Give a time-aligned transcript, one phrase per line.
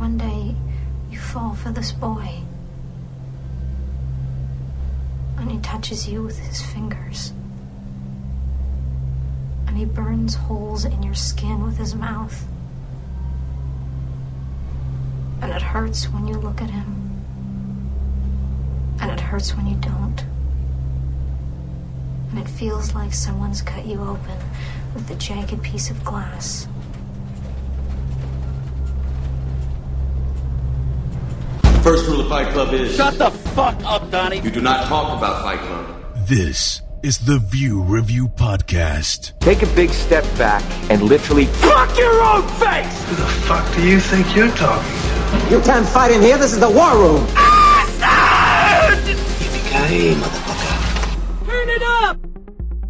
[0.00, 0.54] one day
[1.10, 2.40] you fall for this boy.
[5.36, 7.32] And he touches you with his fingers.
[9.66, 12.46] And he burns holes in your skin with his mouth.
[15.42, 17.22] And it hurts when you look at him.
[19.02, 20.24] And it hurts when you don't.
[22.30, 24.38] And it feels like someone's cut you open
[24.94, 26.66] with a jagged piece of glass.
[31.82, 34.40] First rule of Fight Club is Shut the fuck up, Donnie.
[34.40, 35.86] you do not talk about Fight Club.
[36.28, 39.38] This is the View Review Podcast.
[39.40, 43.04] Take a big step back and literally fuck your own face!
[43.08, 45.54] Who the fuck do you think you're talking to?
[45.56, 46.36] You can't fight in here.
[46.36, 47.24] This is the war room.
[49.06, 51.46] Yippee-ki-yay, motherfucker.
[51.46, 52.16] Turn it up!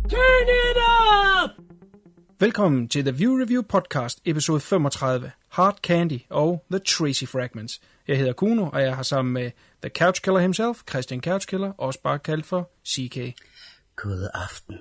[0.09, 1.51] Turn it up!
[2.41, 7.81] Velkommen til The View Review Podcast, episode 35, Hard Candy og The Tracy Fragments.
[8.11, 9.51] Jeg hedder Kuno, og jeg har sammen med
[9.83, 13.17] The Couch Killer himself, Christian Couch Killer, også bare kaldt for CK.
[13.97, 14.79] God aften.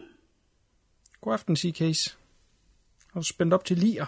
[1.22, 2.16] God aften, CK's.
[3.13, 4.05] Har du spændt op til lier?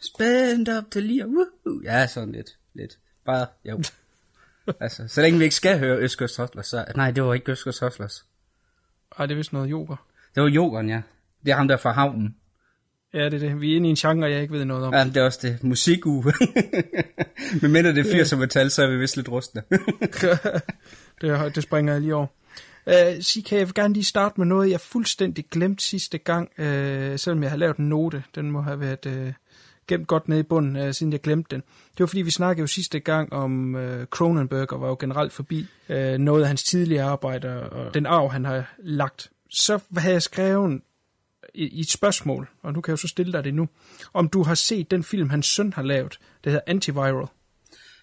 [0.00, 1.26] Spændt op til lige.
[1.26, 1.82] Woohoo.
[1.84, 2.58] Ja, sådan lidt.
[2.74, 2.98] Lidt.
[3.24, 3.82] Bare, jo.
[4.80, 6.84] altså, så længe vi ikke skal høre Østkyst Hustlers, så...
[6.96, 8.26] Nej, det var ikke Østkyst Hustlers.
[9.18, 9.94] Ej, det er vist noget yoga.
[10.34, 11.02] Det var Jokeren, ja.
[11.44, 12.36] Det er ham der fra havnen.
[13.14, 13.60] Ja, det er det.
[13.60, 14.94] Vi er inde i en genre, jeg ikke ved noget om.
[14.94, 15.64] Ja, det er også det.
[15.64, 16.32] Musikuge.
[17.62, 19.62] Men mindre det er 80'er metal, så er vi vist lidt rustne.
[21.20, 22.26] det, det springer jeg lige over.
[22.86, 26.64] Uh, CK, jeg vil gerne lige starte med noget, jeg fuldstændig glemte sidste gang, uh,
[27.16, 28.22] selvom jeg har lavet en note.
[28.34, 29.32] Den må have været uh,
[29.88, 31.60] gemt godt nede i bunden, uh, siden jeg glemte den.
[31.92, 35.32] Det var fordi, vi snakkede jo sidste gang om uh, Cronenberg, og var jo generelt
[35.32, 39.30] forbi uh, noget af hans tidligere arbejder, og den arv, han har lagt.
[39.50, 40.80] Så havde jeg skrevet
[41.54, 43.68] i, et spørgsmål, og nu kan jeg jo så stille dig det nu,
[44.14, 47.26] om du har set den film, hans søn har lavet, det hedder Antiviral.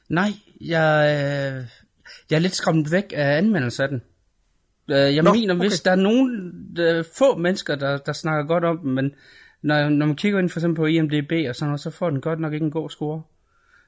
[0.09, 1.66] Nej, jeg, øh,
[2.30, 4.02] jeg er lidt skræmt væk af anmeldelser af den.
[4.92, 5.86] Øh, Jeg Nå, mener, hvis okay.
[5.86, 9.11] der er nogen øh, få mennesker, der, der snakker godt om den, men
[9.64, 12.21] når, når man kigger ind for eksempel på IMDb og sådan noget, så får den
[12.21, 13.21] godt nok ikke en god score.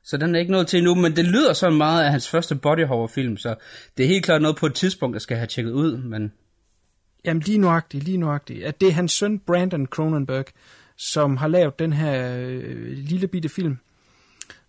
[0.03, 2.55] Så den er ikke nået til endnu, men det lyder så meget af hans første
[2.55, 3.55] body horror film, så
[3.97, 6.33] det er helt klart noget på et tidspunkt, der skal have tjekket ud, men
[7.25, 8.63] Jamen lige nuagtigt, lige nuagtigt.
[8.63, 10.45] At det er hans søn Brandon Cronenberg,
[10.97, 13.77] som har lavet den her øh, lille bitte film,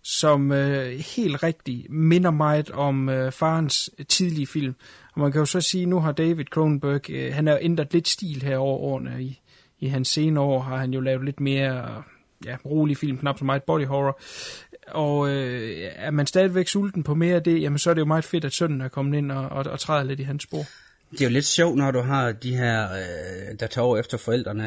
[0.03, 4.75] som øh, helt rigtigt minder meget om øh, farens tidlige film.
[5.13, 8.07] Og man kan jo så sige, nu har David Cronenberg, øh, han har ændret lidt
[8.07, 9.23] stil her over årene.
[9.23, 9.41] I,
[9.79, 12.03] I hans senere år har han jo lavet lidt mere
[12.45, 14.19] ja, rolig film, knap så meget body horror.
[14.87, 18.05] Og øh, er man stadigvæk sulten på mere af det, jamen så er det jo
[18.05, 20.65] meget fedt, at sønnen er kommet ind og, og, og træder lidt i hans spor
[21.17, 24.17] det er jo lidt sjovt, når du har de her, øh, der tager over efter
[24.17, 24.63] forældrene.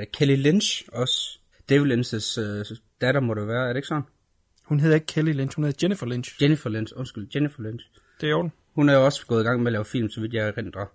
[0.00, 1.38] Øh, Kelly Lynch også.
[1.68, 2.64] David Lynch's øh,
[3.00, 4.02] datter må det være, er det ikke sådan?
[4.64, 6.42] Hun hedder ikke Kelly Lynch, hun hedder Jennifer Lynch.
[6.42, 7.84] Jennifer Lynch, undskyld, Jennifer Lynch.
[8.20, 8.52] Det er i orden.
[8.74, 10.86] Hun er jo også gået i gang med at lave film, så vidt jeg erindrer.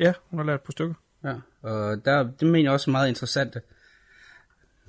[0.00, 0.94] Ja, hun har lavet et par stykker.
[1.24, 3.56] Ja, og der, det mener jeg også er meget interessant.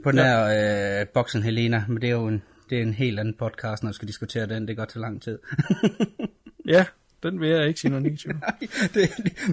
[0.04, 0.24] På den Ja.
[0.48, 3.84] her øh, Boxen Helena, men det er jo en, det er en helt anden podcast,
[3.84, 4.68] når vi skal diskutere den.
[4.68, 5.40] Det går til lang tid.
[6.66, 6.86] Ja,
[7.24, 8.36] den vil jeg ikke sige noget negativt.
[8.94, 9.10] det,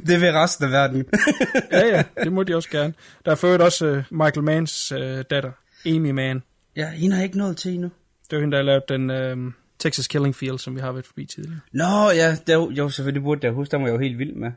[0.06, 1.04] det vil resten af verden.
[1.72, 2.94] ja, ja, det må de også gerne.
[3.24, 4.98] Der er øvrigt også uh, Michael Manns uh,
[5.30, 5.52] datter,
[5.86, 6.42] Amy Mann.
[6.76, 7.90] ja, hende har ikke nået til endnu.
[8.30, 9.10] Det var hende, der lavet den
[9.46, 11.60] uh, Texas Killing Field, som vi har været forbi tidligere.
[11.72, 14.32] Nå, ja, det er, jo- selvfølgelig burde jeg huske, den var jeg jo helt vild
[14.34, 14.50] med.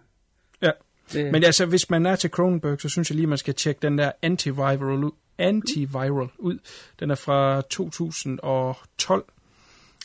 [0.62, 0.72] Ja,
[1.14, 3.80] Det, men altså, hvis man er til Cronenberg, så synes jeg lige, man skal tjekke
[3.82, 5.12] den der Antiviral.
[5.38, 6.58] Antiviral ud.
[7.00, 9.24] Den er fra 2012.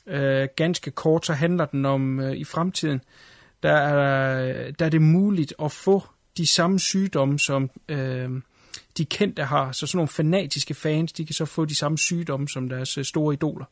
[0.06, 3.00] Uh, ganske kort, så handler den om uh, i fremtiden,
[3.62, 6.02] der er, der er det muligt at få
[6.36, 8.30] de samme sygdomme, som øh,
[8.98, 9.72] de kendte har.
[9.72, 13.04] Så sådan nogle fanatiske fans, de kan så få de samme sygdomme som deres øh,
[13.04, 13.64] store idoler.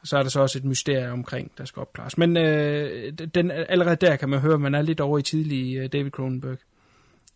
[0.00, 2.18] Og så er der så også et mysterie omkring, der skal opklares.
[2.18, 5.76] Men øh, den, allerede der kan man høre, at man er lidt over i tidlig
[5.76, 6.58] øh, David Cronenberg.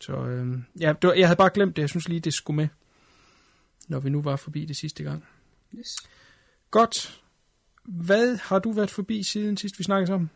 [0.00, 1.82] Så øh, ja, det var, jeg havde bare glemt det.
[1.82, 2.68] Jeg synes lige, det skulle med,
[3.88, 5.24] når vi nu var forbi det sidste gang.
[5.78, 5.96] yes.
[6.70, 7.21] Godt.
[7.84, 10.30] Hvad har du været forbi siden sidst, vi snakkede sammen?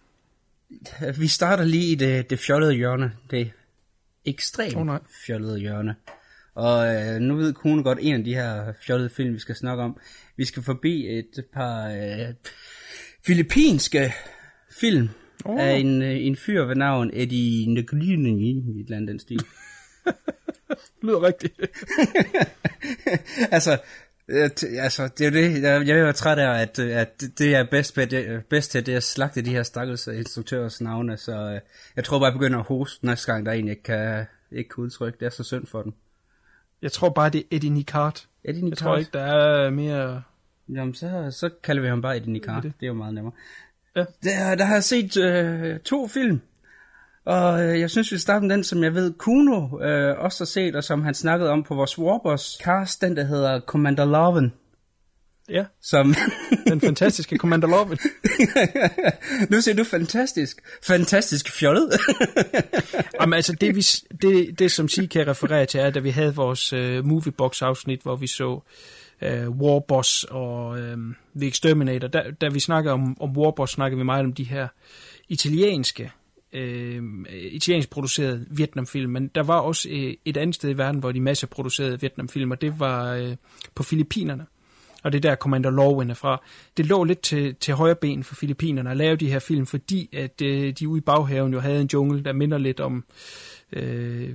[1.20, 3.12] Vi starter lige i det, det fjollede hjørne.
[3.30, 3.52] Det
[4.24, 4.98] ekstremt oh, nej.
[5.26, 5.94] fjollede hjørne.
[6.54, 9.82] Og øh, nu ved konen godt en af de her fjollede film, vi skal snakke
[9.82, 9.96] om.
[10.36, 12.34] Vi skal forbi et par øh,
[13.26, 14.12] filippinske
[14.80, 15.08] film
[15.44, 15.60] oh.
[15.60, 19.40] af en, øh, en fyr ved navn Eddie Nglini, i et eller andet den stil.
[21.02, 21.60] Lyder rigtigt.
[23.56, 23.78] altså,
[24.28, 27.50] altså, det er jo det, jeg, jeg er jo træt af, at, øh, at det
[27.50, 30.80] jeg er bedst, med, det, bedst til, det er at slagte de her stakkels instruktørers
[30.80, 31.60] navne, så øh,
[31.96, 34.84] jeg tror bare, jeg begynder at hoste næste gang, der egentlig ikke kan, ikke kan
[34.84, 35.18] udtrykke.
[35.18, 35.94] Det er så synd for den.
[36.82, 38.28] Jeg tror bare, det er Eddie Nicart.
[38.44, 40.22] Eddie Jeg tror ikke, der er mere
[40.68, 42.62] Jamen, så, så kalder vi ham bare Eddie Nicard.
[42.62, 43.32] Det, det er jo meget nemmere.
[43.96, 44.04] Ja.
[44.24, 46.40] Der, der har jeg set øh, to film.
[47.26, 50.46] Og øh, jeg synes, vi starter med den, som jeg ved, Kuno øh, også har
[50.46, 54.52] set, og som han snakkede om på vores Warboss cast, den der hedder Commander Loven.
[55.48, 56.14] Ja, Som...
[56.68, 57.96] den fantastiske Commander Love.
[59.50, 60.62] nu siger du fantastisk.
[60.82, 61.92] Fantastisk fjollet.
[63.20, 63.80] Jamen altså, det, vi,
[64.22, 68.16] det, det som Sige kan referere til, er, da vi havde vores uh, Moviebox-afsnit, hvor
[68.16, 68.60] vi så
[69.22, 70.98] uh, Warboss og uh,
[71.36, 72.08] The Exterminator.
[72.08, 74.68] Da, da vi snakkede om, om Warboss, snakkede vi meget om de her
[75.28, 76.12] italienske,
[76.52, 77.02] øh,
[77.32, 81.20] italiensk produceret Vietnamfilm, men der var også øh, et andet sted i verden, hvor de
[81.20, 83.36] masseproducerede Vietnamfilm, og det var øh,
[83.74, 84.46] på Filippinerne.
[85.02, 86.42] Og det er der Commander Lorwyn er fra.
[86.76, 90.08] Det lå lidt til, til højre ben for Filippinerne at lave de her film, fordi
[90.12, 93.04] at øh, de ude i baghaven jo havde en jungle, der minder lidt om
[93.72, 94.30] øh,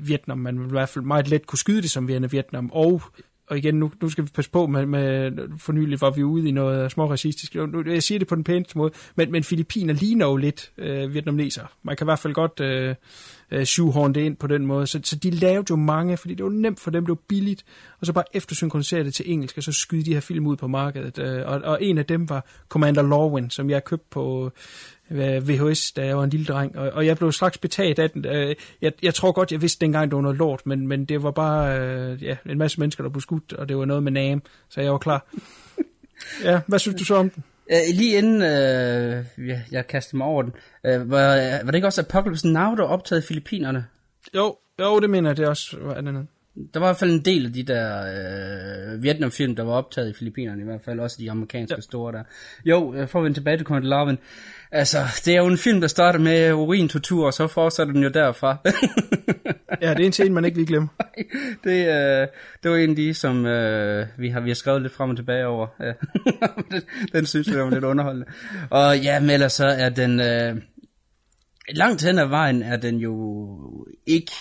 [0.00, 0.38] Vietnam.
[0.38, 2.70] Man i hvert fald meget let kunne skyde det som Vietnam.
[2.72, 3.02] Og,
[3.50, 6.48] og igen, nu, nu skal vi passe på med, med for nylig var vi ude
[6.48, 7.54] i noget små racistisk.
[7.54, 11.14] Nu- Jeg siger det på den pæneste måde, men, men Filippiner ligner jo lidt øh,
[11.14, 11.64] vietnameser.
[11.82, 12.94] Man kan i hvert fald godt øh,
[13.50, 14.86] øh, shoehorn det ind på den måde.
[14.86, 17.64] Så, så de lavede jo mange, fordi det var nemt for dem, det var billigt,
[18.00, 20.66] og så bare eftersynkronisere det til engelsk, og så skyde de her film ud på
[20.66, 21.18] markedet.
[21.18, 24.52] Øh, og, og en af dem var Commander Lorwyn, som jeg købte på
[25.10, 28.26] VHS, da jeg var en lille dreng, og, og jeg blev straks betaget af den.
[28.26, 31.22] Øh, jeg, jeg tror godt, jeg vidste dengang, det var noget lort, men, men det
[31.22, 34.12] var bare øh, ja, en masse mennesker, der blev skudt, og det var noget med
[34.12, 35.26] name, så jeg var klar.
[36.44, 37.44] Ja, hvad synes du så om den?
[37.70, 40.52] Øh, lige inden øh, jeg, jeg kastede mig over den,
[40.86, 43.86] øh, var, var det ikke også Apocalypse Now, der var optaget i Filippinerne?
[44.34, 46.26] Jo, jo, det mener jeg, det også var andet.
[46.74, 48.02] Der var i hvert fald en del af de der
[48.94, 51.80] øh, Vietnamfilm, der var optaget i Filippinerne, i hvert fald også de amerikanske ja.
[51.80, 52.22] Store der.
[52.64, 54.18] Jo, øh, for at vende tilbage til Commander Larvin.
[54.72, 58.08] Altså, det er jo en film, der starter med urintortur, og så fortsætter den jo
[58.08, 58.56] derfra.
[59.82, 60.88] Ja, det er en scene, man ikke lige glemmer.
[61.64, 62.28] det, øh,
[62.62, 65.16] det var en af de, som øh, vi, har, vi har skrevet lidt frem og
[65.16, 65.66] tilbage over.
[66.70, 66.82] Den,
[67.12, 68.26] den synes vi var lidt underholdende.
[68.70, 70.20] Og ja, men ellers så er den...
[70.20, 70.56] Øh,
[71.72, 74.32] langt hen ad vejen er den jo ikke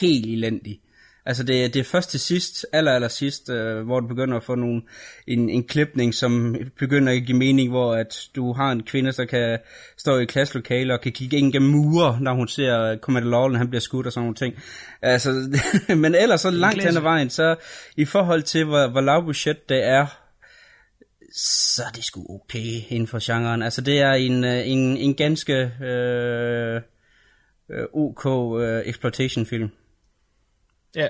[0.00, 0.80] helt elendig.
[1.26, 4.44] Altså det, det er først til sidst, aller aller sidst, øh, hvor du begynder at
[4.44, 4.82] få nogle,
[5.26, 9.24] en, en klipning, som begynder at give mening, hvor at du har en kvinde, der
[9.24, 9.58] kan
[9.98, 13.58] stå i et klasselokale og kan kigge ind gennem mure, når hun ser Commander Lawler,
[13.58, 14.54] han bliver skudt og sådan nogle ting.
[15.02, 15.58] Altså,
[16.02, 17.56] men ellers så langt hen ad vejen, så
[17.96, 20.06] i forhold til, hvor, hvor lav budget det er,
[21.74, 23.62] så er det sgu okay inden for genren.
[23.62, 26.80] Altså det er en, øh, en, en ganske øh,
[27.70, 28.26] øh, OK
[28.62, 29.70] øh, exploitation film.
[30.96, 31.08] Ja,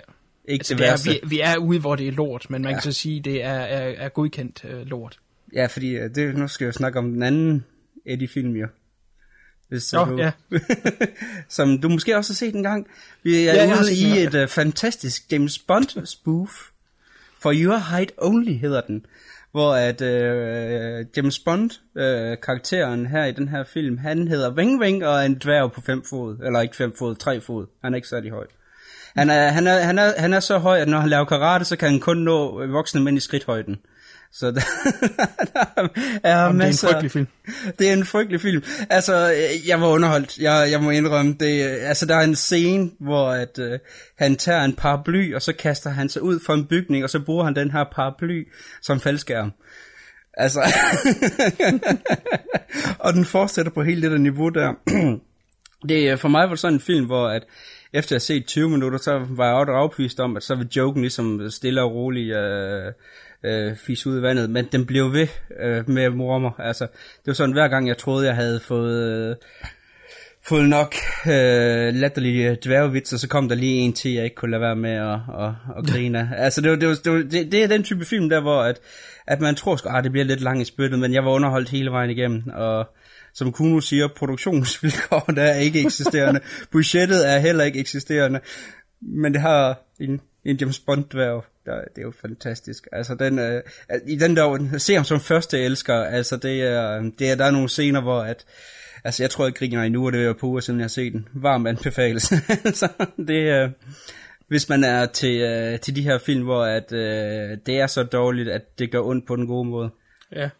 [0.49, 1.11] Ikke altså, det det er, værste.
[1.11, 2.77] vi, vi er ude, hvor det er lort, men man Ja.
[2.81, 5.19] kan så sige, det er, er, er godkendt øh, lort.
[5.55, 7.65] Ja, fordi øh, det, nu skal jeg jo snakke om den anden
[8.07, 8.67] Eddie-film, jo.
[9.69, 10.31] Hvis, Nå, du, ja.
[11.49, 12.87] som du måske også har set en gang.
[13.23, 16.51] Vi er Ja, ude i et uh, fantastisk James Bond spoof.
[17.41, 19.07] For Your Height Only hedder den.
[19.53, 24.81] Hvor at uh, James Bond, uh, karakteren her i den her film, han hedder Wing
[24.81, 26.39] Wing og er en dværg på fem fod.
[26.45, 27.67] Eller ikke fem fod, tre fod.
[27.85, 28.47] Han er ikke særlig høj.
[29.17, 31.65] Han er, han, er, han, er, han er så høj, at når han laver karate,
[31.65, 33.77] så kan han kun nå voksne mænd i skridthøjden.
[34.35, 34.61] Så der,
[35.55, 35.89] der
[36.23, 37.27] er Jamen, det er en frygtelig film.
[37.79, 38.63] Det er en frygtelig film.
[38.91, 40.39] Altså, øh, jeg var underholdt.
[40.39, 41.65] Jeg, jeg må indrømme det.
[41.71, 43.79] øh, Altså, der er en scene, hvor at, øh,
[44.19, 47.21] han tager en paraply, og så kaster han sig ud fra en bygning, og så
[47.21, 48.49] bruger han den her paraply
[48.83, 49.53] som faldskærm.
[50.35, 50.61] Altså,
[52.99, 54.73] og den fortsætter på hele det der niveau der.
[55.89, 57.43] det, er- for mig var det sådan en film, hvor at,
[57.93, 60.69] efter at have set 20 minutter, så var jeg også afpvist om, at så vil
[60.77, 62.93] joken ligesom stille og roligt øh,
[63.45, 65.29] øh, fis ud i vandet, men den blev ved
[65.61, 66.53] øh, med at.
[66.59, 69.31] Altså, det var sådan, hver gang jeg troede, jeg havde fået...
[69.31, 69.37] Øh,
[70.45, 70.95] fået nok
[71.27, 74.91] øh, latterlige dværgevitser, så kom der lige en til, jeg ikke kunne lade være med
[74.91, 76.45] at, at, at grine af.
[76.45, 78.63] Altså, det, var, det, var, det, var, det, det er den type film der, hvor
[78.63, 78.81] at,
[79.27, 81.69] at man tror, at ah, det bliver lidt langt i spyttet, men jeg var underholdt
[81.69, 82.89] hele vejen igennem, og
[83.35, 88.41] som Kuno siger, produktionsvilkårene er ikke eksisterende, budgettet er heller ikke eksisterende,
[89.01, 92.89] men det har en, en James Bond dværg, der, det er jo fantastisk.
[92.93, 93.63] Altså den, øh,
[94.07, 97.51] i den der, se ham som første elsker, altså det er, det er, der er
[97.51, 98.45] nogle scener, hvor at,
[99.05, 101.13] Altså, jeg tror, jeg griner endnu, og det er på uger, siden jeg har set
[101.13, 101.29] den.
[101.35, 102.23] Varm anbefales.
[102.23, 103.71] så altså, det er...
[104.49, 108.03] Hvis man er til, øh, til de her film, hvor at, øh, det er så
[108.03, 109.91] dårligt, at det gør ondt på den gode måde.
[110.33, 110.51] Ja,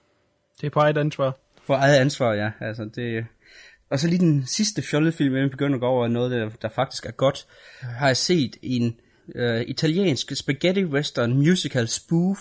[0.61, 1.39] det er på eget ansvar.
[1.67, 2.51] For eget ansvar, ja.
[2.61, 3.27] Altså, det...
[3.91, 6.69] Og så lige den sidste fjollede film, jeg begynder at gå over noget, der, der
[6.69, 7.47] faktisk er godt,
[7.81, 8.97] har jeg set en
[9.35, 12.39] øh, italiensk spaghetti western musical spoof,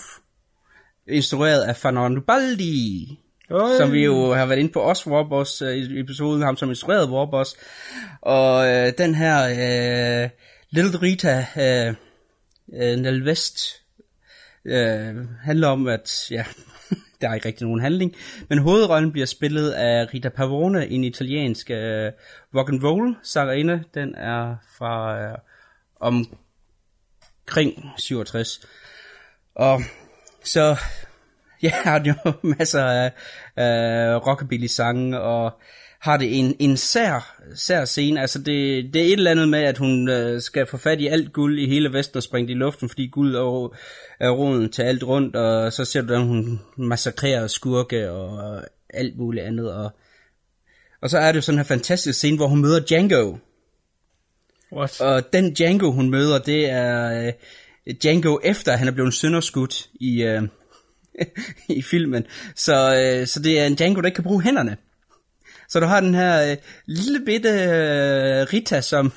[1.08, 3.18] instrueret af Fernando Baldi.
[3.50, 3.76] Øj.
[3.78, 7.10] som vi jo har været inde på os Warboss øh, i episoden, ham som instruerede
[7.10, 7.56] Warboss.
[8.20, 10.30] Og øh, den her øh,
[10.70, 11.94] Little Rita øh,
[12.74, 13.58] øh, Nel West,
[14.64, 16.44] øh, handler om, at ja,
[17.22, 18.14] der er ikke rigtig nogen handling,
[18.48, 22.12] men hovedrollen bliver spillet af Rita Pavone, en italiensk øh,
[22.54, 23.84] rock and roll sangerinde.
[23.94, 25.38] Den er fra øh,
[26.00, 28.66] omkring 67.
[29.54, 29.82] Og
[30.44, 30.76] så
[31.62, 33.12] ja, har den jo masser af
[33.58, 35.60] øh, rockabilly-sange, og
[36.02, 38.20] har det en, en sær, sær scene.
[38.20, 41.06] Altså det, det er et eller andet med, at hun øh, skal få fat i
[41.06, 43.76] alt guld i hele Vesten og springe det i luften, fordi guld er,
[44.20, 49.18] er roden til alt rundt, og så ser du, hvordan hun massakrerer skurke og alt
[49.18, 49.72] muligt andet.
[49.72, 49.90] Og,
[51.02, 53.36] og så er det jo sådan en fantastisk scene, hvor hun møder Django.
[54.72, 55.00] What?
[55.00, 57.26] Og den Django, hun møder, det er
[57.86, 60.42] øh, Django efter, han er blevet sønderskudt i, øh,
[61.78, 62.24] i filmen.
[62.54, 64.76] Så, øh, så det er en Django, der ikke kan bruge hænderne.
[65.72, 69.12] Så du har den her øh, lille bitte øh, Rita, som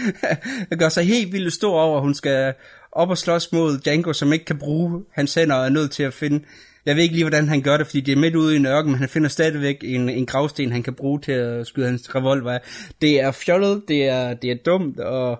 [0.80, 2.54] gør sig helt vildt stor over, at hun skal
[2.92, 6.02] op og slås mod Django, som ikke kan bruge hans hænder og er nødt til
[6.02, 6.44] at finde...
[6.86, 8.66] Jeg ved ikke lige, hvordan han gør det, fordi det er midt ude i en
[8.66, 12.14] ørken, men han finder stadigvæk en, en gravsten, han kan bruge til at skyde hans
[12.14, 12.60] revolver af.
[13.02, 15.30] Det er fjollet, det er, det er dumt, og,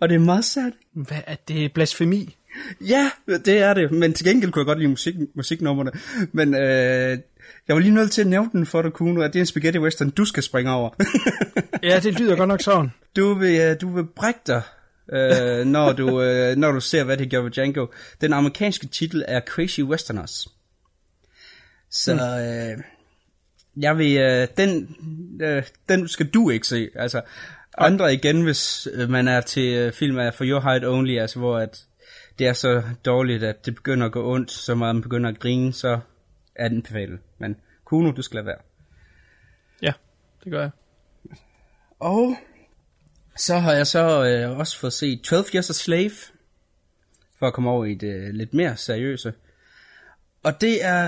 [0.00, 0.72] og det er meget sært.
[0.92, 1.72] Hvad er det?
[1.72, 2.36] Blasfemi?
[2.80, 5.90] Ja, det er det, men til gengæld kunne jeg godt lide musik, musiknummerne.
[6.32, 7.18] Men øh,
[7.68, 9.46] jeg var lige nødt til at nævne den for dig, Kuno, at det er en
[9.46, 10.90] spaghetti western, du skal springe over.
[11.82, 12.92] Ja, det lyder godt nok sådan.
[13.16, 14.62] du, vil, du vil brække dig,
[15.12, 17.86] øh, når, du, øh, når du ser, hvad det gør ved Django.
[18.20, 20.48] Den amerikanske titel er Crazy Westerners.
[21.90, 22.82] Så øh,
[23.76, 24.96] jeg vil, øh, den,
[25.42, 26.88] øh, den skal du ikke se.
[26.94, 27.22] Altså,
[27.78, 31.38] andre igen, hvis øh, man er til øh, film af For Your Height Only, altså
[31.38, 31.84] hvor at
[32.38, 35.38] det er så dårligt, at det begynder at gå ondt, så meget man begynder at
[35.38, 36.00] grine, så
[36.54, 37.18] er den befalet.
[37.86, 38.58] Kuno, du skal lade være.
[39.82, 39.92] Ja,
[40.44, 40.70] det gør jeg.
[41.98, 42.36] Og
[43.36, 46.10] så har jeg så øh, også fået set 12 Years a Slave,
[47.38, 49.32] for at komme over i det øh, lidt mere seriøse.
[50.42, 51.06] Og det er,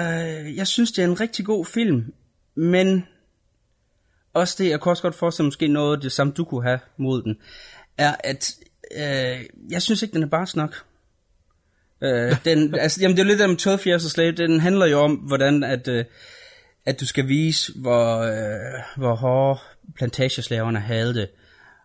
[0.57, 2.13] jeg synes det er en rigtig god film,
[2.55, 3.07] men
[4.33, 6.81] også det, jeg kunne også godt forestille måske noget af det samme, du kunne have
[6.97, 7.39] mod den,
[7.99, 8.57] er at,
[8.97, 10.85] øh, jeg synes ikke, den er bare nok.
[12.03, 14.99] Øh, den, altså, jamen, det er lidt om 12 Years a Slave, den handler jo
[14.99, 16.05] om, hvordan at, øh,
[16.89, 19.61] at du skal vise, hvor, øh, hvor hårde
[19.97, 21.29] plantageslaverne havde det.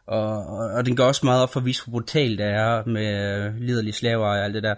[0.08, 2.86] Og, og, og den går også meget op for at vise, hvor brutalt det er
[2.86, 4.76] med øh, liderlige slaver og alt det der.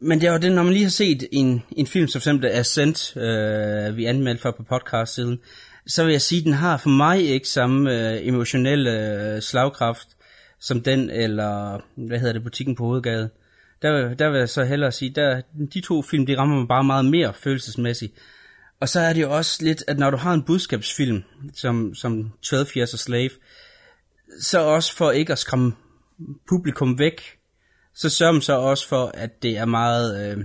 [0.00, 2.30] Men det er jo det, når man lige har set en, en film, som for
[2.30, 5.38] eksempel Ascent, øh, vi anmeldte for på podcast siden,
[5.86, 8.90] så vil jeg sige, at den har for mig ikke samme øh, emotionelle
[9.34, 10.08] øh, slagkraft
[10.60, 13.30] som den, eller hvad hedder det, butikken på hovedgade.
[13.82, 15.40] Der, der vil jeg så hellere sige, der,
[15.74, 18.12] de to film, de rammer mig bare meget mere følelsesmæssigt.
[18.82, 21.22] Og så er det jo også lidt, at når du har en budskabsfilm,
[21.54, 23.30] som, som 12 Years a Slave,
[24.40, 25.72] så også for ikke at skræmme
[26.48, 27.22] publikum væk,
[27.94, 30.44] så sørger man så også for, at det er meget øh,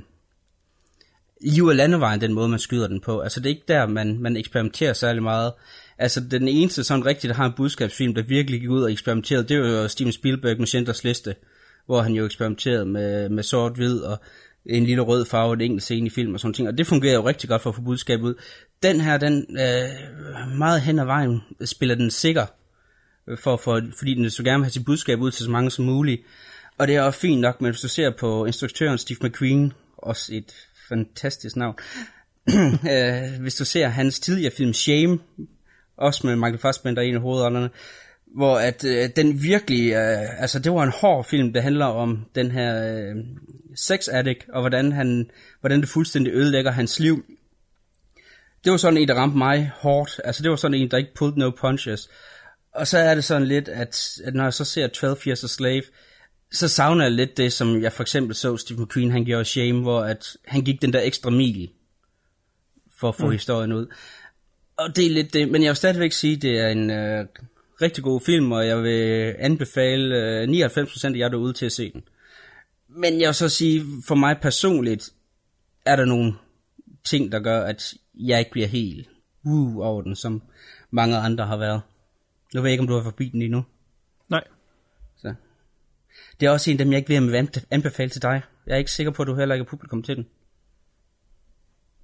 [1.41, 3.19] liv og landevejen, den måde, man skyder den på.
[3.19, 5.53] Altså det er ikke der, man, man eksperimenterer særlig meget.
[5.97, 9.47] Altså den eneste sådan rigtigt, der har en budskabsfilm, der virkelig gik ud og eksperimenterede,
[9.47, 11.35] det var jo Steven Spielberg med Schindlers Liste,
[11.85, 14.19] hvor han jo eksperimenterede med, med sort-hvid og
[14.69, 16.67] en lille rød farve, et enkelt scene i film og sådan ting.
[16.67, 18.33] Og det fungerer jo rigtig godt for at få budskabet ud.
[18.83, 22.45] Den her, den øh, meget hen ad vejen spiller den sikker,
[23.27, 25.71] øh, for, for, fordi den så gerne vil have sit budskab ud til så mange
[25.71, 26.21] som muligt.
[26.77, 30.35] Og det er også fint nok, men hvis du ser på instruktøren Steve McQueen, også
[30.35, 30.53] et
[30.89, 31.75] fantastisk navn,
[32.91, 35.19] øh, hvis du ser hans tidligere film Shame,
[35.97, 37.69] også med Michael Fassbender i en af hovedrollerne,
[38.35, 42.25] hvor at øh, den virkelig, øh, altså det var en hård film, der handler om
[42.35, 43.15] den her øh,
[43.75, 45.29] sex addict, og hvordan, han,
[45.59, 47.25] hvordan det fuldstændig ødelægger hans liv.
[48.63, 51.13] Det var sådan en, der ramte mig hårdt, altså det var sådan en, der ikke
[51.15, 52.09] pulled no punches.
[52.73, 55.47] Og så er det sådan lidt, at, at når jeg så ser 12 Years a
[55.47, 55.83] Slave,
[56.51, 59.81] så savner jeg lidt det, som jeg for eksempel så Steve McQueen, han gjorde Shame,
[59.81, 61.69] hvor at han gik den der ekstra mil
[62.99, 63.31] for at få mm.
[63.31, 63.87] historien ud.
[64.77, 67.25] Og det er lidt det, men jeg vil stadigvæk sige, det er en øh,
[67.81, 71.91] rigtig god film, og jeg vil anbefale øh, 99% af jer derude til at se
[71.93, 72.03] den.
[72.89, 75.13] Men jeg vil så sige, for mig personligt,
[75.85, 76.33] er der nogle
[77.03, 79.09] ting, der gør, at jeg ikke bliver helt
[79.43, 80.41] uh, over den, som
[80.91, 81.81] mange andre har været.
[82.53, 83.65] Nu ved jeg ikke, om du har forbi den lige nu.
[84.29, 84.43] Nej.
[85.17, 85.33] Så.
[86.39, 88.41] Det er også en af dem, jeg ikke vil anbefale til dig.
[88.67, 90.27] Jeg er ikke sikker på, at du heller ikke er publikum til den.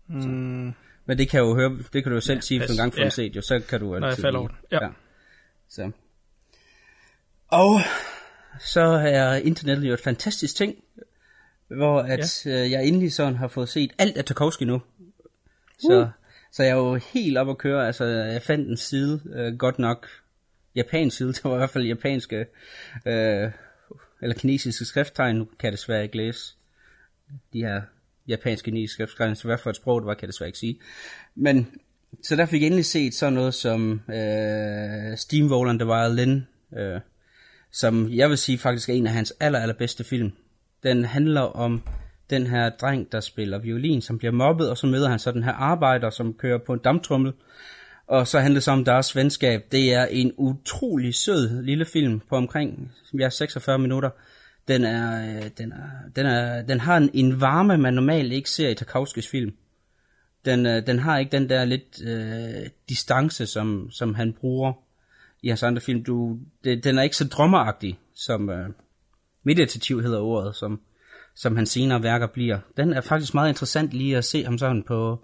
[0.07, 0.73] Mm,
[1.05, 2.77] Men det kan jo høre, det kan du jo selv ja, sige, hvis du pas.
[2.77, 3.09] en gang får Ja.
[3.09, 4.57] set, jo, så kan du Når jeg falder over den.
[4.71, 4.83] Ja.
[4.85, 4.89] ja.
[5.73, 5.91] Så.
[7.47, 7.79] Og
[8.59, 10.83] så er internettet jo et fantastisk ting,
[11.67, 12.63] hvor at ja.
[12.63, 14.81] øh, jeg endelig sådan har fået set alt af Tarkovsky nu.
[15.79, 16.07] Så, uh.
[16.51, 19.79] så jeg er jo helt op at køre, altså jeg fandt en side, øh, godt
[19.79, 20.07] nok
[20.75, 22.45] japansk side, det var i hvert fald japanske
[23.05, 23.51] øh,
[24.21, 26.55] eller kinesiske skrifttegn, nu kan jeg desværre ikke læse
[27.53, 27.81] de her
[28.27, 30.79] japanske kinesiske skrifttegn, så hvad for et sprog det var, kan jeg desværre ikke sige.
[31.35, 31.81] Men,
[32.23, 36.43] så der fik jeg endelig set sådan noget som øh, Steamroller and the Violin,
[36.77, 37.01] øh,
[37.71, 40.31] som jeg vil sige faktisk er en af hans aller, allerbedste film.
[40.83, 41.83] Den handler om
[42.29, 45.43] den her dreng, der spiller violin, som bliver mobbet, og så møder han så den
[45.43, 47.33] her arbejder, som kører på en damptrummel,
[48.07, 49.61] og så handler det så om deres venskab.
[49.71, 54.09] Det er en utrolig sød lille film på omkring ja, 46 minutter.
[54.67, 58.49] Den, er, øh, den, er, den, er, den har en, en varme, man normalt ikke
[58.49, 59.53] ser i Tarkovskis film.
[60.45, 64.73] Den, øh, den har ikke den der lidt øh, distance, som, som han bruger
[65.41, 66.03] i hans andre film.
[66.03, 68.69] Du, det, den er ikke så drømmeragtig, som øh,
[69.43, 70.81] meditativ hedder ordet, som,
[71.35, 72.59] som hans senere værker bliver.
[72.77, 75.19] Den er faktisk meget interessant lige at se ham sådan på,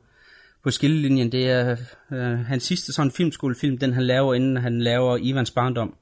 [0.64, 1.32] på skillelinjen.
[1.32, 1.78] Det er
[2.12, 5.96] øh, hans sidste sådan filmskolefilm, den han laver, inden han laver Ivans Barndom.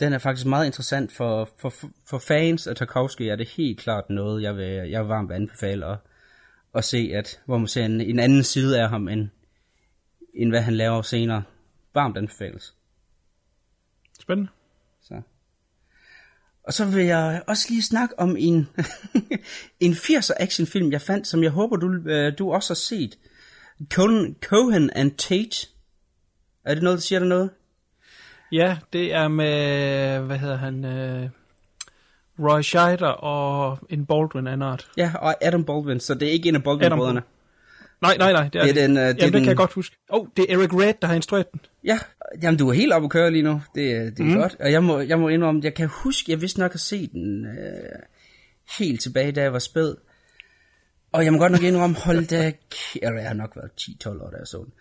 [0.00, 1.72] Den er faktisk meget interessant for, for,
[2.06, 5.86] for fans af Tarkovsky, er det helt klart noget, jeg vil, jeg vil varmt anbefale
[5.86, 5.98] at,
[6.74, 9.28] at se, at, hvor man ser en, en anden side af ham, end,
[10.34, 11.42] end hvad han laver senere.
[11.94, 12.74] Varmt anbefales.
[14.20, 14.50] Spændende.
[15.02, 15.22] Så.
[16.64, 18.68] Og så vil jeg også lige snakke om en,
[19.80, 23.18] en 80'er actionfilm, jeg fandt, som jeg håber, du, øh, du også har set.
[23.90, 25.68] Cohen, Cohen and Tate.
[26.64, 27.50] Er det noget, der siger dig noget?
[28.52, 31.30] Ja, det er med, hvad hedder han, uh,
[32.38, 34.90] Roy Scheider og en Baldwin af en art.
[34.96, 37.22] Ja, og Adam Baldwin, så det er ikke en af Baldwin-brødrene.
[38.02, 39.56] Nej, nej, nej, det er, Det er den, øh, det Jamen, det den- kan jeg
[39.56, 39.96] godt huske.
[40.12, 41.60] Åh, oh, det er Eric Red, der har instrueret den.
[41.84, 41.98] Ja,
[42.42, 43.62] jamen du er helt oppe at køre lige nu.
[43.74, 44.34] Det, det er mm.
[44.34, 44.56] godt.
[44.60, 47.46] Og jeg må, jeg må indrømme, jeg kan huske, jeg vidste nok at se den
[47.46, 47.98] øh,
[48.78, 49.94] helt tilbage, da jeg var spæd.
[51.12, 52.52] Og jeg må godt nok indrømme, hold da,
[53.02, 54.72] eller jeg har nok været 10-12 år, da jeg så den.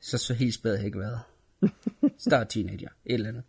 [0.00, 1.20] Så så helt spæd har jeg ikke været.
[2.18, 3.42] Start teenager, et eller andet.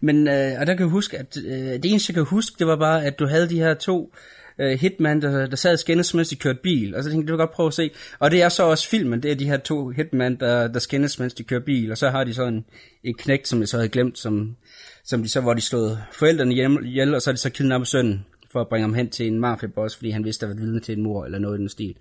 [0.00, 2.66] Men, øh, og der kan jeg huske, at øh, det eneste, jeg kan huske, det
[2.66, 4.14] var bare, at du havde de her to
[4.58, 6.94] øh, hitman, der, der sad skændes, mens de kørte bil.
[6.94, 7.90] Og så tænkte jeg, det vil godt prøve at se.
[8.18, 11.18] Og det er så også filmen, det er de her to hitman, der, der skændes,
[11.18, 11.90] mens de kører bil.
[11.90, 12.64] Og så har de så en,
[13.04, 14.56] en knægt, som jeg så havde glemt, som,
[15.04, 17.88] som de så, hvor de slået forældrene hjem, ihjel, og så har de så kidnappet
[17.88, 20.64] sønnen for at bringe ham hen til en mafiaboss, fordi han vidste, at der var
[20.64, 21.94] vidne til en mor eller noget i den stil.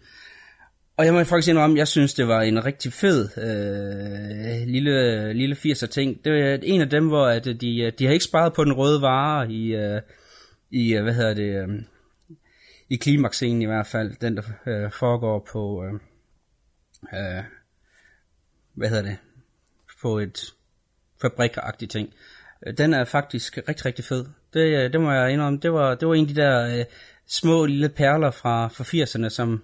[1.00, 5.56] Og jeg må faktisk indrømme, jeg synes, det var en rigtig fed øh, lille, lille
[5.56, 6.26] 80'er ting.
[6.26, 8.64] Det er en af dem, hvor at øh, de, øh, de har ikke sparet på
[8.64, 10.02] den røde vare i, øh,
[10.72, 11.82] i øh, hvad hedder det, øh,
[12.90, 14.16] i klimakscenen i hvert fald.
[14.22, 15.94] Den, der øh, foregår på, øh,
[17.20, 17.44] øh,
[18.74, 19.18] hvad hedder det,
[20.02, 20.54] på et
[21.22, 22.14] fabrikagtigt ting.
[22.78, 24.26] Den er faktisk rigtig, rigtig fed.
[24.54, 25.60] Det, øh, det må jeg indrømme.
[25.60, 26.86] Det var, det var en af de der øh,
[27.28, 29.64] små lille perler fra, fra 80'erne, som,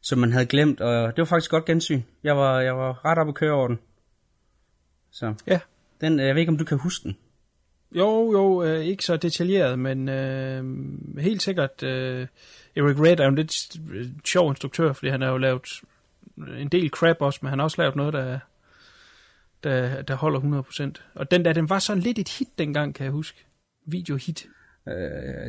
[0.00, 2.02] som man havde glemt, og det var faktisk godt gensyn.
[2.24, 3.78] Jeg var, jeg var ret op at køre over den.
[5.10, 5.60] Så Ja.
[6.00, 7.16] den, øh, jeg ved ikke, om du kan huske den.
[7.92, 10.64] Jo, jo, øh, ikke så detaljeret, men øh,
[11.18, 12.26] helt sikkert, øh,
[12.76, 15.62] Eric Red er jo en lidt øh, sjov instruktør, fordi han har jo lavet
[16.58, 18.38] en del crap også, men han har også lavet noget, der,
[19.64, 21.02] der, der holder 100%.
[21.14, 23.44] Og den der, den var sådan lidt et hit dengang, kan jeg huske.
[23.86, 24.46] Videohit.
[24.88, 24.94] Øh,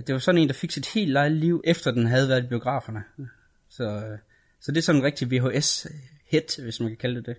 [0.07, 2.47] det var sådan en, der fik sit helt eget liv, efter den havde været i
[2.47, 3.03] biograferne.
[3.69, 4.17] Så, øh,
[4.61, 7.37] så det er sådan en rigtig VHS-hit, hvis man kan kalde det det.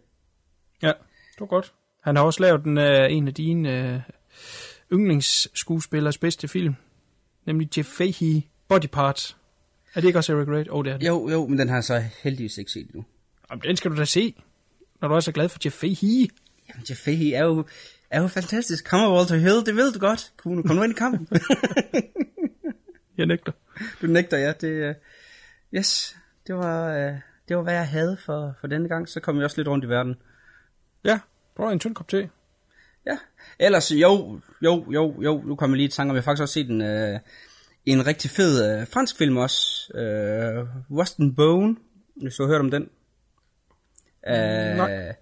[0.83, 0.89] Ja,
[1.33, 1.73] det var godt.
[2.01, 4.01] Han har også lavet en, øh, en af dine øh,
[4.93, 6.75] yndlingsskuespillers bedste film,
[7.47, 9.37] nemlig Jeff Fahey, Body Parts.
[9.95, 10.67] Er det ikke også Eric?
[10.71, 11.07] Åh, oh, det er det.
[11.07, 13.05] Jo, jo, men den har jeg så heldigvis ikke set nu.
[13.51, 14.35] Jamen, den skal du da se,
[15.01, 16.31] når du er så glad for Jeff Fahey.
[16.69, 17.65] Jamen, Jeff Fahey er jo,
[18.11, 18.85] er jo fantastisk.
[18.85, 20.33] Kommer Walter Hill, det ved du godt.
[20.37, 21.29] Kom nu, kom nu ind i kampen.
[23.19, 23.53] Jeg nægter.
[24.03, 24.53] du nægter, ja.
[24.53, 24.95] Det, uh,
[25.75, 26.17] yes,
[26.51, 27.15] det var, uh,
[27.49, 29.09] det var, hvad jeg havde for, for denne gang.
[29.09, 30.17] Så kom vi også lidt rundt i verden.
[31.05, 31.21] Ja,
[31.57, 32.31] prøv en tynd kop te.
[33.07, 33.19] Ja,
[33.59, 36.43] ellers jo, jo, jo, jo, nu kommer jeg lige i tanke om, jeg har faktisk
[36.43, 37.21] også set en, øh,
[37.87, 41.77] en rigtig fed øh, fransk film også, øh, and Bone,
[42.17, 42.83] hvis du har hørt om den.
[44.29, 45.15] Øh, Nej.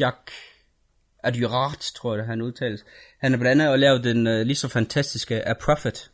[0.00, 0.36] Jacques
[1.22, 2.84] Adurat, tror jeg, det han udtales.
[3.18, 6.10] Han har blandt andet lavet den øh, lige så fantastiske A Prophet.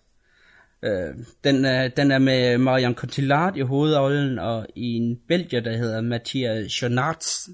[0.83, 1.15] Øh,
[1.45, 6.01] den, er, den er med Marion Cotillard i hovedrollen, og i en belgier, der hedder
[6.01, 7.49] Mathias Jonarts.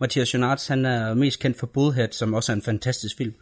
[0.00, 3.34] Mathias Jonarts, han er mest kendt for Bullhead, som også er en fantastisk film.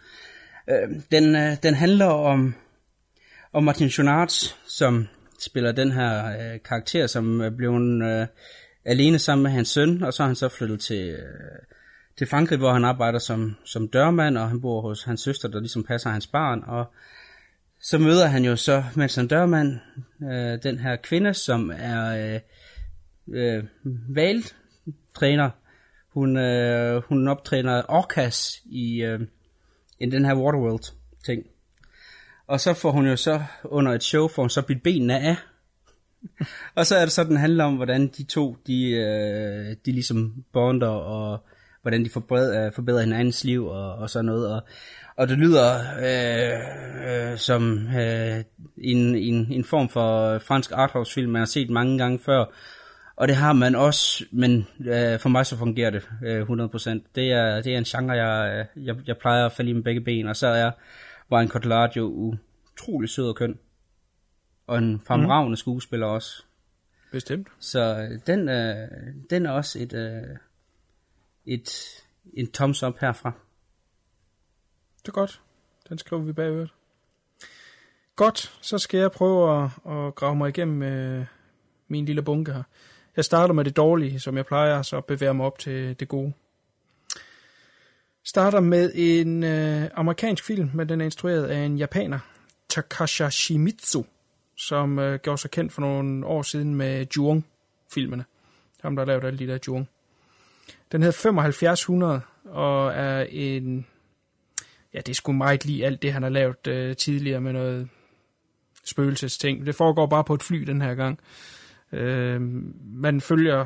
[0.71, 2.55] Øh, den, øh, den handler om,
[3.53, 5.07] om Martin Jonarts, som
[5.41, 8.27] spiller den her øh, karakter, som er blevet øh,
[8.85, 11.19] alene sammen med hans søn, og så er han så flyttet til, øh,
[12.19, 15.61] til Frankrig, hvor han arbejder som, som dørmand, og han bor hos hans søster, der
[15.61, 16.93] ligesom passer hans barn, og
[17.81, 19.79] så møder han jo så, mens han dørmand,
[20.23, 22.41] øh, den her kvinde, som er øh,
[23.29, 23.65] øh,
[24.09, 25.51] valtræner.
[26.09, 29.21] Hun, øh, hun optræner orcas i, øh,
[30.01, 30.93] i den her Waterworld
[31.25, 31.47] ting.
[32.47, 35.37] Og så får hun jo så under et show, får hun så bidt benene af.
[36.77, 40.45] og så er det sådan, den handler om, hvordan de to, de, øh, de ligesom
[40.53, 41.45] bonder, og
[41.83, 44.55] hvordan de forbedrer, forbedrer hinandens liv, og, og sådan noget.
[44.55, 44.63] Og,
[45.19, 48.45] og det lyder øh, øh, som øh,
[48.79, 52.45] en, en, en form for fransk arthouse-film, man har set mange gange før.
[53.17, 56.91] Og det har man også, men øh, for mig så fungerer det øh, 100%.
[57.15, 60.01] Det er, det er en genre, jeg, jeg, jeg plejer at falde i med begge
[60.01, 60.71] ben, og så er
[61.33, 62.37] Ryan Cotillard jo
[62.73, 63.59] utrolig sød og køn.
[64.67, 65.57] Og en fremragende mm.
[65.57, 66.43] skuespiller også.
[67.13, 67.49] Bestemt.
[67.59, 68.89] Så øh, den, øh,
[69.31, 70.37] den er også et, øh,
[71.47, 71.71] et,
[72.35, 73.33] en thumbs up herfra.
[75.03, 75.41] Det er godt.
[75.89, 76.69] Den skriver vi bagved.
[78.17, 81.27] Godt, så skal jeg prøve at, at grave mig igennem øh,
[81.89, 82.63] min lille bunke her.
[83.17, 86.33] Jeg starter med det dårlige, som jeg plejer, så bevæger mig op til det gode.
[88.25, 92.19] Starter med en øh, amerikansk film, men den er instrueret af en japaner,
[92.69, 94.05] Takashi Shimizu,
[94.57, 98.25] som øh, gjorde sig kendt for nogle år siden med Juong-filmene.
[98.83, 99.89] Ham, der lavede alle de der Juong.
[100.93, 103.87] Den hedder 7500, og er en...
[104.95, 107.89] Ja, det er sgu meget lige alt det, han har lavet øh, tidligere med noget
[108.85, 109.67] spøgelsesting.
[109.67, 111.19] Det foregår bare på et fly den her gang.
[111.93, 112.41] Øh,
[112.85, 113.65] man følger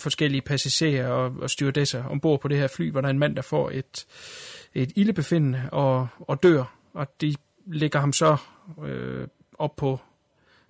[0.00, 3.36] forskellige passagerer og, og stewardesser ombord på det her fly, hvor der er en mand,
[3.36, 4.06] der får et,
[4.74, 6.76] et ildebefindende og, og dør.
[6.94, 7.34] Og de
[7.66, 8.36] lægger ham så
[8.84, 9.26] øh,
[9.58, 10.00] op på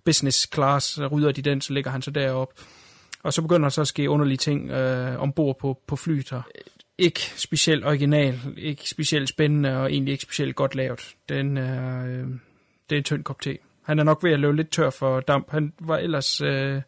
[0.05, 2.53] business class, så rydder de den, så ligger han så derop.
[3.23, 6.43] Og så begynder der så at ske underlige ting øh, ombord på, på flyet her.
[6.55, 11.15] Øh, ikke specielt original, ikke specielt spændende og egentlig ikke specielt godt lavet.
[11.29, 12.27] Den er, øh,
[12.91, 13.59] det er en tynd kop te.
[13.83, 15.51] Han er nok ved at løbe lidt tør for damp.
[15.51, 16.83] Han var ellers øh,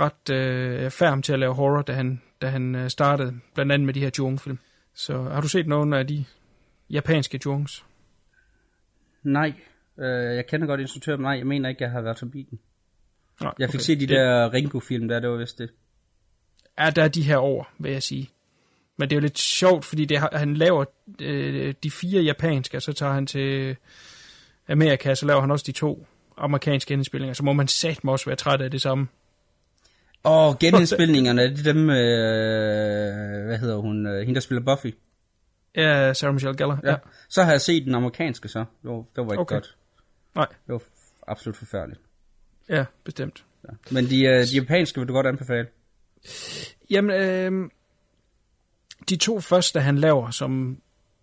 [0.00, 3.86] ret øh, færm til at lave horror, da han, da han øh, startede, blandt andet
[3.86, 4.58] med de her Jung-film.
[4.94, 6.24] Så har du set nogen af de
[6.90, 7.84] japanske Jungs?
[9.22, 9.52] Nej,
[9.98, 12.58] øh, jeg kender godt instruktøren, men nej, jeg mener ikke, jeg har været forbi den.
[13.40, 13.84] Nej, Jeg fik okay.
[13.84, 15.70] set de der Ringo-film der, det var vist det.
[16.78, 18.30] Ja, der er de her år, vil jeg sige.
[18.98, 20.84] Men det er jo lidt sjovt, fordi det, han laver
[21.20, 23.76] øh, de fire japanske, og så tager han til
[24.68, 27.34] Amerika, så laver han også de to amerikanske indspillinger.
[27.34, 29.08] Så må man satme også være træt af det samme.
[30.22, 34.94] Og genindspilningerne, det er dem, øh, hvad hedder hun, øh, hende der spiller Buffy.
[35.76, 36.80] Ja, Sarah Michelle Gellar.
[36.84, 36.96] Ja.
[37.28, 38.58] Så har jeg set den amerikanske så.
[38.58, 39.54] Det var, det var ikke Okay.
[39.56, 39.76] godt.
[40.34, 40.82] Nej, Det var
[41.26, 42.00] absolut forfærdeligt.
[42.68, 43.44] ja, bestemt.
[43.68, 43.74] Ja.
[43.90, 45.66] Men de, øh, de japanske vil du godt anbefale.
[46.90, 47.70] Jamen, øh,
[49.08, 50.78] de to første, han laver, som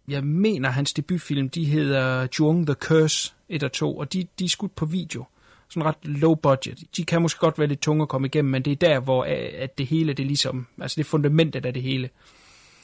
[0.07, 4.45] jeg mener, hans debutfilm, de hedder Jung the Curse 1 og 2, og de, de
[4.45, 5.25] er skudt på video.
[5.69, 6.83] Sådan ret low budget.
[6.97, 9.23] De kan måske godt være lidt tunge at komme igennem, men det er der, hvor
[9.23, 12.09] øh, at det hele, det er ligesom, altså det er fundamentet af det hele.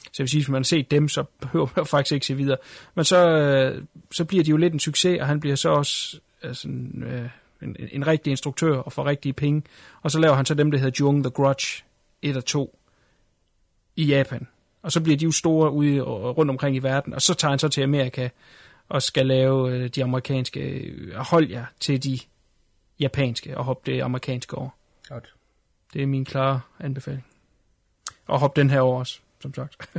[0.03, 2.35] Så jeg vil sige, hvis man har set dem, så behøver man faktisk ikke se
[2.35, 2.57] videre.
[2.95, 6.19] Men så, øh, så bliver de jo lidt en succes, og han bliver så også
[6.41, 7.03] altså, en,
[7.61, 9.63] en, en rigtig instruktør og får rigtige penge.
[10.01, 11.83] Og så laver han så dem, der hedder Jung the Grudge
[12.21, 12.79] 1 og 2
[13.95, 14.47] i Japan.
[14.85, 17.49] Og så bliver de jo store ude og rundt omkring i verden, og så tager
[17.49, 18.29] han så til Amerika
[18.89, 22.19] og skal lave øh, de amerikanske, øh, hold jer til de
[22.99, 24.69] japanske, og hoppe det amerikanske over.
[25.09, 25.33] Godt.
[25.93, 27.25] Det er min klare anbefaling.
[28.27, 29.89] Og hop den her over også, som sagt.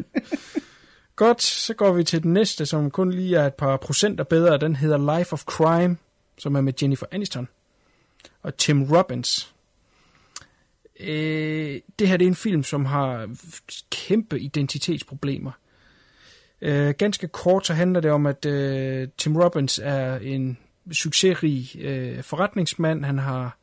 [1.16, 4.59] Godt, så går vi til den næste, som kun lige er et par procenter bedre.
[4.59, 5.96] Den hedder Life of Crime,
[6.38, 7.49] som er med Jennifer Aniston
[8.42, 9.55] og Tim Robbins.
[11.00, 13.28] Øh, det her det er en film, som har
[13.90, 15.52] kæmpe identitetsproblemer.
[16.62, 20.59] Øh, ganske kort så handler det om, at øh, Tim Robbins er en
[20.92, 23.04] succesrig øh, forretningsmand.
[23.04, 23.59] Han har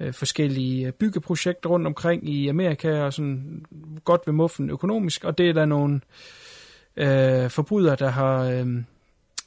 [0.00, 3.64] øh, forskellige øh, byggeprojekter rundt omkring i Amerika, og sådan
[4.04, 6.00] godt ved muffen økonomisk, og det er der nogle
[6.96, 8.66] øh, forbrydere, der har øh,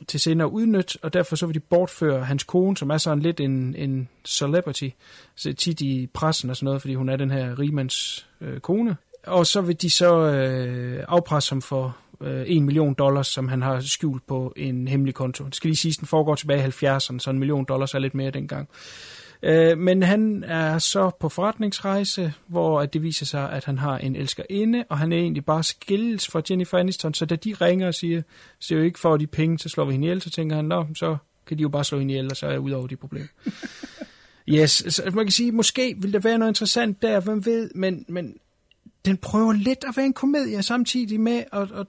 [0.08, 3.20] til senere at udnytte, og derfor så vil de bortføre hans kone, som er sådan
[3.20, 4.90] lidt en, en celebrity,
[5.36, 8.96] så tit i pressen og sådan noget, fordi hun er den her rigmands øh, kone.
[9.28, 13.62] Og så vil de så øh, afpresse ham for øh, 1 million dollars, som han
[13.62, 15.46] har skjult på en hemmelig konto.
[15.46, 18.00] Det skal lige sige, at den foregår tilbage i 70'erne, så en million dollars er
[18.00, 18.70] lidt mere dengang.
[18.70, 19.21] Øh,
[19.78, 24.16] men han er så på forretningsrejse, hvor at det viser sig, at han har en
[24.16, 27.94] elskerinde, og han er egentlig bare skilles fra Jennifer Aniston, så da de ringer og
[27.94, 28.22] siger,
[28.60, 30.86] så jo ikke for de penge, så slår vi hende ihjel, så tænker han, nå,
[30.96, 32.96] så kan de jo bare slå hende ihjel, og så er jeg ud over de
[32.96, 33.28] problemer.
[34.50, 38.06] yes, så man kan sige, måske vil der være noget interessant der, hvem ved, men,
[38.08, 38.38] men
[39.06, 41.88] den prøver lidt at være en komedie samtidig med, og, og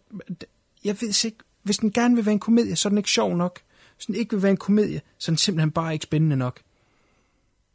[0.84, 3.36] jeg ved ikke, hvis den gerne vil være en komedie, så er den ikke sjov
[3.36, 3.60] nok.
[3.96, 6.60] Hvis den ikke vil være en komedie, så er den simpelthen bare ikke spændende nok.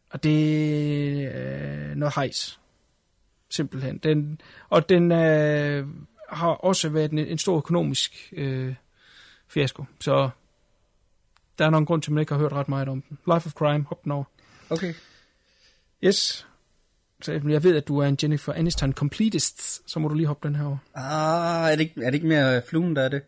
[0.09, 2.59] Og det er noget hejs.
[3.49, 3.97] Simpelthen.
[3.97, 5.87] Den, og den øh,
[6.29, 8.75] har også været en, en stor økonomisk øh,
[9.47, 9.85] fiasko.
[9.99, 10.29] Så
[11.59, 13.17] Der er nogen grund til, at man ikke har hørt ret meget om den.
[13.25, 14.23] Life of Crime, hop den over.
[14.69, 14.93] Okay.
[16.03, 16.47] Yes.
[17.21, 20.47] Så jeg ved, at du er en Jennifer Aniston completist, så må du lige hoppe
[20.47, 20.77] den her over.
[20.95, 23.21] Ah, er det ikke, er det ikke mere fluen, der er det?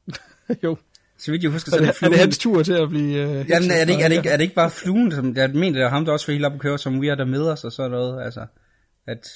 [0.64, 0.76] jo.
[1.24, 2.18] Så vidt jeg husker, Så er er det, det er det fluen.
[2.18, 3.26] hans tur til at blive...
[3.26, 5.50] Uh, Jamen, er det, ikke, er, det ikke, er det ikke bare fluen, som jeg
[5.50, 7.24] mener, det er ham, der også var helt op at køre, som we are der
[7.24, 8.46] med os og sådan noget, altså,
[9.06, 9.28] at,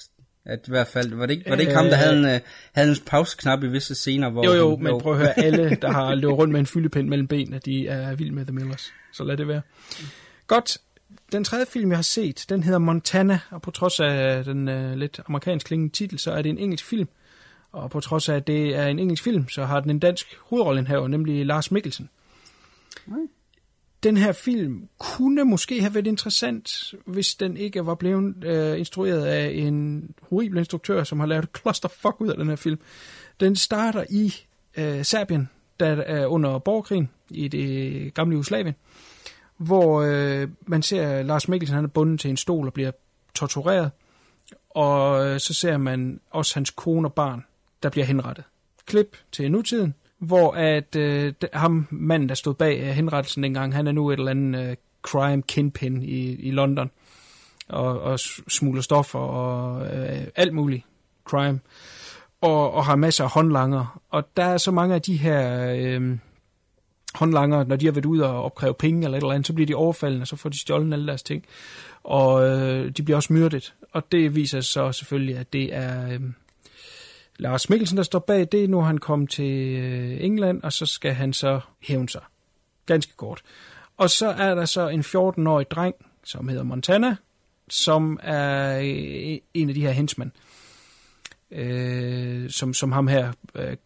[0.46, 2.40] at i hvert fald, var det ikke, var det ikke ham, der havde en, øh,
[2.74, 4.44] havde en pauseknap i visse scener, hvor...
[4.44, 7.08] Jo, jo, han- men prøv at høre, alle, der har løbet rundt med en fyldepind
[7.08, 8.92] mellem benene, de er vild med The Millers.
[9.12, 9.60] Så lad det være.
[10.46, 10.78] Godt.
[11.32, 14.92] Den tredje film, jeg har set, den hedder Montana, og på trods af den uh,
[14.92, 17.08] lidt amerikansk klingende titel, så er det en engelsk film.
[17.72, 20.26] Og på trods af, at det er en engelsk film, så har den en dansk
[20.40, 22.10] hovedrollenhaver, nemlig Lars Mikkelsen.
[24.02, 29.24] Den her film kunne måske have været interessant, hvis den ikke var blevet øh, instrueret
[29.24, 32.80] af en horribel instruktør, som har lavet et clusterfuck ud af den her film.
[33.40, 34.34] Den starter i
[34.76, 35.48] øh, Serbien,
[35.80, 38.74] der er under borgerkrigen i det gamle Jugoslavien,
[39.56, 42.90] hvor øh, man ser Lars Mikkelsen, han er bundet til en stol og bliver
[43.34, 43.90] tortureret,
[44.70, 47.44] og øh, så ser man også hans kone og barn,
[47.86, 48.44] der bliver henrettet.
[48.86, 53.86] Klip til nutiden, hvor at øh, ham manden, der stod bag øh, henrettelsen dengang, han
[53.86, 56.90] er nu et eller andet øh, crime kingpin i, i London,
[57.68, 58.18] og, og
[58.48, 60.84] smugler stoffer og øh, alt muligt
[61.24, 61.60] crime,
[62.40, 64.02] og, og har masser af håndlanger.
[64.10, 66.18] Og der er så mange af de her øh,
[67.14, 69.66] håndlanger, når de har været ude og opkræve penge eller et eller andet, så bliver
[69.66, 71.44] de overfaldet, og så får de stjålet alle deres ting.
[72.04, 73.74] Og øh, de bliver også myrdet.
[73.92, 76.20] Og det viser sig så selvfølgelig, at det er øh,
[77.38, 78.70] Lars Mikkelsen, der står bag det.
[78.70, 82.22] Nu han kommet til øh, England, og så skal han så hævne sig.
[82.86, 83.42] Ganske kort.
[83.96, 85.94] Og så er der så en 14-årig dreng,
[86.24, 87.16] som hedder Montana,
[87.68, 90.32] som er øh, en af de her henchmen,
[91.50, 93.76] øh, som, som ham her, øh,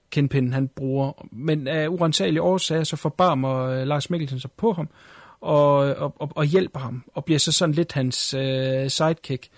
[0.53, 1.27] han bruger.
[1.33, 4.89] Men af urensagelige årsager, så forbarmer øh, Lars Mikkelsen sig på ham,
[5.41, 9.49] og, og, og, og hjælper ham, og bliver så sådan lidt hans øh, sidekick.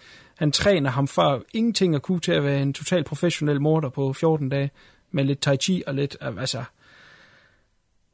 [0.42, 4.12] Han træner ham fra ingenting at kunne til at være en total professionel morder på
[4.12, 4.70] 14 dage,
[5.10, 6.64] med lidt tai chi og lidt, øh, altså...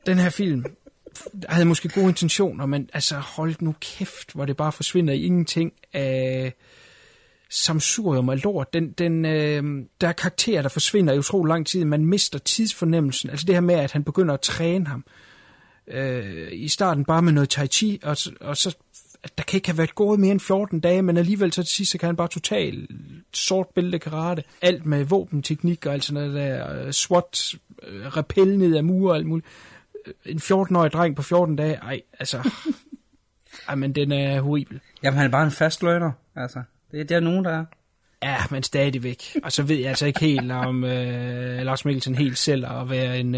[0.06, 0.64] Den her film
[1.48, 5.72] havde måske gode intentioner, men altså hold nu kæft, hvor det bare forsvinder i ingenting
[5.92, 6.54] af
[7.50, 8.72] samsurium og lort.
[8.72, 11.84] Den, den, øh, der er karakterer, der forsvinder i utrolig lang tid.
[11.84, 13.30] Man mister tidsfornemmelsen.
[13.30, 15.04] Altså det her med, at han begynder at træne ham.
[15.90, 18.76] Øh, I starten bare med noget tai chi, og, og så
[19.22, 21.72] at der kan ikke have været gået mere end 14 dage, men alligevel så til
[21.76, 22.90] sidst, så kan han bare totalt
[23.32, 24.42] sort bælte karate.
[24.62, 26.86] Alt med våbenteknik og alt sådan noget der.
[26.86, 29.46] øh, SWAT, øh, rappel ned af mure og alt muligt.
[30.06, 32.50] Øh, En 14-årig dreng på 14 dage, ej, altså...
[33.68, 34.80] ej, men den er horribel.
[35.02, 36.62] Jamen, han er bare en fast løgner, altså.
[36.92, 37.64] Det, det er nogen, der er.
[38.22, 39.36] Ja, men stadigvæk.
[39.42, 43.18] Og så ved jeg altså ikke helt om øh, Lars Mikkelsen helt selv at være
[43.20, 43.34] en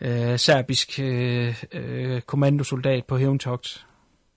[0.00, 3.86] øh, serbisk øh, kommandosoldat på hævntogt.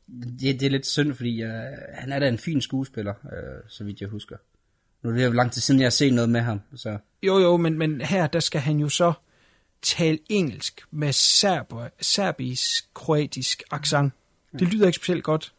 [0.07, 1.49] Det, det er lidt synd, fordi uh,
[1.93, 4.35] han er da en fin skuespiller, uh, så vidt jeg husker.
[5.03, 6.97] Nu er det jo lang tid siden, jeg har set noget med ham, så...
[7.23, 9.13] Jo, jo, men, men her, der skal han jo så
[9.81, 14.13] tale engelsk med serber, serbisk, kroatisk accent.
[14.59, 15.53] Det lyder ikke specielt godt.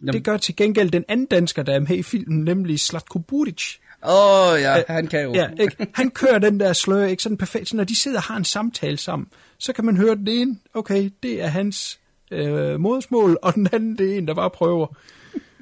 [0.00, 3.18] Jamen- Det gør til gengæld den anden dansker, der er med i filmen, nemlig Slatko
[3.18, 3.62] Buric.
[4.04, 5.32] Åh, oh, ja, han kan jo.
[5.34, 5.86] Ja, ikke?
[5.94, 7.68] Han kører den der slør, ikke sådan perfekt.
[7.68, 10.58] Så når de sidder og har en samtale sammen, så kan man høre den ene,
[10.74, 14.96] okay, det er hans øh, modersmål, og den anden, det er en, der bare prøver.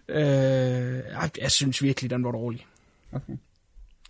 [0.09, 2.67] Øh, jeg, jeg synes virkelig, den var dårlig.
[3.13, 3.33] Okay.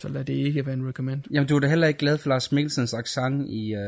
[0.01, 1.23] Så lad det ikke være en recommend.
[1.31, 3.81] Jamen, du er da heller ikke glad for Lars Mikkelsens accent i uh,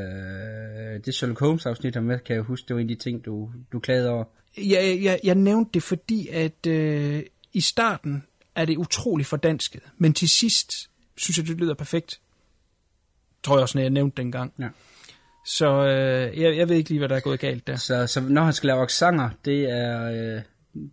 [1.05, 2.69] det Sherlock Holmes afsnit, han med, kan jeg huske.
[2.69, 4.25] Det var en af de ting, du, du klagede over.
[4.57, 10.13] Jeg, jeg, jeg nævnte det, fordi at øh, i starten er det utrolig fordansket, men
[10.13, 12.21] til sidst synes jeg, det lyder perfekt.
[13.43, 14.53] Tror jeg også, når jeg nævnte den gang.
[14.59, 14.69] Ja.
[15.45, 17.77] Så øh, jeg, jeg ved ikke lige, hvad der er gået galt der.
[17.77, 20.37] Så, så når han skal lave accenter, det er...
[20.37, 20.43] Uh,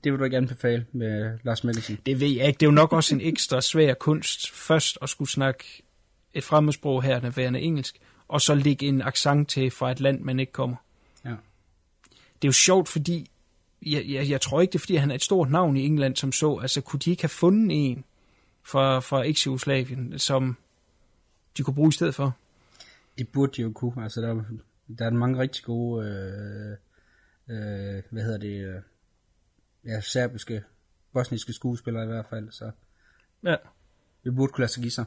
[0.04, 2.00] det vil du ikke anbefale med Lars Mikkelsen.
[2.06, 2.58] Det ved jeg ikke.
[2.58, 5.84] Det er jo nok også en ekstra svær kunst først at skulle snakke
[6.34, 10.22] et fremmedsprog her, der værende engelsk, og så lægge en accent til fra et land,
[10.22, 10.76] man ikke kommer.
[11.26, 11.30] Ja.
[11.30, 13.32] Det er jo sjovt, fordi
[13.86, 16.16] jeg, jeg, jeg tror ikke, det er, fordi han er et stort navn i England
[16.16, 16.58] som så.
[16.58, 18.04] Altså, kunne de ikke have fundet en
[18.64, 20.58] fra, fra eks-Jugoslavien, som
[21.58, 22.36] de kunne bruge i stedet for?
[23.18, 24.04] Det burde de jo kunne.
[24.04, 24.44] Altså, der,
[24.98, 26.06] der er mange rigtig gode...
[26.08, 26.72] Øh,
[27.50, 28.66] øh, hvad hedder det...
[28.66, 28.82] Øh,
[29.86, 30.64] ja, serbiske,
[31.14, 32.72] bosniske skuespillere i hvert fald, så
[33.44, 33.56] Ja.
[34.24, 35.06] det burde kunne lade sig give sig.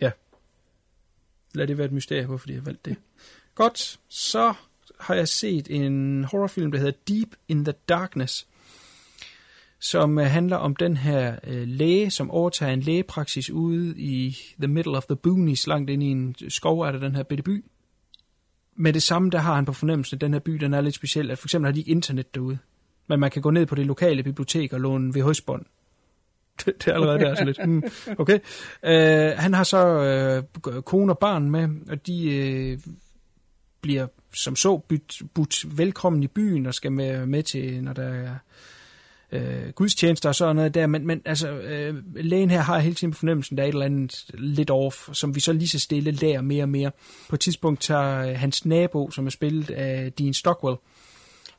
[0.00, 0.10] Ja.
[1.54, 2.96] Lad det være et mysterie, hvorfor de har valgt det.
[3.54, 4.54] Godt, så
[5.00, 8.48] har jeg set en horrorfilm, der hedder Deep in the Darkness,
[9.84, 14.68] som øh, handler om den her øh, læge, som overtager en lægepraksis ude i the
[14.68, 17.64] middle of the boonies, langt ind i en skov er der den her bitte by.
[18.76, 20.94] med det samme, der har han på fornemmelse, at den her by, den er lidt
[20.94, 22.58] speciel, at for eksempel har de ikke internet derude.
[23.06, 25.64] Men man kan gå ned på det lokale bibliotek og låne VHS-bånd.
[26.64, 27.66] Det, det er allerede der, så lidt.
[27.66, 27.82] Mm,
[28.18, 28.38] okay.
[28.82, 32.78] Øh, han har så øh, kone og barn med, og de øh,
[33.80, 38.08] bliver som så budt, budt velkommen i byen og skal med, med til, når der
[38.08, 38.34] er
[39.34, 43.12] øh, gudstjenester og sådan noget der, men, men altså, øh, lægen her har hele tiden
[43.12, 46.10] på fornemmelsen, der er et eller andet lidt off, som vi så lige så stille
[46.10, 46.90] lærer mere og mere.
[47.28, 50.76] På et tidspunkt tager øh, hans nabo, som er spillet af Dean Stockwell,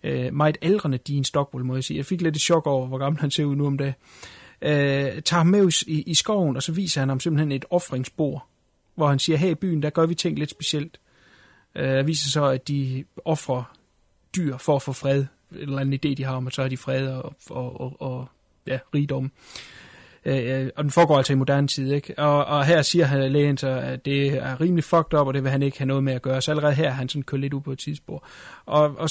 [0.04, 1.98] øh, meget ældrende Dean Stockwell, må jeg sige.
[1.98, 3.94] Jeg fik lidt et chok over, hvor gammel han ser ud nu om dagen.
[4.62, 8.48] Øh, tager ham med i, i skoven, og så viser han ham simpelthen et offringsbord,
[8.96, 11.00] hvor han siger, her i byen, der gør vi ting lidt specielt.
[11.76, 13.78] Øh, viser så, at de offrer
[14.36, 15.26] dyr for at få fred.
[15.60, 18.28] Eller anden idé, de har om, at så har de fred og, og, og, og
[18.68, 19.32] ja, rigdom.
[20.26, 22.20] Øh, øh, og den foregår altså i moderne tid, ikke?
[22.20, 25.44] Og, og her siger han lægen så, at det er rimelig fucked up, og det
[25.44, 26.42] vil han ikke have noget med at gøre.
[26.42, 28.28] Så allerede her er han sådan kørt lidt ud på et tidsspor.
[28.66, 29.10] Og, og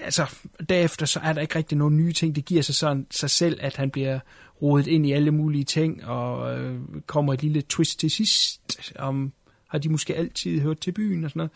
[0.00, 0.34] altså,
[0.68, 2.36] derefter så er der ikke rigtig nogen nye ting.
[2.36, 4.20] Det giver sig sådan sig selv, at han bliver
[4.62, 9.32] rodet ind i alle mulige ting, og øh, kommer et lille twist til sidst, om
[9.68, 11.52] har de måske altid hørt til byen og sådan noget.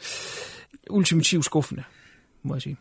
[0.90, 1.84] Ultimativt skuffende,
[2.42, 2.76] må jeg sige.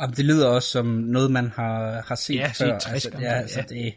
[0.00, 2.78] Jamen, det lyder også som noget, man har, har set Ja, set før.
[2.78, 3.40] 60 altså, gange, ja, ja.
[3.40, 3.94] altså, det,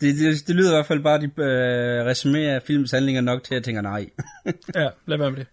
[0.00, 3.44] det, det, det lyder i hvert fald bare, at de øh, resumerer filmens handlinger nok
[3.44, 4.10] til, at jeg tænker nej.
[4.74, 5.46] Ja, lad være med det.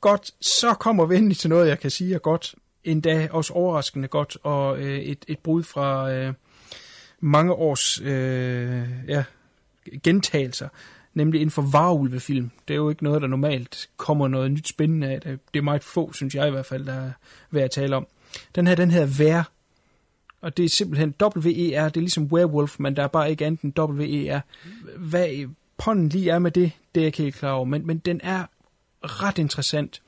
[0.00, 2.54] Godt, så kommer vi endelig til noget, jeg kan sige er godt.
[2.84, 6.34] Endda også overraskende godt, og øh, et, et brud fra øh,
[7.20, 9.24] mange års øh, ja,
[10.02, 10.68] gentagelser,
[11.14, 12.50] nemlig inden for varulvefilm.
[12.68, 15.20] Det er jo ikke noget, der normalt kommer noget nyt spændende af.
[15.20, 17.10] Det det er meget få, synes jeg i hvert fald, der er
[17.50, 18.06] værd at tale om.
[18.54, 19.50] Den her, den hedder Vær,
[20.40, 23.60] og det er simpelthen W-E-R, det er ligesom werewolf, men der er bare ikke andet
[23.60, 24.40] end W-E-R.
[24.98, 27.98] Hvad ponden lige er med det, det er jeg ikke helt klar over, men, men
[27.98, 28.46] den er
[29.02, 30.02] ret interessant.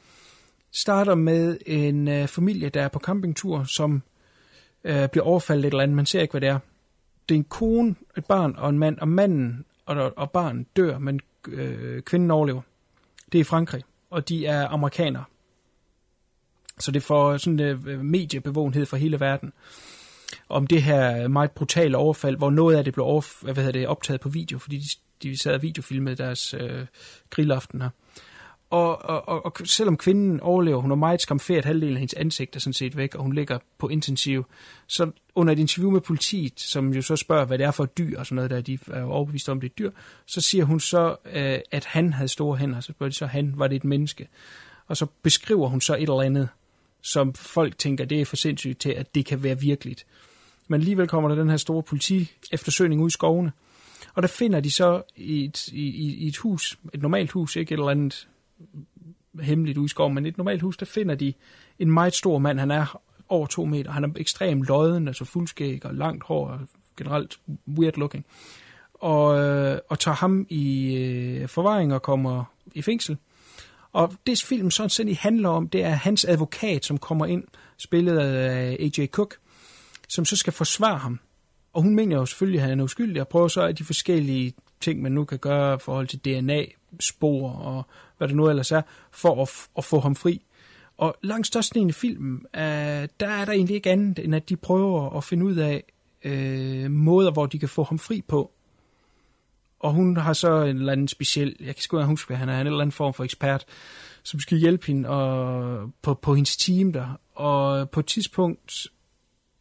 [0.73, 4.03] Starter med en øh, familie, der er på campingtur, som
[4.85, 6.59] øh, bliver overfaldet et eller andet, man ser ikke, hvad det er.
[7.29, 10.99] Det er en kone, et barn og en mand, og manden og, og barn dør,
[10.99, 12.61] men øh, kvinden overlever.
[13.33, 15.25] Det er i Frankrig, og de er amerikanere.
[16.79, 19.53] Så det får sådan en mediebevågenhed for hele verden
[20.49, 23.87] om det her meget brutale overfald, hvor noget af det blev overf- hvad hedder det,
[23.87, 24.89] optaget på video, fordi de,
[25.23, 26.87] de sad og videofilmede deres øh,
[27.31, 27.91] grillaften her.
[28.71, 32.57] Og, og, og, og selvom kvinden overlever, hun er meget skamferet, halvdelen af hendes ansigt
[32.57, 34.47] er sådan set væk, og hun ligger på intensiv.
[34.87, 37.99] Så under et interview med politiet, som jo så spørger, hvad det er for et
[37.99, 39.91] dyr, og sådan noget, der de er jo overbevist om, det er et dyr,
[40.27, 43.55] så siger hun så, øh, at han havde store hænder, så spørger de så, han
[43.57, 44.29] var det et menneske.
[44.87, 46.49] Og så beskriver hun så et eller andet,
[47.07, 50.07] som folk tænker, det er for sindssygt til, at det kan være virkeligt.
[50.69, 53.53] Men alligevel kommer der den her store politi eftersøgning ud i skovene.
[54.15, 57.75] Og der finder de så i et, i, i et hus, et normalt hus, ikke
[57.75, 58.29] et eller andet
[59.41, 61.33] hemmeligt ud i skoven, men et normalt hus, der finder de
[61.79, 62.59] en meget stor mand.
[62.59, 63.91] Han er over to meter.
[63.91, 66.61] Han er ekstremt lodden, altså fuldskæg og langt hår, og
[66.97, 67.39] generelt
[67.69, 68.25] weird looking.
[68.95, 73.17] Og, øh, og tager ham i øh, forvaring og kommer i fængsel.
[73.97, 77.45] Og det film sådan set handler om, det er hans advokat, som kommer ind,
[77.79, 79.07] spillet af A.J.
[79.07, 79.37] Cook,
[80.09, 81.21] som så skal forsvare ham.
[81.73, 84.53] Og hun mener jo selvfølgelig, at han er uskyldig, og prøver så at de forskellige
[84.81, 87.87] ting, man nu kan gøre i forhold til DNA-spor og
[88.19, 90.43] hvad det nu ellers er, for at, at få ham fri.
[90.99, 92.63] Og langt størstedelen i filmen, øh,
[93.21, 95.85] der er der egentlig ikke andet, end at de prøver at finde ud af
[96.25, 98.53] øh, måder, hvor de kan få ham fri på.
[99.87, 102.49] Og hun har så en eller anden speciel, jeg kan sgu ikke huske, hvad han
[102.49, 103.65] er, en eller anden form for ekspert,
[104.23, 107.21] som skal hjælpe hende og, på, på hendes team der.
[107.35, 108.87] Og på et tidspunkt,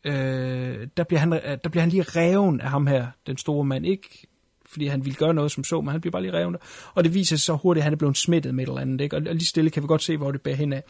[0.03, 3.85] øh, der, bliver han, der bliver han lige reven af ham her, den store mand.
[3.85, 4.27] Ikke
[4.65, 6.59] fordi han ville gøre noget som så, men han bliver bare lige reven der.
[6.93, 9.01] Og det viser sig så hurtigt, at han er blevet smittet med et eller andet.
[9.01, 9.15] Ikke?
[9.15, 10.83] Og lige stille kan vi godt se, hvor det bærer hen af.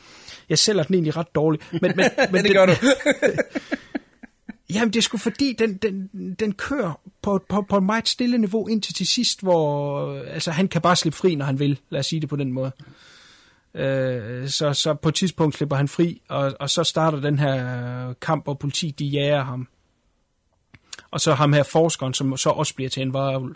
[0.49, 1.73] Jeg sælger den egentlig ret dårligt.
[1.81, 2.71] Men, men, men det gør du.
[4.73, 8.37] Jamen, det er sgu fordi, den, den, den kører på, på, på et meget stille
[8.37, 11.79] niveau indtil til sidst, hvor altså, han kan bare slippe fri, når han vil.
[11.89, 12.71] Lad os sige det på den måde.
[13.75, 18.13] Øh, så, så på et tidspunkt slipper han fri, og, og så starter den her
[18.13, 19.67] kamp, hvor politiet de jager ham.
[21.11, 23.55] Og så ham her forskeren, som så også bliver til en varulv.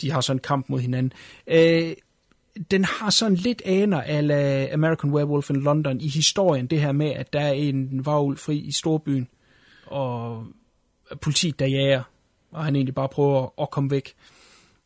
[0.00, 1.12] De har sådan en kamp mod hinanden.
[1.46, 1.92] Øh,
[2.70, 7.10] den har sådan lidt aner af American Werewolf in London i historien, det her med,
[7.10, 9.28] at der er en varulv fri i storbyen,
[9.90, 10.46] og
[11.20, 12.02] politiet der jager,
[12.50, 14.14] og han egentlig bare prøver at komme væk.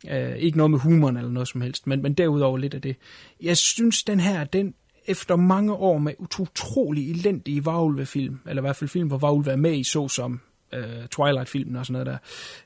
[0.05, 2.97] Uh, ikke noget med humoren eller noget som helst, men, men derudover lidt af det.
[3.41, 4.75] Jeg synes, den her, den
[5.07, 9.57] efter mange år med utrolig elendige varulvefilm, eller i hvert fald film, hvor varulve er
[9.57, 10.41] med i, såsom
[10.73, 12.21] uh, Twilight-filmen og sådan noget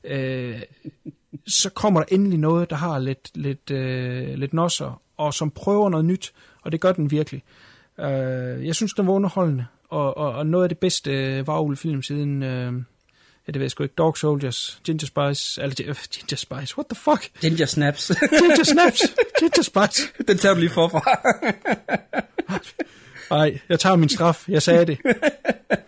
[0.04, 0.60] der, uh,
[1.62, 5.88] så kommer der endelig noget, der har lidt, lidt, uh, lidt nosser, og som prøver
[5.88, 6.32] noget nyt,
[6.62, 7.42] og det gør den virkelig.
[7.98, 8.04] Uh,
[8.66, 12.42] jeg synes, den var underholdende, og, og, og noget af det bedste uh, film siden,
[12.42, 16.78] uh, ja, det ved jeg sgu ikke, Dog Soldiers, Ginger Spice, eller uh, Ginger Spice,
[16.78, 17.40] what the fuck?
[17.40, 18.12] Ginger Snaps.
[18.40, 19.02] Ginger Snaps,
[19.38, 20.08] Ginger Spice.
[20.28, 21.00] den tager du lige forfra.
[23.30, 24.98] Nej, jeg tager min straf, jeg sagde det.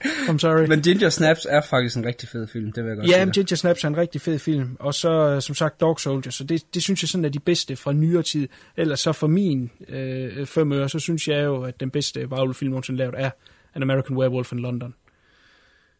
[0.04, 0.66] I'm sorry.
[0.68, 3.32] Men Ginger Snaps er faktisk en rigtig fed film, det vil jeg godt Ja, men.
[3.32, 4.76] Ginger Snaps er en rigtig fed film.
[4.80, 6.32] Og så, øh, som sagt, Dog Soldier.
[6.32, 8.48] Så det, det synes jeg sådan er de bedste fra nyere tid.
[8.76, 12.70] Ellers så for min øh, fem øre, så synes jeg jo, at den bedste varulvefilm
[12.70, 13.30] nogensinde lavet er
[13.74, 14.94] An American Werewolf in London.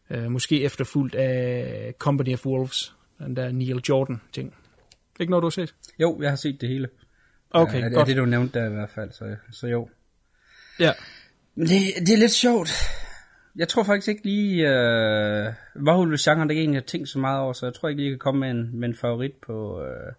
[0.09, 2.95] Øh, måske efterfulgt af Company of Wolves.
[3.19, 4.55] Den der Neil Jordan ting.
[5.19, 5.75] Ikke noget, du har set?
[5.99, 6.89] Jo, jeg har set det hele.
[7.51, 8.07] Okay, ja, det er godt.
[8.07, 9.89] det, du nævnte der i hvert fald, så, så jo.
[10.79, 10.91] Ja.
[11.55, 12.69] Men det, det er lidt sjovt.
[13.55, 17.53] Jeg tror faktisk ikke lige, øh, Varulve-genren, det er egentlig, har tænkt så meget over,
[17.53, 20.13] så jeg tror ikke lige, jeg kan komme med en, med en favorit på, øh,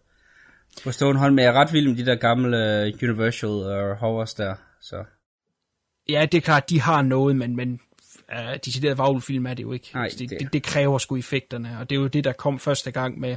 [0.85, 1.35] på hånd.
[1.35, 5.05] Men jeg er ret vild med de der gamle øh, Universal og Horrors der, så
[6.09, 7.81] Ja, det er klart, de har noget, men, men
[8.33, 9.91] uh, decideret varulvefilm er det jo ikke.
[9.95, 12.33] Nej, Altså, det, det- det, det kræver sgu effekterne, og det er jo det, der
[12.33, 13.37] kom første gang med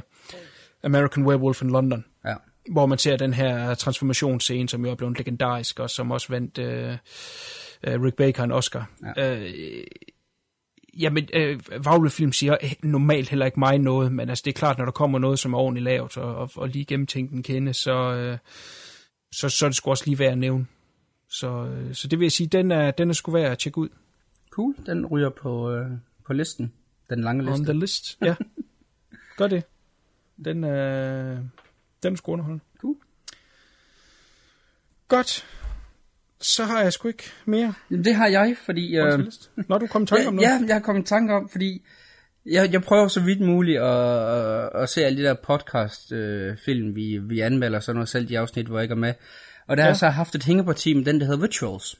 [0.84, 2.04] American Werewolf in London.
[2.24, 2.34] ja.
[2.70, 6.58] hvor man ser den her transformationsscene, som jo er blevet legendarisk, og som også vandt
[6.58, 6.96] øh,
[7.84, 8.90] øh, Rick Baker en Oscar.
[9.16, 9.36] Ja.
[9.40, 9.84] Øh,
[10.98, 14.84] jamen, øh, Vaglefilm siger normalt heller ikke mig noget, men altså, det er klart, når
[14.84, 17.92] der kommer noget, som er ordentligt lavet, og, og, og lige gennemtænkt en kende, så,
[18.12, 18.38] øh,
[19.34, 20.66] så, så er det sgu også lige værd at nævne.
[21.30, 23.78] Så, øh, så det vil jeg sige, den er, den er sgu værd at tjekke
[23.78, 23.88] ud.
[24.50, 25.90] Cool, den ryger på, øh,
[26.26, 26.72] på listen.
[27.10, 27.60] Den lange liste.
[27.60, 28.34] On the list, ja.
[29.38, 29.64] Gør det.
[30.44, 31.38] Den, øh,
[32.02, 32.64] den er sgu underholdende.
[32.80, 32.96] Cool.
[35.08, 35.46] Godt.
[36.40, 38.96] Så har jeg sgu ikke mere Jamen, det har jeg, fordi...
[38.96, 39.26] Øh, øh.
[39.68, 40.48] Når du kom i tanke ja, om noget.
[40.48, 41.82] ja, jeg har kommet i tanke om, fordi
[42.46, 47.18] jeg, jeg prøver så vidt muligt at, at, at se alle de der podcast-film, vi,
[47.18, 49.14] vi anmelder, sådan noget selv de afsnit, hvor jeg ikke er med.
[49.68, 49.84] Og der ja.
[49.84, 51.96] har jeg så haft et hængeparti med den, der hedder Rituals,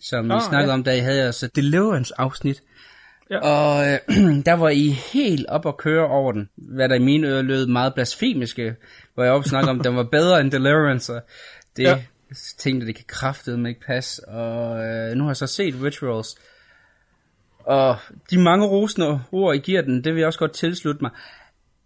[0.00, 0.74] som Ah, vi snakkede ja.
[0.74, 2.62] om, da I havde jeres Deliverance-afsnit.
[3.30, 3.38] Ja.
[3.38, 3.98] Og øh,
[4.46, 7.66] der var I helt op at køre over den, hvad der i mine ører lød
[7.66, 8.76] meget blasfemiske,
[9.14, 11.22] hvor jeg også snakkede om, at den var bedre end Deliverance, og
[11.76, 12.02] det Ja.
[12.58, 16.36] tænkte, det kan kraftedeme ikke passe, og øh, nu har jeg så set Rituals,
[17.58, 17.96] og
[18.30, 21.10] de mange rosende ord, I giver den, det vil jeg også godt tilslutte mig.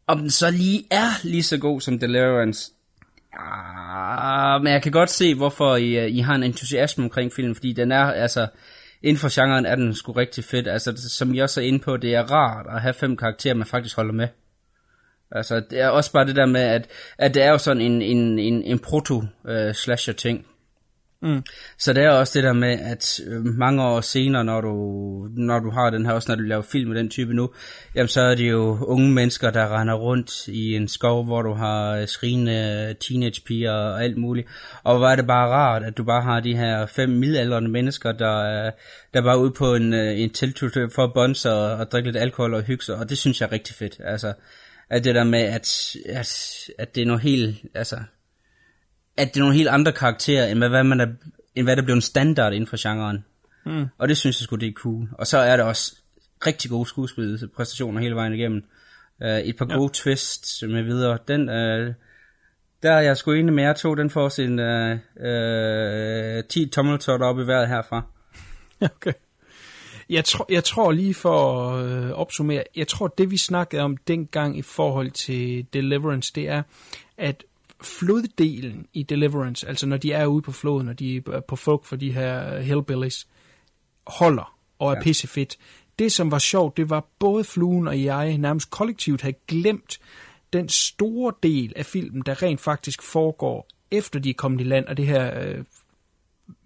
[0.06, 2.72] Om den så lige er lige så god som Deliverance,
[3.40, 7.54] ah, men jeg kan godt se, hvorfor I, øh, I har en entusiasme omkring filmen,
[7.54, 8.46] fordi den er, altså,
[9.02, 10.68] inden for genren er den sgu rigtig fedt.
[10.68, 13.66] Altså, som jeg også er inde på, det er rart at have fem karakterer, man
[13.66, 14.28] faktisk holder med.
[15.32, 18.02] Altså, det er også bare det der med, at, at det er jo sådan en,
[18.02, 20.38] en, en, en proto-slasher-ting.
[20.38, 20.44] Øh,
[21.22, 21.42] Mm.
[21.78, 24.74] Så det er også det der med, at øh, mange år senere, når du,
[25.36, 27.50] når du har den her, også når du laver film med den type nu,
[27.94, 31.52] jamen så er det jo unge mennesker, der render rundt i en skov, hvor du
[31.52, 34.48] har øh, skrigende teenagepiger og alt muligt.
[34.82, 38.12] Og hvor er det bare rart, at du bare har de her fem midaldrende mennesker,
[38.12, 38.72] der, øh,
[39.14, 42.08] der bare er ude på en, øh, en tiltur for at bonse og, og drikke
[42.08, 44.00] lidt alkohol og hygge sig, og det synes jeg er rigtig fedt.
[44.04, 44.32] Altså,
[44.90, 47.96] at det der med, at, at, at det er noget helt, altså,
[49.20, 51.06] at det er nogle helt andre karakterer, end hvad, hvad, man er,
[51.54, 53.24] end hvad der blev en standard inden for genren.
[53.66, 53.86] Mm.
[53.98, 55.08] Og det synes jeg sgu, det er cool.
[55.12, 55.96] Og så er der også
[56.46, 58.64] rigtig gode skuespilpræstationer hele vejen igennem.
[59.20, 59.76] Uh, et par ja.
[59.76, 61.18] gode twists med videre.
[61.28, 61.94] Den, uh,
[62.82, 67.26] der er jeg sgu enig med jer to, den får sin uh, uh, 10 tommeltotter
[67.26, 68.02] op i vejret herfra.
[68.80, 69.12] Okay.
[70.10, 73.96] Jeg, tror, jeg tror lige for at øh, opsummere, jeg tror det vi snakkede om
[73.96, 76.62] dengang i forhold til Deliverance, det er,
[77.18, 77.44] at
[77.82, 81.84] floddelen i Deliverance, altså når de er ude på floden, og de er på folk
[81.84, 83.26] for de her hillbillies,
[84.06, 85.02] holder og er ja.
[85.02, 85.58] pissefedt.
[85.98, 89.98] Det som var sjovt, det var både fluen og jeg nærmest kollektivt havde glemt
[90.52, 94.86] den store del af filmen, der rent faktisk foregår efter de er kommet i land,
[94.86, 95.64] og det her øh,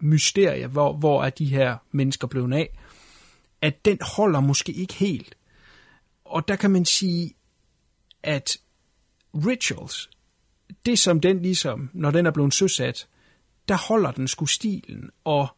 [0.01, 2.79] mysterie, hvor, hvor er de her mennesker blevet af,
[3.63, 5.37] at den holder måske ikke helt.
[6.25, 7.35] Og der kan man sige,
[8.23, 8.57] at
[9.35, 10.11] Rituals,
[10.87, 13.07] det som den ligesom, når den er blevet søsat,
[13.69, 15.49] der holder den sgu stilen og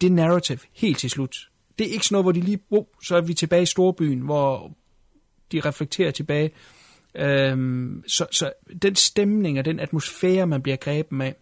[0.00, 1.50] det narrative helt til slut.
[1.78, 4.20] Det er ikke sådan noget, hvor de lige, oh, så er vi tilbage i storbyen,
[4.20, 4.72] hvor
[5.52, 6.50] de reflekterer tilbage.
[7.14, 11.34] Øhm, så, så den stemning og den atmosfære, man bliver grebet af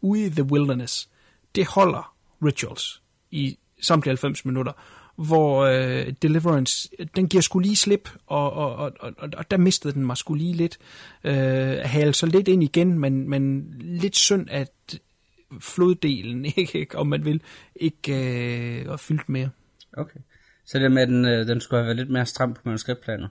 [0.00, 1.08] ude i The Wilderness,
[1.54, 2.14] det holder
[2.44, 4.72] Rituals i samtlige 90 minutter,
[5.16, 9.94] hvor øh, Deliverance, den giver skulle lige slip, og, og, og, og, og der mistede
[9.94, 10.78] den mig skulle lige lidt.
[11.24, 14.98] Øh, hale så lidt ind igen, men, men lidt synd, at
[15.60, 17.42] floddelen, ikke, om man vil,
[17.76, 19.50] ikke øh, var fyldt mere.
[19.96, 20.20] Okay.
[20.66, 23.28] Så det med, at den, øh, den skulle have været lidt mere stram på manuskriptplaner.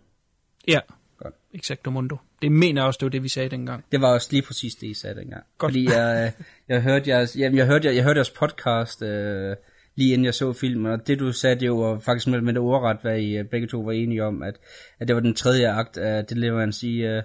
[0.67, 0.79] Ja,
[1.17, 1.35] Godt.
[1.53, 2.17] exakt mundo.
[2.41, 3.85] Det mener jeg også, det var det, vi sagde dengang.
[3.91, 5.43] Det var også lige præcis det, I sagde dengang.
[5.57, 5.71] Godt.
[5.71, 6.33] Fordi jeg,
[6.67, 9.55] jeg hørte jeres, jamen, jeg hørte, jeg, jeg hørte jeres podcast øh,
[9.95, 12.61] lige inden jeg så filmen, og det du sagde, det var faktisk med, med det
[12.61, 14.55] ordret, hvad I øh, begge to var enige om, at,
[14.99, 16.87] at det var den tredje akt af Deliverance.
[16.87, 17.23] I, uh,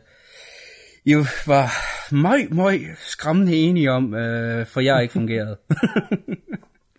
[1.04, 1.14] I
[1.46, 1.72] var
[2.14, 5.56] meget, meget skræmmende enige om, uh, for jeg ikke fungerede.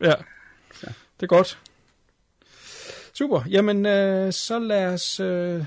[0.02, 0.14] Ja,
[1.20, 1.60] det er godt.
[3.14, 3.44] Super.
[3.50, 5.64] Jamen, øh, så lad os, øh,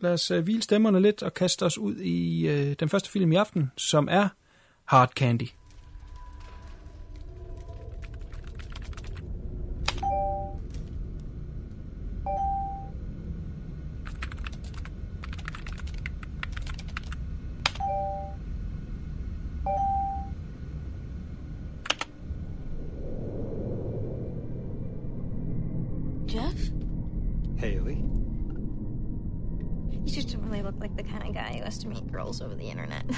[0.00, 3.32] lad os øh, hvile stemmerne lidt og kaste os ud i øh, den første film
[3.32, 4.28] i aften, som er
[4.84, 5.48] Hard Candy.
[31.38, 33.04] Guy who has to meet girls over the internet.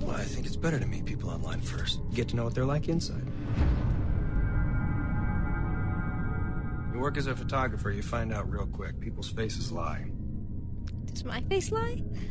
[0.00, 2.00] Well, I think it's better to meet people online first.
[2.14, 3.26] Get to know what they're like inside.
[6.94, 8.98] You work as a photographer, you find out real quick.
[9.00, 10.06] People's faces lie.
[11.06, 12.00] Does my face lie?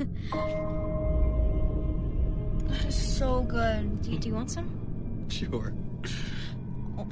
[2.67, 4.01] that is so good.
[4.01, 5.27] Do you, do you want some?
[5.29, 5.73] Sure.
[6.97, 7.05] Oh.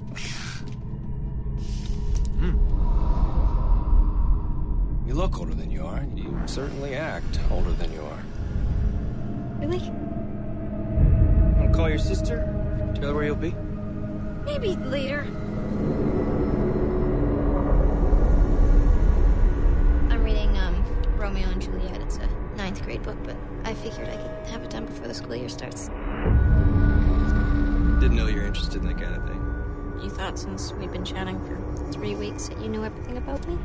[5.07, 8.23] You look older than you are, and you certainly act older than you are.
[9.59, 9.77] Really?
[11.59, 12.37] Want to call your sister?
[12.95, 13.53] Tell her where you'll be?
[14.45, 15.21] Maybe later.
[20.09, 20.83] I'm reading um,
[21.17, 22.01] Romeo and Juliet.
[22.01, 22.27] It's a
[22.57, 25.49] ninth grade book, but I figured I could have it done before the school year
[25.49, 25.89] starts.
[27.99, 30.03] Didn't know you're interested in that kind of thing.
[30.03, 33.57] You thought since we've been chatting for three weeks that you knew everything about me?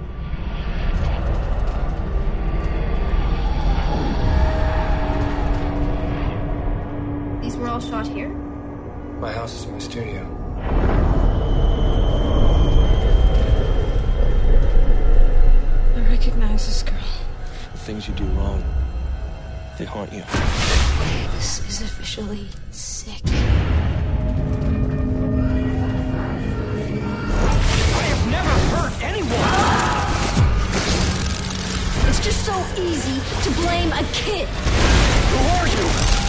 [7.80, 8.28] All shot here?
[9.20, 10.26] My house is my studio.
[15.96, 16.98] I recognize this girl.
[17.72, 18.62] The things you do wrong,
[19.78, 20.22] they haunt you.
[21.34, 23.22] This is officially sick.
[23.24, 23.30] I
[28.12, 29.30] have never hurt anyone!
[32.08, 34.48] It's just so easy to blame a kid.
[34.48, 36.19] Who are you?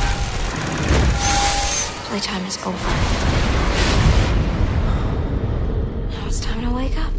[2.11, 2.89] Playtime is over.
[6.11, 7.13] Now it's time to wake up.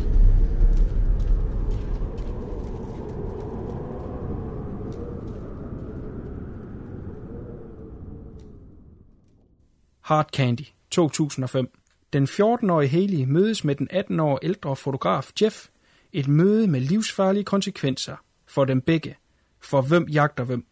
[10.01, 11.69] Hard Candy, 2005.
[12.13, 15.69] Den 14-årige Haley mødes med den 18 år ældre fotograf Jeff.
[16.13, 18.17] Et møde med livsfarlige konsekvenser
[18.47, 19.17] for dem begge.
[19.61, 20.67] For hvem jagter hvem?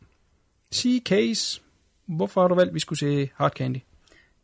[0.73, 1.63] Sige Case,
[2.07, 3.79] hvorfor har du valgt, at vi skulle se Hard Candy?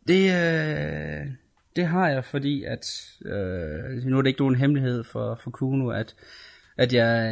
[0.09, 1.27] Det, øh,
[1.77, 5.91] det har jeg, fordi at, øh, nu er det ikke nogen hemmelighed for, for Kuno,
[5.91, 6.15] at,
[6.77, 7.29] at jeg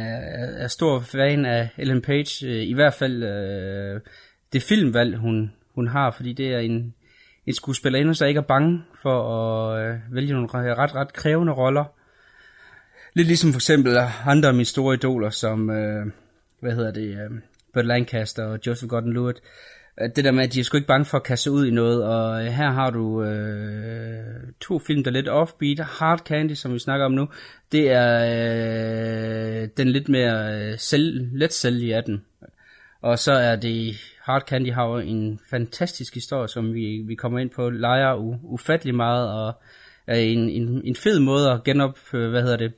[0.59, 4.01] er, stor fan af Ellen Page, øh, i hvert fald øh,
[4.53, 6.93] det filmvalg, hun, hun har, fordi det er en,
[7.45, 11.85] en skuespillerinde, der ikke er bange for at øh, vælge nogle ret, ret krævende roller.
[13.13, 16.05] Lidt ligesom for eksempel andre af mine store idoler, som, øh,
[16.59, 17.31] hvad hedder det, øh,
[17.73, 19.41] Burt Lancaster og Joseph Gordon-Lewitt,
[20.01, 21.71] Øh, det der med, at de er sgu ikke bange for at kaste ud i
[21.71, 25.79] noget, og øh, her har du øh, to film, der er lidt offbeat.
[25.79, 27.27] Hard Candy, som vi snakker om nu,
[27.71, 28.17] det er
[29.63, 32.25] øh, den lidt mere øh, selv, let sælge af den.
[33.01, 37.39] Og så er det, Hard Candy har jo en fantastisk historie, som vi, vi kommer
[37.39, 39.53] ind på, leger u, ufattelig meget, og
[40.07, 42.73] er en, en, en fed måde at genop, hvad hedder det,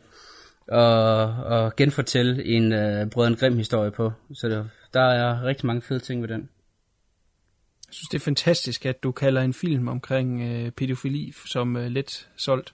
[0.68, 4.12] og, og genfortælle en øh, Brødren Grim historie på.
[4.34, 6.50] Så det, der er rigtig mange fede ting ved den.
[7.88, 11.92] Jeg synes, det er fantastisk, at du kalder en film omkring øh, pædofili som øh,
[11.92, 12.74] let solgt.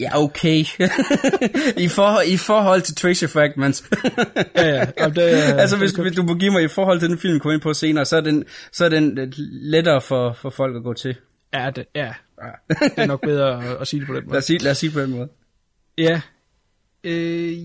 [0.00, 0.58] Ja, okay.
[1.84, 3.90] I, for, I forhold til Tracy Fragments.
[4.56, 4.86] Ja, ja.
[4.98, 7.18] Jamen, det, er- altså, hvis, det hvis du må give mig i forhold til den
[7.18, 10.76] film, kommer ind på senere, så er den, så er den lettere for, for folk
[10.76, 11.16] at gå til.
[11.54, 12.12] Ja, det, ja.
[12.68, 14.32] det er nok bedre at, at sige det på den måde.
[14.32, 15.28] Lad os sige, lad os sige på den måde.
[15.98, 16.20] Ja.
[17.04, 17.56] Øh,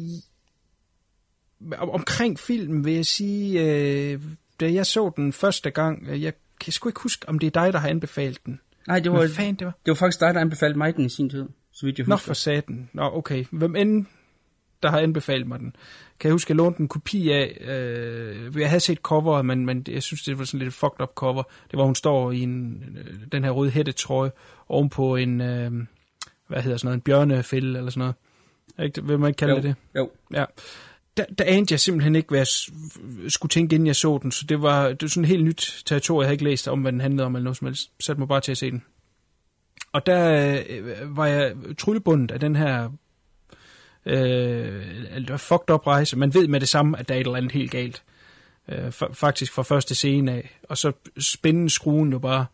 [1.78, 4.20] om- omkring filmen vil jeg sige, øh,
[4.60, 7.62] da jeg så den første gang, øh, jeg kan sgu ikke huske, om det er
[7.62, 8.60] dig, der har anbefalet den.
[8.88, 9.74] Nej, det var, Hvad fanden det var?
[9.86, 12.16] det var faktisk dig, der anbefalede mig den i sin tid, så vidt jeg Nå
[12.16, 12.26] husker.
[12.26, 12.90] for saten.
[12.94, 13.46] Nå, okay.
[13.52, 14.06] Hvem end
[14.84, 15.76] der har anbefalet mig den.
[16.20, 19.66] Kan jeg huske, at jeg lånte en kopi af, øh, jeg havde set coveret, men,
[19.66, 21.44] men jeg synes, det var sådan lidt et fucked up cover.
[21.72, 24.32] Det var, hun står i en, øh, den her røde hættetrøje
[24.70, 25.72] ovenpå en, øh,
[26.48, 28.16] hvad hedder sådan noget, en bjørnefælde eller sådan noget.
[28.88, 30.00] Ikke, vil man ikke kalde jo, det det?
[30.00, 30.10] Jo.
[30.34, 30.46] Ja
[31.18, 32.48] der, der anede jeg simpelthen ikke, hvad jeg
[33.32, 34.32] skulle tænke, inden jeg så den.
[34.32, 36.82] Så det var, det var sådan et helt nyt territorium, jeg havde ikke læst om,
[36.82, 37.92] hvad den handlede om, eller noget som helst.
[38.00, 38.84] Satte mig bare til at se den.
[39.92, 42.90] Og der øh, var jeg tryllebundet af den her
[44.06, 46.18] øh, fucked up rejse.
[46.18, 48.04] Man ved med det samme, at der er et eller andet helt galt.
[48.70, 50.60] Øh, faktisk fra første scene af.
[50.70, 52.46] Og så spændende skruen jo bare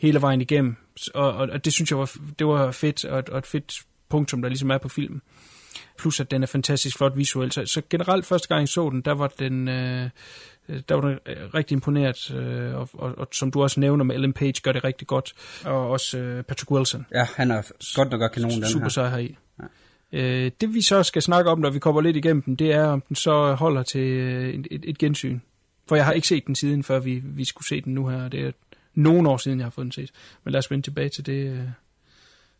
[0.00, 0.76] hele vejen igennem.
[1.14, 4.42] Og, og, og det synes jeg var, det var fedt, og, og et fedt punktum,
[4.42, 5.22] der ligesom er på filmen.
[5.98, 7.54] Plus at den er fantastisk flot visuelt.
[7.54, 9.68] Så, så generelt første gang jeg så den, der var den...
[9.68, 10.10] Øh,
[10.88, 14.14] der var den øh, rigtig imponeret, øh, og, og, og, som du også nævner med
[14.14, 15.34] Ellen Page, gør det rigtig godt.
[15.64, 17.06] Og også øh, Patrick Wilson.
[17.14, 17.62] Ja, han er
[17.96, 18.88] godt nok kanon, den super her.
[18.88, 19.36] sej heri.
[20.12, 22.84] Øh, det vi så skal snakke om, når vi kommer lidt igennem den, det er,
[22.84, 25.40] om den så holder til øh, et, et, et gensyn.
[25.88, 28.28] For jeg har ikke set den siden, før vi, vi skulle se den nu her.
[28.28, 28.52] Det er
[28.94, 30.10] nogle år siden, jeg har fået den set.
[30.44, 31.60] Men lad os vende tilbage til det, øh,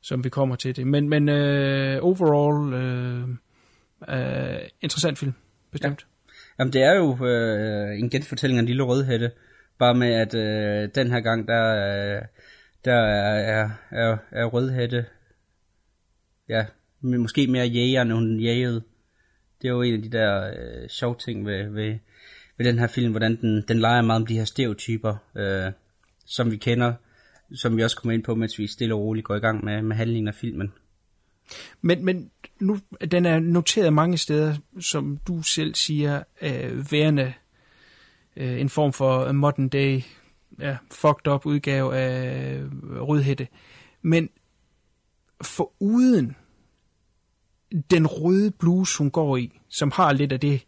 [0.01, 0.87] som vi kommer til det.
[0.87, 3.29] Men, men øh, overall, øh,
[4.09, 5.33] øh, interessant film,
[5.71, 6.07] bestemt.
[6.59, 9.31] Jamen, det er jo øh, en genfortælling af lille rødhætte.
[9.79, 12.23] Bare med, at øh, den her gang, der, øh,
[12.85, 15.07] der er, er, er, er rødhætte,
[16.49, 16.67] ja,
[17.01, 18.83] men måske mere jæger, end hun jægede.
[19.63, 21.99] Det er jo en af de der øh, sjove ting ved, ved,
[22.57, 25.73] ved den her film, hvordan den, den leger meget om de her stereotyper, øh,
[26.27, 26.93] som vi kender,
[27.55, 29.83] som vi også kommer ind på, mens vi stille og roligt går i gang med,
[29.83, 30.73] med handlingen af filmen.
[31.81, 32.31] Men, men
[32.61, 32.79] nu,
[33.11, 37.33] den er noteret mange steder, som du selv siger, øh, værende
[38.37, 40.01] øh, en form for modern day,
[40.59, 42.71] ja, fucked up udgave af øh,
[43.03, 43.49] Rødhætte.
[44.03, 44.31] Men
[45.43, 46.37] for uden
[47.91, 50.65] den røde bluse, hun går i, som har lidt af det,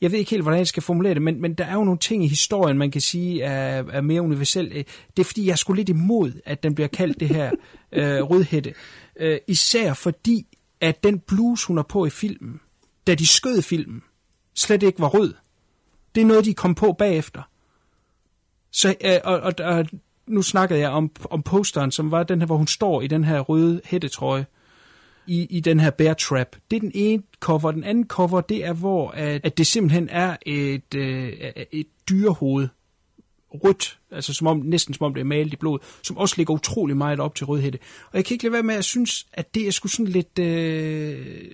[0.00, 1.98] jeg ved ikke helt, hvordan jeg skal formulere det, men, men der er jo nogle
[1.98, 4.84] ting i historien, man kan sige er, er mere universelle.
[5.16, 7.50] Det er fordi, jeg er sgu lidt imod, at den bliver kaldt det her
[7.92, 8.74] øh, rødhætte.
[9.20, 10.46] Øh, især fordi,
[10.80, 12.60] at den bluse, hun har på i filmen,
[13.06, 14.02] da de skød filmen,
[14.54, 15.34] slet ikke var rød.
[16.14, 17.42] Det er noget, de kom på bagefter.
[18.72, 19.86] Så, øh, og, og, og
[20.26, 23.24] nu snakkede jeg om, om posteren, som var den her, hvor hun står i den
[23.24, 24.46] her røde hættetrøje
[25.26, 26.56] i, i den her bear trap.
[26.70, 27.70] Det er den ene cover.
[27.70, 31.32] Den anden cover, det er, hvor at, at det simpelthen er et, øh,
[31.72, 32.68] et dyrehoved.
[33.64, 36.54] Rødt, altså som om, næsten som om det er malet i blod, som også ligger
[36.54, 37.78] utrolig meget op til rødhætte.
[38.10, 40.38] Og jeg kan ikke lade være med at synes, at det er sgu sådan lidt...
[40.38, 41.50] Øh,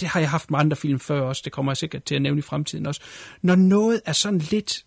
[0.00, 2.22] det har jeg haft med andre film før også, det kommer jeg sikkert til at
[2.22, 3.00] nævne i fremtiden også.
[3.42, 4.84] Når noget er sådan lidt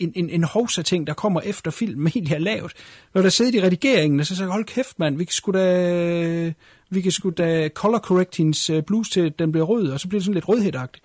[0.00, 2.72] en, en, en hovsa-ting, der kommer efter filmen egentlig er lavet.
[3.14, 6.54] Når der sidder i redigeringen, og så siger hold kæft mand, vi skulle da,
[6.90, 10.08] vi kan sgu da color correct hendes øh, bluse til, den bliver rød, og så
[10.08, 11.04] bliver det sådan lidt rødhætagtigt.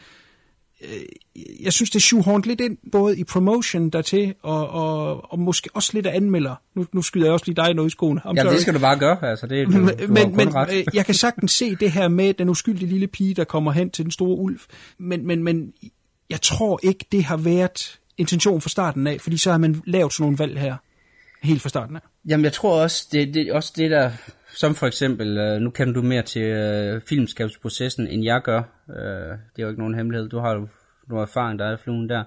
[0.81, 0.89] Øh,
[1.63, 5.69] Jeg synes, det er shoehornet lidt ind, både i promotion dertil, og, og, og måske
[5.73, 6.55] også lidt af anmelder.
[6.75, 8.21] Nu, nu skyder jeg også lige dig noget i skoene.
[8.21, 8.53] I'm Jamen, sorry.
[8.53, 9.47] det skal du bare gøre, altså.
[9.47, 10.73] Det, du, Men, du men, kun men ret.
[10.73, 13.89] øh, jeg kan sagtens se det her med den uskyldige lille pige, der kommer hen
[13.89, 14.59] til den store ulv.
[14.97, 15.73] Men, men, men
[16.29, 20.13] jeg tror ikke, det har været intention fra starten af, fordi så har man lavet
[20.13, 20.75] sådan nogle valg her
[21.43, 22.01] helt fra starten af.
[22.27, 24.11] Jamen, jeg tror også, det, det er også det der,
[24.55, 28.61] som for eksempel, øh, nu kender du mere til øh, filmskabsprocessen, end jeg gør.
[28.89, 30.29] Øh, det er jo ikke nogen hemmelighed.
[30.29, 30.67] Du har jo
[31.07, 32.23] noget erfaring, der er fluen der.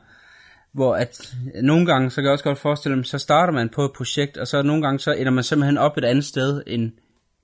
[0.72, 3.68] Hvor at øh, nogle gange, så kan jeg også godt forestille mig, så starter man
[3.68, 6.62] på et projekt, og så nogle gange, så ender man simpelthen op et andet sted,
[6.66, 6.92] end,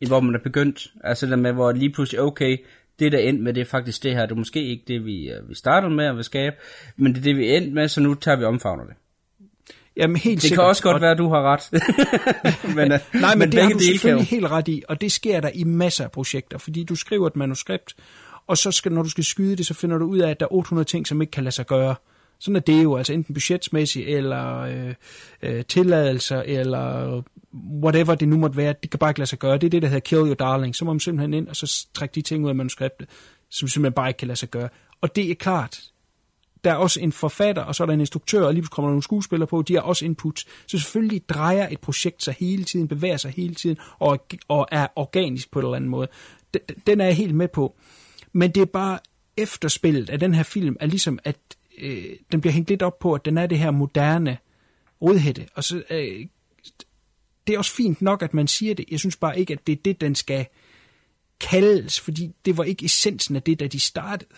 [0.00, 0.86] end hvor man er begyndt.
[1.04, 2.58] Altså det med, hvor lige pludselig, okay,
[2.98, 4.26] det der endte med, det er faktisk det her.
[4.26, 6.56] Det er måske ikke det, vi, øh, vi startede med at skabe,
[6.96, 8.94] men det er det, vi endte med, så nu tager vi omfavner det.
[9.96, 10.56] Jamen helt Det sikkert.
[10.58, 11.70] kan også godt Og- være, at du har ret.
[12.76, 15.40] men, øh, Nej, men, men det har du selvfølgelig helt ret i, og det sker
[15.40, 17.94] der i masser af projekter, fordi du skriver et manuskript,
[18.46, 20.46] og så skal, når du skal skyde det, så finder du ud af, at der
[20.46, 21.94] er 800 ting, som ikke kan lade sig gøre.
[22.40, 24.94] Sådan er det jo, altså enten budgetsmæssigt, eller øh,
[25.42, 27.22] øh, tilladelser, eller
[27.82, 29.54] whatever det nu måtte være, det kan bare ikke lade sig gøre.
[29.58, 30.76] Det er det, der hedder kill your darling.
[30.76, 33.08] Så må man simpelthen ind, og så trække de ting ud af manuskriptet,
[33.50, 34.68] som simpelthen bare ikke kan lade sig gøre.
[35.00, 35.80] Og det er klart,
[36.64, 38.92] der er også en forfatter, og så er der en instruktør, og lige kommer der
[38.92, 40.38] nogle skuespillere på, de har også input.
[40.66, 44.86] Så selvfølgelig drejer et projekt sig hele tiden, bevæger sig hele tiden, og, og er
[44.96, 46.08] organisk på en eller anden måde.
[46.54, 47.76] Den, den er jeg helt med på.
[48.32, 48.98] Men det er bare
[49.36, 51.36] efterspillet af den her film, er ligesom, at
[51.78, 54.38] øh, den bliver hængt lidt op på, at den er det her moderne
[55.02, 55.46] rødhætte.
[55.54, 56.26] Og så, øh,
[57.46, 58.84] det er også fint nok, at man siger det.
[58.90, 60.46] Jeg synes bare ikke, at det er det, den skal
[61.40, 64.34] kaldes, fordi det var ikke essensen af det, da de startede.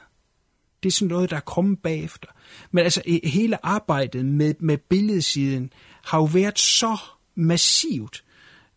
[0.87, 2.29] Det er sådan noget, der er kommet bagefter.
[2.71, 5.73] Men altså, hele arbejdet med, med billedsiden
[6.05, 6.97] har jo været så
[7.35, 8.25] massivt.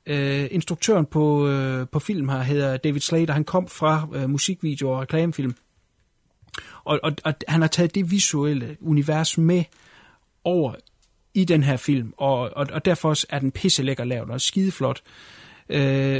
[0.06, 3.34] Øh, instruktøren på, øh, på film her hedder David Slater.
[3.34, 5.56] Han kom fra øh, musikvideo og reklamefilm.
[6.84, 9.64] Og, og, og han har taget det visuelle univers med
[10.44, 10.74] over
[11.34, 12.14] i den her film.
[12.18, 15.02] Og, og, og derfor er den pisse lækker lavet og skideflot.
[15.06, 15.39] Øh,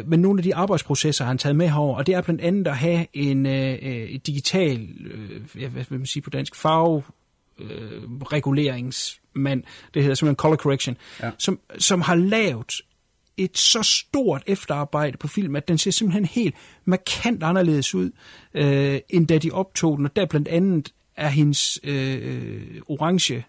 [0.08, 2.68] men nogle af de arbejdsprocesser har han taget med herover, og det er blandt andet
[2.68, 7.04] at have en øh, øh, digital, øh, ja, hvad vil man sige på dansk, farve
[7.60, 11.32] øh, reguleringsmand, det hedder simpelthen color correction, Ja.
[11.38, 12.82] som, som har lavet
[13.38, 18.12] et så stort efterarbejde på film, at den ser simpelthen helt markant anderledes ud,
[18.54, 23.46] øh, end da de optog den, og der blandt andet er hendes øh, orange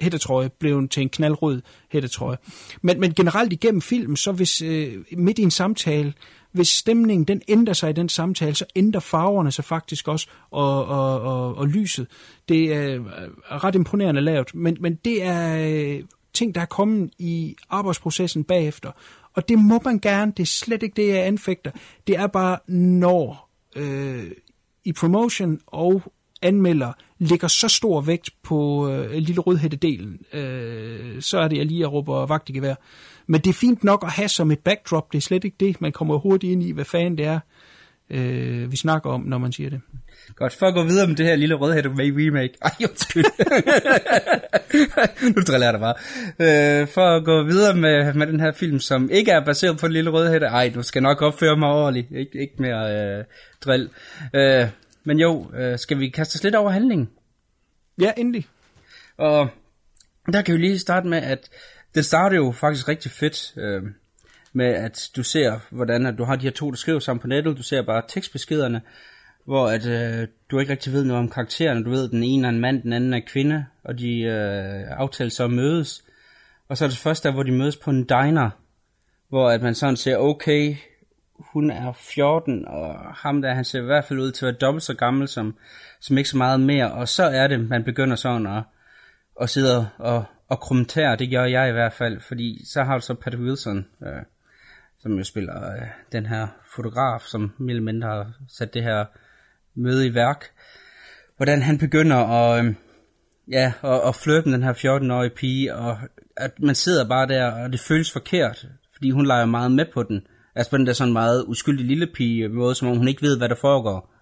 [0.00, 2.36] hættetrøje blev til en knaldrød hættetrøje.
[2.82, 6.14] Men, men generelt igennem filmen, så hvis øh, midt i en samtale,
[6.52, 10.86] hvis stemningen den ændrer sig i den samtale, så ændrer farverne sig faktisk også, og,
[10.86, 12.06] og, og, og lyset.
[12.48, 13.04] Det er øh,
[13.50, 16.02] ret imponerende lavet, men, men det er øh,
[16.34, 18.92] ting, der er kommet i arbejdsprocessen bagefter.
[19.34, 21.70] Og det må man gerne, det er slet ikke det, jeg anfægter.
[22.06, 24.30] Det er bare, når øh,
[24.84, 26.02] i promotion og
[26.42, 31.86] anmelder lægger så stor vægt på øh, lille rødhætte-delen, øh, så er det, jeg lige
[31.86, 32.74] råber vagt i gevær.
[33.26, 35.80] Men det er fint nok at have som et backdrop, det er slet ikke det.
[35.80, 37.40] Man kommer hurtigt ind i, hvad fanden det er,
[38.10, 39.80] øh, vi snakker om, når man siger det.
[40.36, 42.54] Godt, for at gå videre med det her lille rødhætte med remake.
[42.62, 43.24] Ej, undskyld.
[45.36, 45.94] nu driller jeg dig bare.
[46.82, 49.86] Øh, for at gå videre med, med den her film, som ikke er baseret på
[49.86, 50.46] den lille rødhætte.
[50.46, 52.06] Ej, du skal nok opføre mig ordentligt.
[52.10, 53.24] Ik- ikke mere øh,
[53.64, 53.90] drill.
[54.34, 54.66] Øh,
[55.08, 57.10] men jo, øh, skal vi kaste os lidt over handlingen?
[58.00, 58.46] Ja, endelig.
[59.16, 59.48] Og
[60.32, 61.50] der kan vi lige starte med, at
[61.94, 63.82] det starter jo faktisk rigtig fedt øh,
[64.52, 67.26] med, at du ser, hvordan at du har de her to, der skriver sammen på
[67.26, 67.56] nettet.
[67.56, 68.80] Du ser bare tekstbeskederne,
[69.44, 71.84] hvor at, øh, du ikke rigtig ved noget om karaktererne.
[71.84, 74.84] Du ved, at den ene er en mand, den anden er kvinde, og de øh,
[74.88, 76.04] aftaler så at mødes.
[76.68, 78.50] Og så er det først der, hvor de mødes på en diner,
[79.28, 80.76] hvor at man sådan ser, okay,
[81.38, 84.58] hun er 14, og ham der, han ser i hvert fald ud til at være
[84.58, 85.56] dobbelt så gammel som,
[86.00, 86.92] som ikke så meget mere.
[86.92, 88.62] Og så er det, man begynder sådan at,
[89.40, 93.00] at sidde og, og kommentere, det gør jeg i hvert fald, fordi så har du
[93.00, 94.22] så Patrick Wilson, øh,
[95.00, 99.04] som jo spiller øh, den her fotograf, som mere mindre har sat det her
[99.74, 100.44] møde i værk.
[101.36, 102.74] Hvordan han begynder at, øh,
[103.48, 105.98] ja, at, at flirte med den her 14-årige pige, og
[106.36, 110.02] at man sidder bare der, og det føles forkert, fordi hun leger meget med på
[110.02, 110.26] den.
[110.58, 113.38] Altså på den der sådan meget uskyldig lille pige måde, som om hun ikke ved,
[113.38, 114.14] hvad der foregår.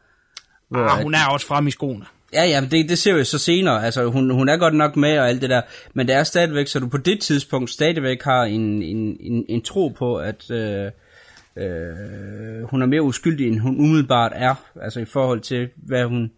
[0.68, 2.04] Hvor Ah, at- hun er også frem i skoene.
[2.32, 3.84] Ja, ja, men det, det ser vi så senere.
[3.84, 5.60] Altså, hun, hun er godt nok med og alt det der.
[5.94, 9.62] Men det er stadigvæk, så du på det tidspunkt stadigvæk har en, en, en, en
[9.62, 10.90] tro på, at øh,
[11.56, 14.54] øh, hun er mere uskyldig, end hun umiddelbart er.
[14.82, 16.30] Altså i forhold til, hvad, hun,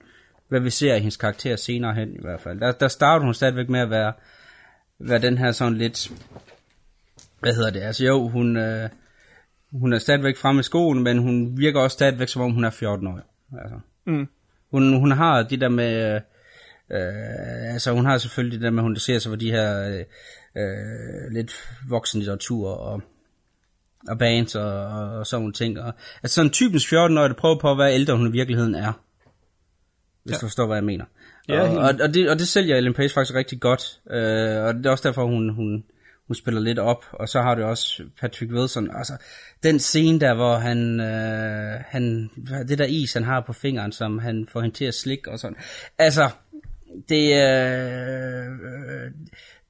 [0.49, 2.61] hvad vi ser i hendes karakter senere hen i hvert fald.
[2.61, 4.13] Der, der starter hun stadigvæk med at være,
[5.01, 6.11] være den her sådan lidt...
[7.41, 7.81] Hvad hedder det?
[7.81, 8.89] Altså jo, hun, øh,
[9.73, 12.71] hun er stadigvæk fremme i skoen, men hun virker også stadigvæk, som om hun er
[12.71, 13.21] 14 år.
[13.63, 13.81] Altså.
[14.07, 14.29] Mm.
[14.71, 16.15] Hun, hun har det der med,
[16.91, 19.89] øh, altså hun har selvfølgelig det der med, at hun interesserer sig for de her
[20.57, 23.03] øh, lidt voksenlitteratur og,
[24.09, 25.81] og bands og, og, og sådan nogle ting.
[25.81, 25.93] Og,
[26.23, 28.93] altså sådan typisk 14-årig, der prøver på at være ældre, end hun i virkeligheden er.
[30.25, 30.37] Hvis Ja.
[30.37, 31.05] du forstår, hvad jeg mener.
[31.49, 34.01] Ja, og, og, og, det, og det sælger Ellen Page faktisk rigtig godt.
[34.11, 35.85] Øh, og det er også derfor, hun, hun,
[36.29, 37.05] hun spiller lidt op.
[37.13, 38.97] Og så har du også Patrick Wilson.
[38.97, 39.13] Altså,
[39.63, 42.31] den scene der, hvor han, øh, han,
[42.69, 45.39] det der is, han har på fingeren, som han får hende til at slikke og
[45.39, 45.57] sådan.
[45.99, 46.31] Altså,
[47.09, 49.11] det, øh, øh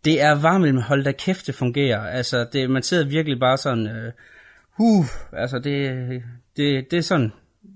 [0.04, 2.00] det er varmt med hold da kæft, det fungerer.
[2.00, 4.12] Altså, det, man sidder virkelig bare sådan, øh,
[4.78, 6.22] uh, altså det,
[6.56, 7.32] det, det er sådan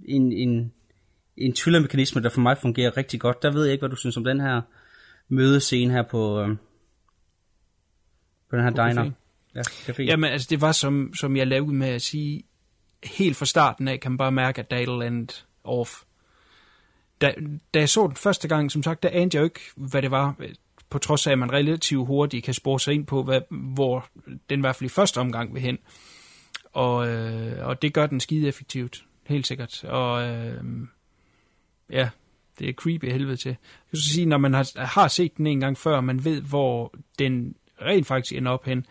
[0.09, 0.73] en, en,
[1.37, 3.43] en tyllermekanisme, der for mig fungerer rigtig godt.
[3.43, 4.61] Der ved jeg ikke, hvad du synes om den her
[5.29, 6.57] mødescene her på, øh,
[8.53, 9.05] på den her På diner.
[9.05, 9.13] café.
[9.55, 10.03] Ja, café.
[10.03, 12.43] Jamen, altså, det var som, som jeg lavede med at sige,
[13.05, 15.91] helt fra starten af kan man bare mærke, at der er et eller andet off.
[17.21, 17.35] Da,
[17.75, 20.11] da jeg så den første gang, som sagt, der anede jeg jo ikke, hvad det
[20.11, 20.37] var,
[20.91, 24.07] på trods af, at man relativt hurtigt kan spore sig ind på, hvad, hvor
[24.51, 25.79] den i hvert fald i første omgang vil hen.
[26.73, 29.85] Og, øh, og det gør den skide effektivt, helt sikkert.
[29.85, 30.65] Og øh,
[31.91, 32.09] ja,
[32.59, 33.49] det er creepy helvede til.
[33.49, 33.57] Jeg
[33.91, 36.95] kan så sige, når man har, har set den en gang før, man ved, hvor
[37.19, 38.87] den rent faktisk ender op hen,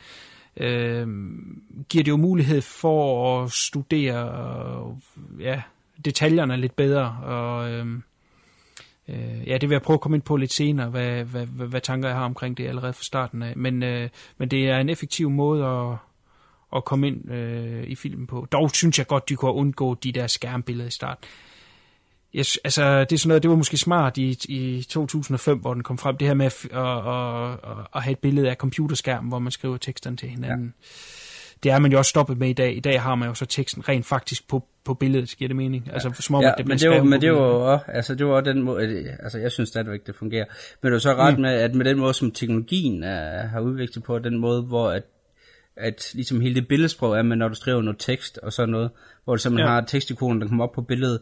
[0.58, 1.08] øh,
[1.90, 4.96] giver det jo mulighed for at studere
[5.38, 5.62] øh, ja,
[6.06, 7.18] detaljerne lidt bedre.
[7.24, 7.86] Og øh,
[9.08, 11.68] øh, ja, det vil jeg prøve at komme ind på lidt senere, hvad, hvad, hvad,
[11.68, 13.58] hvad tanker jeg har omkring det allerede fra starten af.
[13.58, 15.98] Men, øh, men det er en effektiv måde at,
[16.76, 18.48] at komme ind øh, i filmen på.
[18.52, 21.30] Dog synes jeg godt, de kunne undgå de der skærmbilleder i starten.
[22.34, 25.84] Jeg, altså, det er sådan noget, det var måske smart i, i 2005, hvor den
[25.84, 29.40] kom frem, det her med at, at, at, at, have et billede af computerskærmen, hvor
[29.40, 30.74] man skriver teksterne til hinanden.
[30.82, 30.88] Ja.
[31.64, 32.78] Det er man jo også stoppet med i dag.
[32.78, 35.84] I dag har man jo så teksten rent faktisk på, på billedet, giver det mening?
[35.88, 35.94] Ja.
[35.94, 38.26] Altså, som om, ja, at det men det var, men det var også, altså det
[38.26, 40.46] var også den måde, øh, altså jeg synes stadigvæk, det fungerer.
[40.82, 41.42] Men du er så ret Mm.
[41.42, 45.04] med, at med den måde, som teknologien er, har udviklet på, den måde, hvor at,
[45.78, 48.91] at ligesom hele det billedsprog er, men når du skriver noget tekst og sådan noget,
[49.24, 49.74] hvor du simpelthen Ja.
[49.74, 51.19] har tekstikonen, der kommer op på billedet,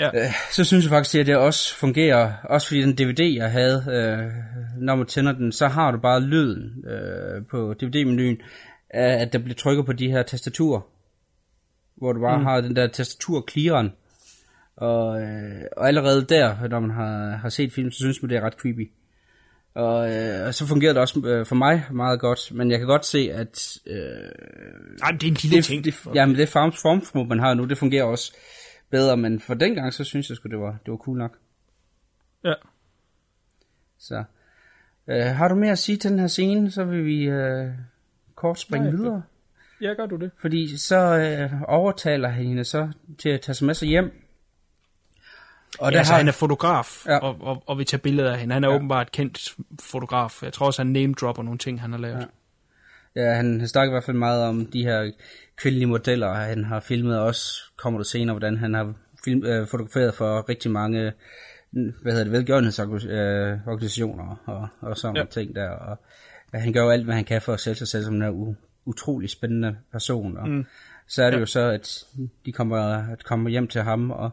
[0.00, 0.06] Ja.
[0.14, 3.84] øh, så synes jeg faktisk, at det også fungerer, også fordi den DVD, jeg havde,
[3.88, 4.32] øh,
[4.82, 8.38] når man tænder den, så har du bare lyden øh, på DVD-menuen,
[8.90, 10.80] at der bliver trykket på de her tastaturer,
[11.96, 12.44] hvor du bare mm.
[12.44, 13.92] har den der tastatur clearen,
[14.76, 18.36] og, øh, og allerede der, når man har, har set film, så synes man, det
[18.36, 18.90] er ret creepy.
[19.74, 22.88] Og, øh, og så fungerer det også øh, for mig meget godt, men jeg kan
[22.88, 23.96] godt se, at øh,
[25.02, 25.84] Ej, det er en lille det, ting.
[25.84, 28.32] det, jamen, det form, formsprog, man har nu, det fungerer også
[28.90, 31.38] bedre, men for dengang, så synes jeg sgu, det var, det var cool nok.
[32.44, 32.54] Ja.
[33.98, 34.24] Så
[35.08, 37.68] øh, har du mere at sige til den her scene, så vil vi øh,
[38.34, 39.22] kort springe Nej, videre.
[39.80, 40.30] Ja, gør du det?
[40.40, 44.12] Fordi så øh, overtaler han hende så til at tage sig med sig hjem.
[45.80, 47.18] Og ja, altså, har- han er fotograf, Ja.
[47.18, 48.54] og, og, og vi tager billeder af hende.
[48.54, 48.74] Han er ja.
[48.74, 50.42] åbenbart kendt fotograf.
[50.42, 52.26] Jeg tror også, han name-dropper nogle ting, han har lavet.
[53.16, 53.22] Ja.
[53.22, 55.10] Ja, han snakker i hvert fald meget om de her
[55.56, 59.66] kvindelige modeller, han har filmet, og også kommer der senere, hvordan han har film, øh,
[59.68, 61.12] fotograferet for rigtig mange
[62.02, 65.24] hvad hedder det, velgørenhedsorganisationer og, og sådan Ja.
[65.24, 65.68] ting der.
[65.70, 65.98] Og,
[66.54, 68.22] ja, han gør jo alt, hvad han kan for at sælge sig selv som en
[68.52, 70.36] u- utrolig spændende person.
[70.36, 70.66] Og mm.
[71.08, 71.40] Så er det Ja.
[71.40, 72.04] jo så, at
[72.46, 72.78] de kommer,
[73.12, 74.30] at kommer hjem til ham, og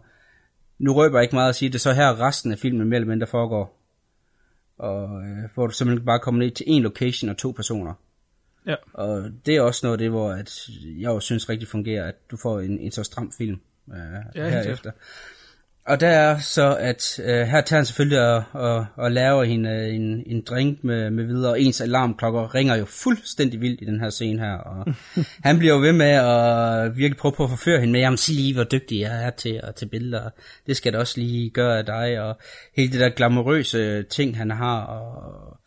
[0.80, 2.98] nu røber jeg ikke meget at sige, det er så her resten af filmen mere
[2.98, 3.78] eller mindre foregår.
[4.78, 7.94] Og øh, hvor du simpelthen bare kommer ned til en location og to personer.
[8.68, 8.76] Ja.
[8.94, 12.16] Og det er også noget af det, hvor at jeg jo synes rigtig fungerer, at
[12.32, 13.62] du får en, en så stram film
[13.92, 13.98] øh,
[14.36, 14.92] Ja, ja, herefter.
[15.88, 19.70] Og der er så, at øh, her tager han selvfølgelig og, og, og laver hende
[19.70, 23.86] øh, en, en drink med, med videre, og ens alarmklokker ringer jo fuldstændig vildt i
[23.86, 24.94] den her scene her, og
[25.48, 28.36] han bliver jo ved med at virkelig prøve på at forføre hende med, jamen sig
[28.36, 30.30] lige, hvor dygtig jeg er til at tage billeder,
[30.68, 32.38] det skal da også lige gøre af dig, og
[32.76, 35.58] hele det der glamourøse ting, han har, og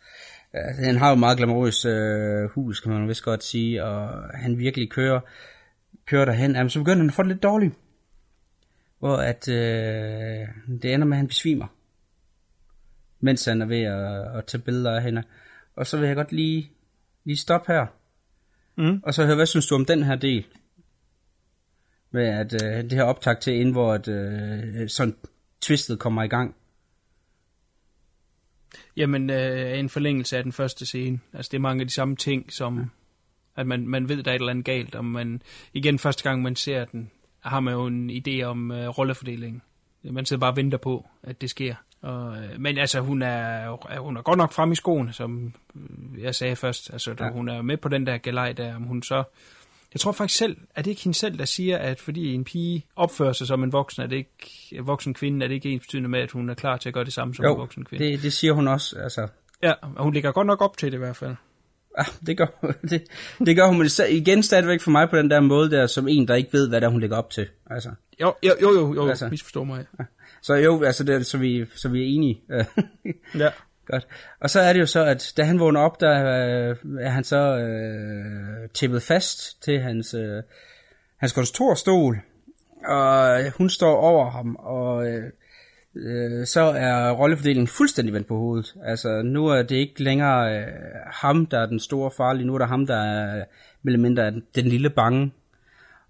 [0.54, 4.58] Ja, han har jo meget glamourøs øh, hus, kan man vist godt sige, og han
[4.58, 5.20] virkelig kører,
[6.06, 6.54] kører derhen.
[6.54, 7.74] Jamen, så begynder han at få det lidt dårligt.
[9.00, 10.48] Hvor at, øh,
[10.82, 11.66] det ender med, at han besvimer.
[13.20, 15.22] Mens han er ved at, at tage billeder af hende.
[15.76, 16.70] Og så vil jeg godt lige,
[17.24, 17.86] lige stoppe her.
[18.76, 19.00] Mm.
[19.02, 20.46] Og så høre, hvad synes du om den her del?
[22.10, 25.16] Med at øh, det her optag til, inden hvor at, øh, sådan
[25.60, 26.54] twistet kommer i gang.
[28.96, 31.20] Jamen, øh, en forlængelse af den første scene.
[31.32, 32.78] Altså, det er mange af de samme ting, som...
[32.78, 32.84] Ja.
[33.56, 35.42] At man, man ved, der er et eller andet galt, og man...
[35.72, 37.10] Igen, første gang man ser den,
[37.40, 39.62] har man jo en idé om øh, rollefordelingen.
[40.02, 41.74] Man sidder bare og venter på, at det sker.
[42.02, 46.22] Og, øh, men altså, hun er, hun er godt nok frem i skoene, som øh,
[46.22, 46.92] jeg sagde først.
[46.92, 47.30] Altså, ja.
[47.30, 49.24] Hun er med på den der galej der, om hun så...
[49.92, 52.86] Jeg tror faktisk selv, er det ikke hende selv, der siger, at fordi en pige
[52.96, 55.82] opfører sig som en voksen, er det ikke, en voksen kvinde, er det ikke ens
[55.82, 57.84] betydende med, at hun er klar til at gøre det samme som en Jo, voksen
[57.84, 58.04] kvinde?
[58.04, 58.96] det, det siger hun også.
[58.98, 59.28] Altså,
[59.62, 61.36] Ja, og hun ligger godt nok op til det i hvert fald.
[61.98, 62.46] Ja, det gør,
[62.90, 63.02] det,
[63.46, 66.34] det gør hun, igen stadigvæk for mig på den der måde der, som en, der
[66.34, 67.48] ikke ved, hvad der hun lægger op til.
[67.70, 69.28] Altså, Jo, jo, jo, jo, jo Altså.
[69.28, 69.84] misforstår mig.
[70.42, 72.42] så jo, altså det, så, vi, så vi er enige.
[73.34, 73.50] Ja.
[73.86, 74.06] Godt.
[74.40, 77.24] Og så er det jo så, at da han vågner op, der øh, er han
[77.24, 80.42] så øh, tippet fast til hans, øh,
[81.16, 82.18] hans kontorstol,
[82.86, 85.24] og hun står over ham, og øh,
[85.94, 88.74] øh, så er rollefordelingen fuldstændig vendt på hovedet.
[88.82, 90.66] Altså nu er det ikke længere øh,
[91.06, 93.44] ham, der er den store farlige, nu er det ham, der er
[93.82, 95.32] mere eller mindre den, den lille bange,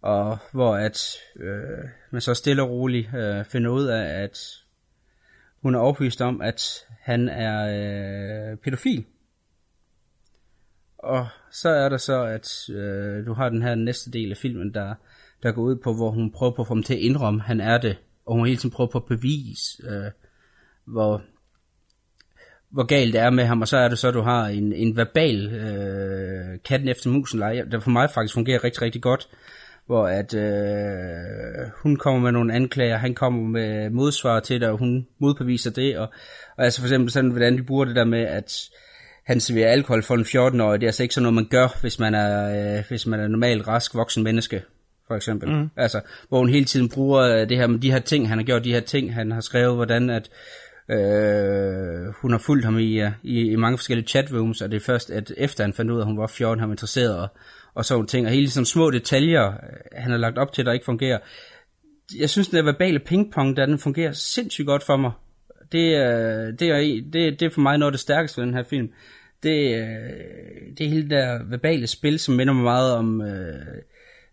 [0.03, 4.39] og hvor at øh, man så stille og roligt øh, finder ud af, at
[5.62, 7.66] hun er overbevist om, at han er
[8.51, 9.05] øh, pædofil.
[10.99, 14.74] Og så er der så, at øh, du har den her næste del af filmen,
[14.74, 14.95] der,
[15.43, 17.47] der går ud på, hvor hun prøver på at få ham til at indrømme, at
[17.47, 17.99] han er det.
[18.31, 20.11] Og hun hele tiden prøver på at bevise, øh,
[20.85, 21.22] hvor,
[22.70, 23.61] hvor galt det er med ham.
[23.61, 27.39] Og så er det så, at du har en, en verbal øh, katten efter musen
[27.39, 29.28] leje, der for mig faktisk fungerer rigtig, rigtig godt.
[29.87, 34.78] Hvor at øh, hun kommer med nogle anklager, han kommer med modsvar til det, og
[34.78, 35.99] hun modbeviser det.
[35.99, 36.09] Og,
[36.57, 38.70] og altså for eksempel sådan, hvordan de bruger det der med, at
[39.24, 41.99] han serverer alkohol for en 14-årig, det er altså ikke sådan noget, man gør, hvis
[41.99, 44.62] man er, øh, hvis man er normalt rask voksen menneske,
[45.11, 45.48] for eksempel.
[45.52, 45.68] Mm.
[45.76, 48.44] Altså, hvor hun hele tiden bruger øh, det her med de her ting, han har
[48.44, 50.30] gjort, de her ting, han har skrevet, hvordan at
[50.90, 54.80] øh, hun har fulgt ham i, øh, i, i mange forskellige chatrooms, og det er
[54.84, 57.28] først, at efter han fandt ud af, at hun var 14, han var interesseret, og,
[57.74, 59.52] og sådan ting, og hele sådan små detaljer, øh,
[59.92, 61.18] han har lagt op til, der ikke fungerer.
[62.18, 65.11] Jeg synes, den der verbale pingpong, der den fungerer sindssygt godt for mig.
[65.72, 66.76] Det, er- det, er,
[67.12, 68.88] det, det er for mig noget af det stærkeste ved den her film.
[69.42, 69.86] Det, øh,
[70.78, 73.54] det hele der verbale spil, som minder mig meget om, øh,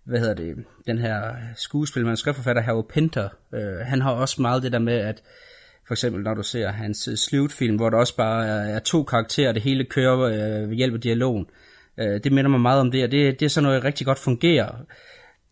[0.07, 3.29] hvad hedder det, den her skuespiller, man skriftforfatter, Harold Pinter.
[3.53, 5.23] Øh, han har også meget det der med, at
[5.87, 9.03] for eksempel når du ser hans øh, slutfilm, hvor der også bare er, er to
[9.03, 11.45] karakterer, det hele kører øh, ved hjælp af dialogen.
[11.99, 14.05] Øh, det minder mig meget om det, og det, det er sådan noget, der rigtig
[14.05, 14.85] godt fungerer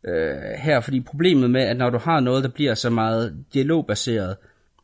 [0.07, 4.35] øh, her, fordi problemet med, at når du har noget, der bliver så meget dialogbaseret,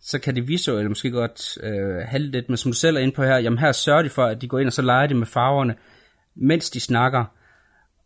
[0.01, 3.15] så kan det visuelle måske godt øh, halde lidt, men som du selv er inde
[3.15, 5.13] på her, jamen her sørger de for, at de går ind og så leger de
[5.13, 5.75] med farverne,
[6.35, 7.25] mens de snakker,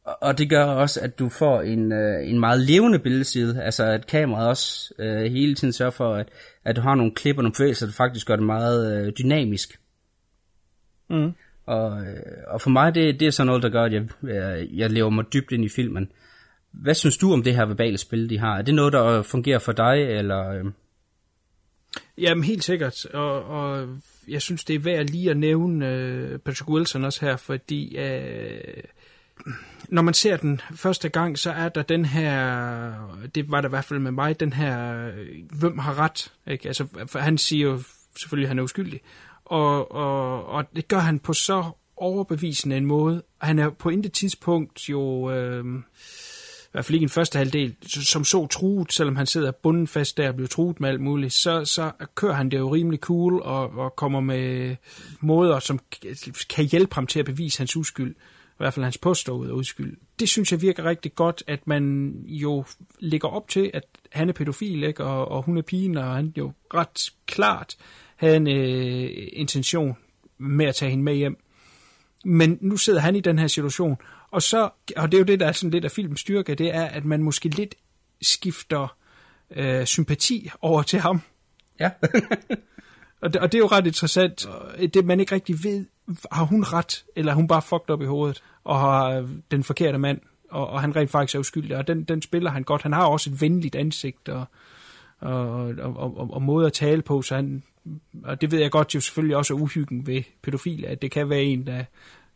[0.05, 4.07] og det gør også, at du får en, øh, en meget levende billedside, altså at
[4.07, 6.29] kameraet også øh, hele tiden sørger for, at,
[6.65, 9.79] at du har nogle klip og nogle bevægelser, der faktisk gør det meget øh, dynamisk.
[11.09, 11.31] Mm.
[11.65, 14.67] Og, øh, og for mig, det, det er sådan noget, der gør, at jeg, jeg,
[14.73, 16.11] jeg lever mig dybt ind i filmen.
[16.71, 18.57] Hvad synes du om det her verbale spil, de har?
[18.57, 20.49] Er det noget, der fungerer for dig, eller...
[20.49, 20.65] Øh?
[22.17, 23.87] Jamen helt sikkert, og, og
[24.27, 28.83] jeg synes, det er værd lige at nævne øh, Patrick Wilson også her, fordi øh,
[29.89, 32.93] når man ser den første gang, så er der den her,
[33.35, 35.09] det var der i hvert fald med mig, den her,
[35.59, 36.31] hvem har ret?
[36.47, 36.67] Ikke?
[36.67, 37.81] Altså, for han siger jo
[38.19, 39.01] selvfølgelig, at han er uskyldig,
[39.45, 41.63] og, og, og det gør han på så
[41.97, 43.23] overbevisende en måde.
[43.41, 48.23] Han er på intet tidspunkt jo, øh, i hvert fald ikke en første halvdel, som
[48.23, 51.65] så truet, selvom han sidder bunden fast der og bliver truet med alt muligt, så,
[51.65, 54.75] så kører han det jo rimelig cool og, og kommer med
[55.19, 55.79] måder, som
[56.49, 58.15] kan hjælpe ham til at bevise hans uskyld
[58.55, 59.97] i hvert fald hans påståede udskyld.
[60.19, 62.65] Det synes jeg virker rigtig godt, at man jo
[62.99, 65.03] ligger op til, at han er pædofil, ikke?
[65.03, 67.75] Og, og hun er pigen, og han jo ret klart
[68.15, 69.97] havde en øh, intention
[70.37, 71.37] med at tage hende med hjem.
[72.25, 73.97] Men nu sidder han i den her situation,
[74.31, 76.75] og så, og det er jo det, der er sådan lidt af filmens styrke, det
[76.75, 77.75] er, at man måske lidt
[78.21, 78.97] skifter
[79.51, 81.21] øh, sympati over til ham.
[81.79, 81.91] Ja.
[83.21, 84.47] og, det, og det er jo ret interessant,
[84.93, 85.85] det man ikke rigtig ved,
[86.31, 89.63] har hun ret, eller er hun bare fucked op i hovedet, og har øh, den
[89.63, 92.81] forkerte mand, og, og han rent faktisk er uskyldig, og den, den spiller han godt.
[92.81, 94.45] Han har også et venligt ansigt, og,
[95.19, 95.41] og,
[95.79, 97.63] og, og, og måde at tale på, så han,
[98.23, 101.29] og det ved jeg godt jo selvfølgelig også er uhyggen ved pædofile, at det kan
[101.29, 101.83] være en, der,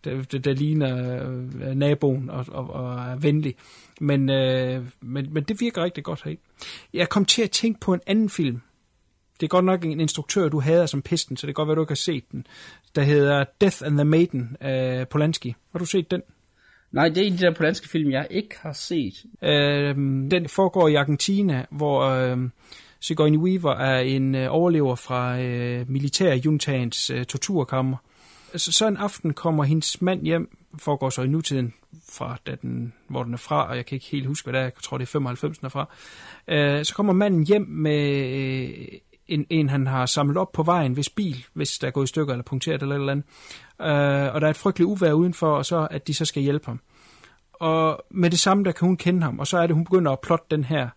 [0.04, 3.56] der, der, der ligner øh, naboen og, og, og er venlig.
[4.02, 6.36] Men, øh, men, men det virker rigtig godt her.
[6.94, 8.62] Jeg kom til at tænke på en anden film,
[9.40, 11.76] det er godt nok en instruktør, du hader som pisten, så det kan godt være,
[11.76, 12.48] du ikke har set den.
[12.96, 15.56] Der hedder Death and the Maiden af Polanski.
[15.72, 16.22] Har du set den?
[16.92, 19.26] Nej, det er en af de der Polanski film, jeg ikke har set.
[19.44, 22.52] Øhm, den foregår i Argentina, hvor øhm,
[23.00, 27.98] Sigourney Weaver er en øh, overlever fra øh, militærjuntagens øh, torturkammer.
[28.56, 31.74] Så, så en aften kommer hendes mand hjem, foregår så i nutiden,
[32.10, 34.60] fra da den, hvor den er fra, og jeg kan ikke helt huske, hvad det
[34.60, 35.90] er, jeg tror det er 95 den er fra.
[36.48, 38.88] Øh, så kommer manden hjem med øh,
[39.30, 42.08] en, en, han har samlet op på vejen, hvis bil, hvis der er gået i
[42.08, 43.26] stykker eller punkteret eller eller andet.
[43.82, 46.66] Øh, og der er et frygteligt uvær udenfor, og så at de så skal hjælpe
[46.66, 46.80] ham.
[47.54, 50.12] Og med det samme, der kan hun kende ham, og så er det, hun begynder
[50.12, 50.90] at plotte den her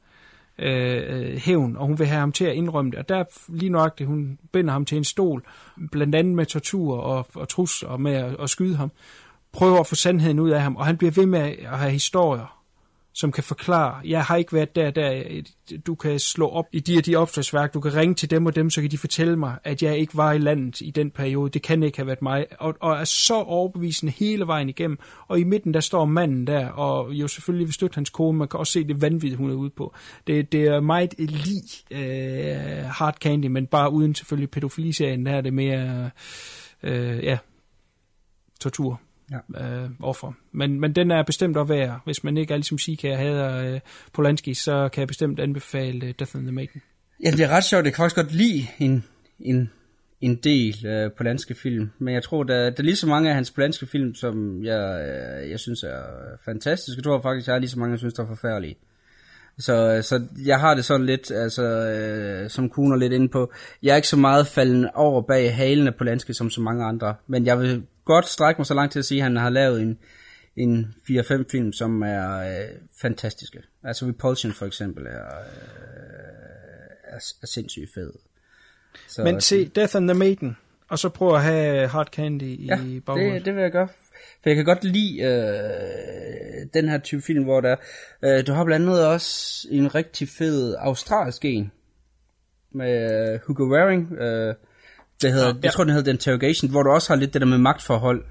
[0.59, 2.99] øh, hævn, og hun vil have ham til at indrømme det.
[2.99, 5.45] Og der lige nok, det, hun binder ham til en stol,
[5.93, 8.91] blandt andet med tortur og, og trus og med at, at skyde ham.
[9.53, 12.62] Prøver at få sandheden ud af ham, og han bliver ved med at have historier
[13.15, 15.23] som kan forklare, jeg har ikke været der, der,
[15.87, 18.55] du kan slå op i de og de opslagsværk, du kan ringe til dem og
[18.55, 21.51] dem, så kan de fortælle mig, at jeg ikke var i landet i den periode,
[21.51, 24.99] det kan ikke have været mig, og, og er så overbevisende hele vejen igennem,
[25.29, 28.49] og i midten der står manden der, og jo selvfølgelig vil støtte hans kone, man
[28.49, 29.95] kan også se det vanvittige, hun er ude på.
[30.27, 35.33] Det, det er meget lige uh, øh, hard candy, men bare uden selvfølgelig pædofiliserien, der
[35.33, 36.11] er det mere,
[36.83, 37.39] uh, ja,
[38.61, 39.01] tortur
[39.55, 39.83] ja.
[39.83, 40.33] øh, offer.
[40.53, 42.01] Men, men den er bestemt at være.
[42.05, 43.81] Hvis man ikke er ligesom Sika hader øh,
[44.13, 46.83] Polanski, så kan jeg bestemt anbefale øh, Death and the Maiden.
[47.25, 47.85] Ja, det er ret sjovt.
[47.85, 49.05] Jeg kan faktisk godt lide en,
[49.41, 49.71] en,
[50.21, 51.91] en del øh, Polanski film.
[51.99, 55.09] Men jeg tror, der, der er lige så mange af hans Polanski film, som jeg,
[55.43, 56.03] øh, jeg synes er
[56.45, 56.99] fantastiske.
[56.99, 58.77] Jeg tror faktisk, jeg har lige så mange, jeg synes, der er forfærdelige.
[59.59, 63.53] Så, så jeg har det sådan lidt, altså, øh, som kuner lidt inde på,
[63.83, 67.15] jeg er ikke så meget falden over bag halen på Polanski som så mange andre,
[67.27, 69.83] men jeg vil godt strække mig så langt til at sige, at han har lavet
[69.83, 69.99] en,
[70.57, 72.69] en 4-5 film, som er øh,
[73.01, 73.63] fantastiske.
[73.85, 75.93] Altså Repulsion for eksempel er, øh,
[77.05, 78.13] er, er sindssygt fed.
[79.09, 80.57] Så, Men se Death and the Maiden,
[80.89, 83.35] og så prøv at have Hard Candy i ja, baghovedet.
[83.35, 83.89] det, det vil jeg gøre.
[84.43, 87.77] For jeg kan godt lide øh, den her type film, hvor der
[88.25, 91.73] øh, du har blandt andet også en rigtig fed australsk en
[92.71, 94.55] med Hugo Wearing, øh,
[95.23, 95.55] det hedder, ja.
[95.63, 98.25] jeg tror, den hedder The Interrogation, hvor du også har lidt det der med magtforhold.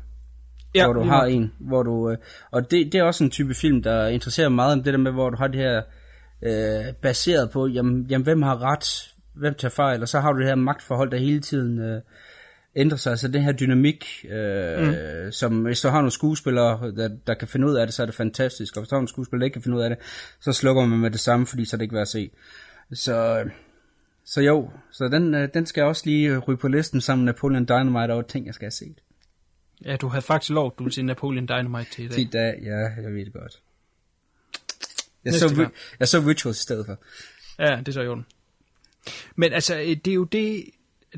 [0.76, 1.32] Ja, hvor du har ja.
[1.32, 2.12] en, hvor du...
[2.12, 2.18] Øh,
[2.52, 5.12] og det, det er også en type film, der interesserer meget om det der med,
[5.12, 5.82] hvor du har det her
[6.44, 10.40] øh, baseret på, jamen, jamen, hvem har ret, hvem tager fejl, og så har du
[10.40, 12.02] det her magtforhold, der hele tiden øh,
[12.76, 13.12] ændrer sig.
[13.12, 15.32] Altså den her dynamik, øh, mm.
[15.32, 18.06] som hvis du har nogle skuespillere, der, der kan finde ud af det, så er
[18.06, 18.78] det fantastisk.
[18.78, 20.00] Og hvis du har nogle skuespillere, der ikke kan finde ud af det,
[20.42, 22.30] så slukker man med det samme, fordi så er det ikke værd at se.
[22.94, 23.46] Så...
[24.22, 27.34] Øh, så jo, så den, øh, den skal også lige ryge på listen sammen med
[27.34, 29.02] Napoleon Dynamite og ting, jeg skal have set.
[29.86, 32.20] Ja, du havde faktisk lov, du ville se Napoleon Dynamite til i dag.
[32.20, 33.62] I dag, ja, jeg ved det godt.
[35.26, 35.74] Jeg Næste så, gang.
[36.00, 36.98] jeg så Rituals i stedet for.
[37.60, 38.26] Ja, det er så i orden.
[39.36, 40.66] Men altså, øh, det er jo det,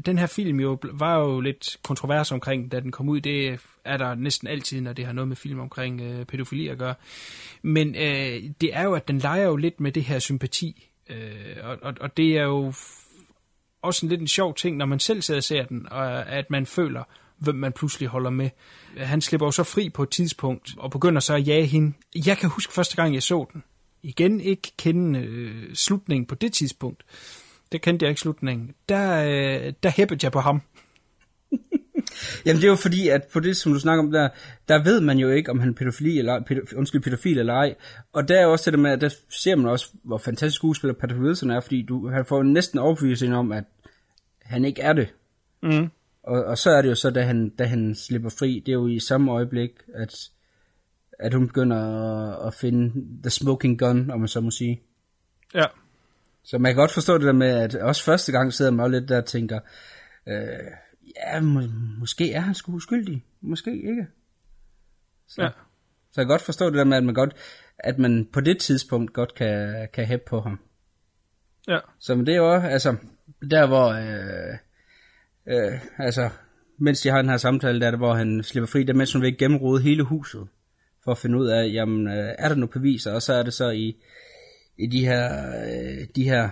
[0.05, 3.21] den her film jo var jo lidt kontrovers omkring, da den kom ud.
[3.21, 6.77] Det er der næsten altid, når det har noget med film omkring øh, pædofili at
[6.77, 6.95] gøre.
[7.61, 10.89] Men øh, det er jo, at den leger jo lidt med det her sympati.
[11.09, 12.73] Øh, og, og, og det er jo
[13.81, 16.49] også en lidt en sjov ting, når man selv sidder og ser den, og at
[16.49, 17.03] man føler,
[17.37, 18.49] hvem man pludselig holder med.
[18.97, 21.93] Han slipper jo så fri på et tidspunkt, og begynder så at jage hende.
[22.25, 23.63] Jeg kan huske første gang, jeg så den.
[24.03, 27.03] Igen ikke kende øh, slutningen på det tidspunkt.
[27.71, 28.73] Der kendte jeg ikke slutningen.
[28.89, 30.61] Der, øh, der hæppede jeg på ham.
[32.45, 34.29] Jamen det er jo fordi, at på det, som du snakker om der,
[34.67, 37.75] der ved man jo ikke, om han er pædofili eller, pædof, undskyld, pædofil eller ej.
[38.13, 40.93] Og der er også det der med, at der ser man også, hvor fantastisk skuespiller
[40.93, 43.63] Patrick Wilson er, fordi du han får næsten overbevisning om, at
[44.41, 45.13] han ikke er det.
[45.63, 45.89] Mm.
[46.23, 48.75] Og, og så er det jo så, da han, da han slipper fri, det er
[48.75, 50.29] jo i samme øjeblik, at,
[51.19, 52.91] at hun begynder at, at finde
[53.23, 54.81] the smoking gun, om man så må sige.
[55.53, 55.65] Ja.
[56.43, 58.91] Så man kan godt forstå det der med, at også første gang sidder man jo
[58.91, 59.59] lidt der og tænker,
[60.27, 60.35] øh,
[61.15, 61.61] ja, må,
[61.99, 64.07] måske er han sgu uskyldig, måske ikke.
[65.27, 65.49] Så, Ja.
[66.11, 67.35] så jeg kan godt forstå det der med, at man, godt,
[67.79, 70.59] at man på det tidspunkt godt kan, kan hæppe på ham.
[71.67, 71.79] Ja.
[71.99, 72.95] Så men det er jo altså,
[73.51, 74.57] der hvor, øh,
[75.47, 76.29] øh, altså,
[76.77, 79.13] mens de har den her samtale, der er det, hvor han slipper fri, der mens
[79.13, 80.47] hun vil gennemrode hele huset,
[81.03, 83.53] for at finde ud af, jamen, øh, er der nogle beviser, og så er det
[83.53, 84.03] så i,
[84.77, 86.49] i de her, øh, de her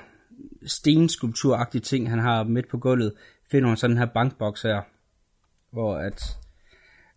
[0.66, 3.14] stenskulpturagtige ting, han har midt på gulvet,
[3.52, 4.82] finder hun sådan den her bankboks her,
[5.72, 6.38] hvor at,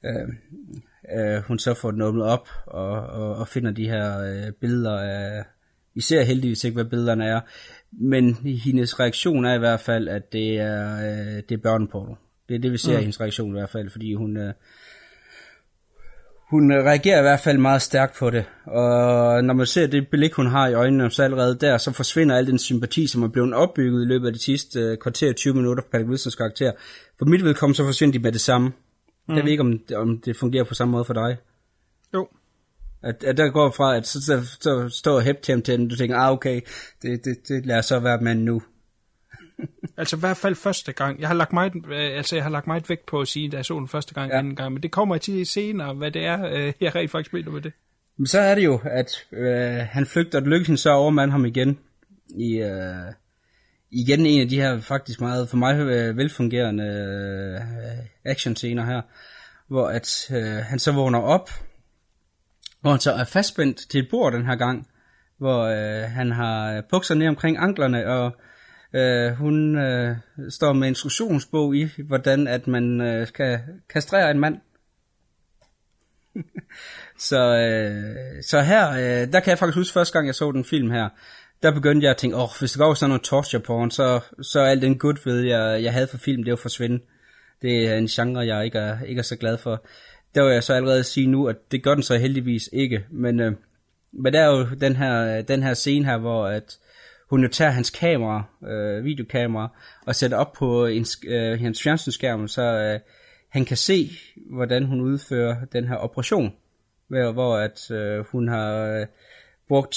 [0.05, 0.29] øh,
[1.17, 4.99] øh, hun så får den åbnet op, og, og, og finder de her øh, billeder
[4.99, 5.45] af,
[5.95, 7.41] vi ser heldigvis ikke, hvad billederne er,
[7.91, 12.15] men hendes reaktion er i hvert fald, at det er, øh, det er børneporno.
[12.49, 12.99] Det er det, vi ser mm.
[12.99, 14.55] i hendes reaktion i hvert fald, fordi hun, øh,
[16.51, 18.45] hun øh, reagerer i hvert fald meget stærkt på det.
[18.65, 22.37] Og når man ser det blik, hun har i øjnene, så allerede der, så forsvinder
[22.37, 25.55] al den sympati, som er blevet opbygget i løbet af de sidste øh, kvarter 20
[25.55, 26.73] minutter for Patrick Wilsons karakter.
[27.19, 28.73] For mit vedkommende, så forsvinder de med det samme.
[29.29, 29.35] Mm.
[29.35, 31.37] Jeg ved ikke, om, om det fungerer på samme måde for dig.
[32.15, 32.29] Jo.
[33.03, 35.89] At, at der går fra, at så, så, så står hæb til ham til den,
[35.89, 36.61] du tænker, ah okay,
[37.03, 38.63] det, det, det lader så være med nu.
[39.97, 41.21] Altså i hvert fald første gang.
[41.21, 43.57] Jeg har lagt meget, øh, altså, jeg har lagt meget vægt på at sige, da
[43.57, 44.39] jeg så den første gang, Ja.
[44.39, 44.73] anden gang.
[44.73, 47.73] Men det kommer til senere, hvad det er, øh, jeg rent faktisk mener med det.
[48.17, 51.45] Men så er det jo, at øh, han flygter, og lykkes så at overmande ham
[51.45, 51.79] igen.
[52.29, 53.13] I, øh,
[53.91, 57.61] igen en af de her faktisk meget, for mig øh, velfungerende øh,
[58.25, 59.01] actionscener her,
[59.69, 61.51] hvor at øh, han så vågner op,
[62.81, 64.89] hvor han så er fastspændt til et bord den her gang,
[65.39, 68.37] hvor øh, han har bukser ned omkring anklerne, og
[68.95, 70.17] øh, hun øh,
[70.49, 74.61] står med instruktionsbog i, hvordan at man øh, skal kastrere en mand.
[77.19, 80.65] Så, øh, så her, øh, der kan jeg faktisk huske første gang, jeg så den
[80.65, 81.09] film her,
[81.63, 84.61] der begyndte jeg at tænke, åh, hvis der går sådan noget torture porn, så, så
[84.61, 87.05] er alt den goodwill, jeg, jeg havde for film, det er jo forsvinde.
[87.63, 89.85] Det er en genre, jeg ikke er, ikke er så glad for.
[90.35, 93.07] Der vil jeg så allerede sige nu, at det gør den så heldigvis ikke.
[93.11, 93.53] Men, øh,
[94.13, 96.79] men der er jo den her, den her scene her, hvor at
[97.31, 99.69] hun jo tager hans kamera, øh, videokamera,
[100.07, 103.01] og sætter op på en, øh, hans fjernsynsskærm, så øh,
[103.49, 104.11] han kan se,
[104.51, 106.53] hvordan hun udfører den her operation.
[107.09, 109.07] Hvor, hvor at øh, hun har øh,
[109.69, 109.97] brugt,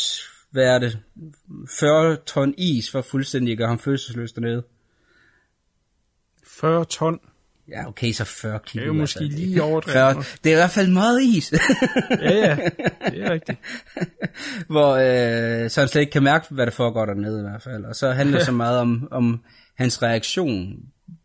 [0.52, 1.00] hvad er det,
[1.80, 4.64] 40 ton is for fuldstændig at gøre ham følelsesløs dernede.
[6.44, 7.20] 40 ton.
[7.70, 8.82] Ja, okay, så 40 kilo.
[8.82, 9.38] Det er jo måske altså.
[9.38, 10.16] lige overdrevet.
[10.16, 11.54] 40, det er i hvert fald meget is.
[12.12, 12.58] Ja, ja,
[13.10, 13.60] det er rigtigt.
[14.74, 17.86] hvor øh, så han slet ikke kan mærke, hvad der foregår dernede i hvert fald.
[17.86, 19.44] Og så handler det så meget om, om
[19.76, 20.80] hans reaktion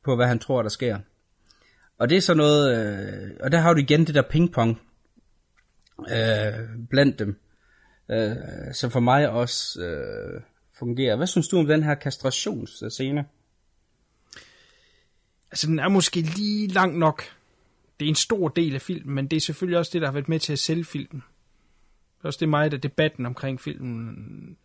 [0.05, 0.99] på, hvad han tror, der sker.
[1.99, 4.81] Og det er så noget, øh, og der har du igen det der pingpong
[6.01, 7.37] øh, blandt dem,
[8.11, 8.37] øh,
[8.73, 10.41] som for mig også øh,
[10.79, 11.17] fungerer.
[11.17, 13.25] Hvad synes du om den her kastrationsscene?
[15.53, 17.23] Altså, den er måske lige lang nok.
[18.01, 20.13] Det er en stor del af filmen, men det er selvfølgelig også det, der har
[20.13, 21.23] været med til at sælge filmen.
[22.19, 24.57] Det er også det meget af debatten omkring filmen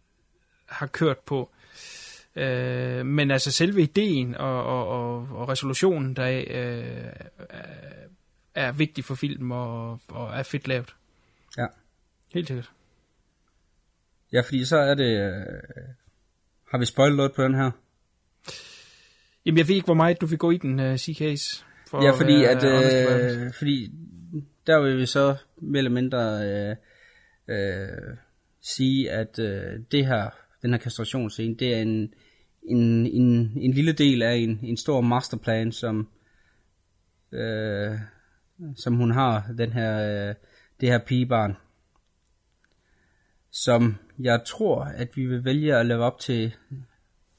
[0.66, 1.50] har kørt på.
[2.36, 7.12] Øh, men altså selve ideen og, og, og, og resolutionen der øh,
[7.50, 7.66] er,
[8.56, 10.96] er vigtig for filmen og, og er fedt lavet.
[11.58, 11.66] Ja.
[12.34, 12.72] Helt sikkert.
[14.34, 15.20] Ja, fordi så er det...
[15.20, 15.46] Øh,
[16.72, 17.72] har vi spoilet noget på den her?
[19.48, 21.64] Jamen, jeg ved ikke, hvor meget du vil gå i den, uh, CK's.
[21.90, 22.64] For ja, fordi, at, it.
[22.64, 23.92] øh, fordi
[24.68, 26.76] der vil vi så mere eller mindre øh,
[27.48, 28.18] øh,
[28.62, 30.30] sige, at øh, det her,
[30.62, 32.14] den her kastrationsscene, det er en,
[32.64, 36.10] en, en, en lille del af en, en stor masterplan, som,
[37.32, 38.00] øh,
[38.76, 40.36] som hun har, den her, øh,
[40.82, 41.56] det her pigebarn,
[43.52, 46.56] som jeg tror, at vi vil vælge at lave op til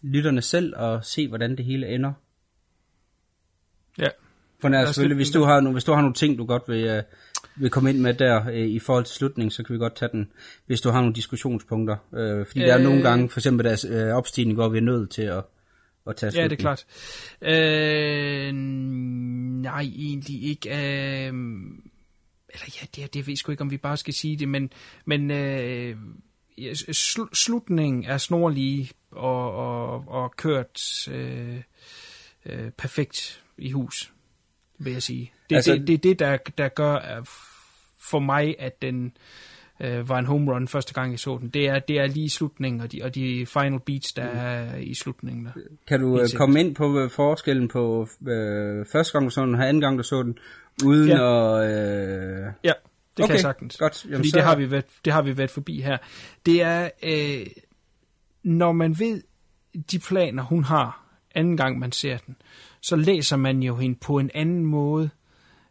[0.02, 2.12] lytterne selv og se, hvordan det hele ender.
[3.98, 4.08] Ja.
[4.60, 6.84] For nær, selvfølgelig, hvis du, har, no- hvis du har nogle ting, du godt vil,
[6.84, 7.02] øh,
[7.56, 10.08] vil komme ind med der øh, i forhold til slutningen, så kan vi godt tage
[10.12, 10.30] den,
[10.66, 11.96] hvis du har nogle diskussionspunkter.
[12.14, 12.84] Øh, fordi der er Øh.
[12.84, 15.44] nogle gange, for eksempel deres øh, opstigning går, vi er nødt til at,
[16.06, 16.62] at tage Ja, det er slutningen.
[16.62, 16.86] klart.
[18.48, 18.52] Øh,
[19.62, 20.68] nej, egentlig ikke.
[20.70, 21.32] Øh,
[22.54, 24.70] eller ja, det, det ved jeg sgu ikke, om vi bare skal sige det, men,
[25.04, 25.96] men øh,
[26.90, 31.56] sl- slutningen er snorlige og, og, og kørt øh,
[32.46, 34.12] øh, perfekt i hus,
[34.78, 35.32] vil jeg sige.
[35.50, 37.22] Det er Altså- det, det, det der, der gør
[38.00, 39.12] for mig, at den
[39.80, 41.48] øh, var en home run første gang, jeg så den.
[41.48, 44.94] Det er, det er lige slutningen og de, og de final beats, der er i
[44.94, 45.44] slutningen.
[45.44, 45.52] Der.
[45.86, 49.40] Kan du Helt øh, komme ind på øh, forskellen på øh, første gang du så
[49.46, 50.38] den, og anden gang du så den,
[50.84, 51.60] uden Ja.
[51.62, 51.70] at...
[51.70, 52.72] Øh, Ja,
[53.18, 53.76] det okay, kan jeg sagtens.
[53.76, 54.04] godt.
[54.04, 55.98] Jamen, Fordi så- det har, vi været, det har vi været forbi her.
[56.46, 57.46] Det er, øh,
[58.42, 59.22] når man ved
[59.90, 61.04] de planer, hun har,
[61.34, 62.36] anden gang man ser den,
[62.80, 65.10] så læser man jo hende på en anden måde,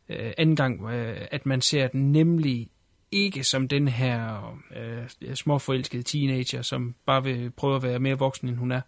[0.10, 2.69] øh, anden gang, øh, at man ser den, nemlig
[3.11, 8.48] ikke som den her øh, småforelskede teenager, som bare vil prøve at være mere voksen,
[8.48, 8.82] end hun er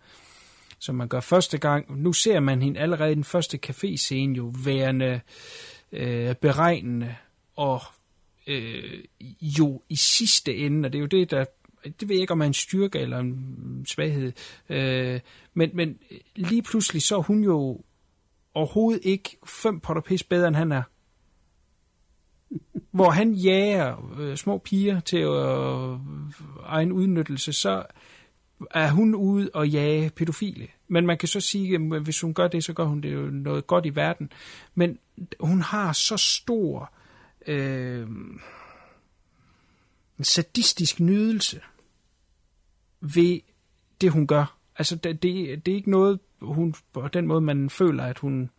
[0.81, 2.01] som man gør første gang.
[2.01, 5.19] Nu ser man hende allerede i den første café-scene jo værende
[5.91, 7.15] øh, beregnende
[7.55, 7.81] og
[8.49, 9.03] øh,
[9.41, 11.45] jo i sidste ende, og det er jo det, der
[11.83, 14.31] det ved jeg ikke, om er en styrke eller en svaghed,
[14.69, 15.19] øh,
[15.53, 15.99] men, men
[16.35, 17.81] lige pludselig så er hun jo
[18.53, 20.83] overhovedet ikke fem potter pis bedre, end han er.
[22.97, 25.99] Hvor han jager øh, små piger til øh,
[26.65, 27.85] egen udnyttelse, så
[28.71, 30.67] er hun ude og jage pædofile.
[30.87, 33.21] Men man kan så sige, at hvis hun gør det, så gør hun det jo
[33.21, 34.31] noget godt i verden.
[34.75, 34.99] Men
[35.39, 36.93] hun har så stor
[37.49, 38.07] øh,
[40.21, 41.61] sadistisk nydelse
[43.01, 43.39] ved
[44.01, 44.57] det, hun gør.
[44.77, 48.49] Altså, det, det, det er ikke noget, hun på den måde, man føler, at hun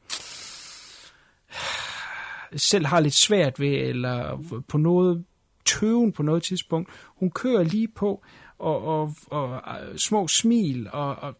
[2.56, 5.24] selv har lidt svært ved, eller på noget
[5.64, 6.90] tøven på noget tidspunkt.
[7.06, 8.22] Hun kører lige på,
[8.58, 11.36] og, og, og, og små smil, og, og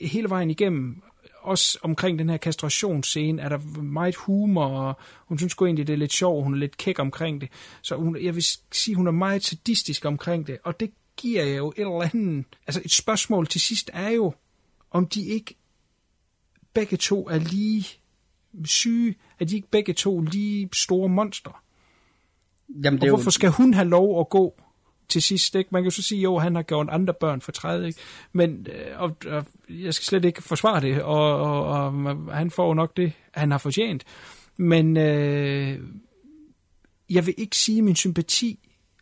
[0.00, 1.02] hele vejen igennem,
[1.44, 5.92] også omkring den her kastrationsscene, er der meget humor, og hun synes sgu egentlig, det
[5.92, 7.48] er lidt sjovt, hun er lidt kæk omkring det.
[7.82, 11.68] Så hun, jeg vil sige, hun er meget sadistisk omkring det, og det giver jo
[11.68, 12.44] et eller andet...
[12.66, 14.34] Altså et spørgsmål til sidst er jo,
[14.90, 15.54] om de ikke
[16.74, 17.86] begge to er lige
[18.64, 21.62] syge, at de ikke begge to lige store monster.
[22.84, 24.60] jamen, Og hvorfor skal hun have lov at gå
[25.08, 25.54] til sidst?
[25.54, 25.68] Ikke?
[25.72, 28.00] Man kan jo så sige, jo, han har gjort andre børn for træet, ikke?
[28.32, 31.92] Men øh, og, og, jeg skal slet ikke forsvare det, og, og, og
[32.36, 34.04] han får nok det, han har fortjent.
[34.56, 35.80] Men øh,
[37.10, 38.58] jeg vil ikke sige, at min sympati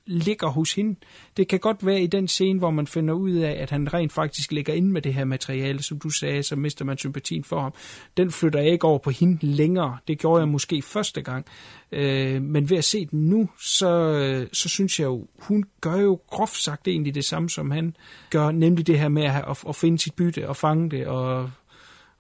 [0.06, 0.96] ligger hos hende.
[1.36, 4.12] Det kan godt være i den scene, hvor man finder ud af, at han rent
[4.12, 7.60] faktisk ligger inde med det her materiale, som du sagde, så mister man sympatien for
[7.60, 7.74] ham.
[8.16, 9.98] Den flytter jeg ikke over på hende længere.
[10.08, 11.46] Det gjorde jeg måske første gang.
[11.92, 16.20] Øh, men ved at se den nu, så, så synes jeg jo, hun gør jo
[16.30, 17.96] groft sagt egentlig det samme, som han
[18.30, 21.50] gør, nemlig det her med at, at, at finde sit bytte og fange det og,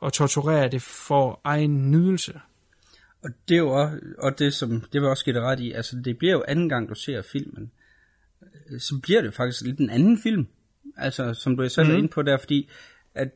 [0.00, 2.32] og torturere det for egen nydelse.
[3.22, 5.72] Og det er jo også, og det som, det vil også give dig ret i,
[5.72, 7.70] altså det bliver jo anden gang, du ser filmen,
[8.42, 10.46] øh, så bliver det faktisk lidt en anden film,
[10.96, 11.92] altså som du selv mm.
[11.92, 12.68] er inde på der, fordi
[13.14, 13.28] at,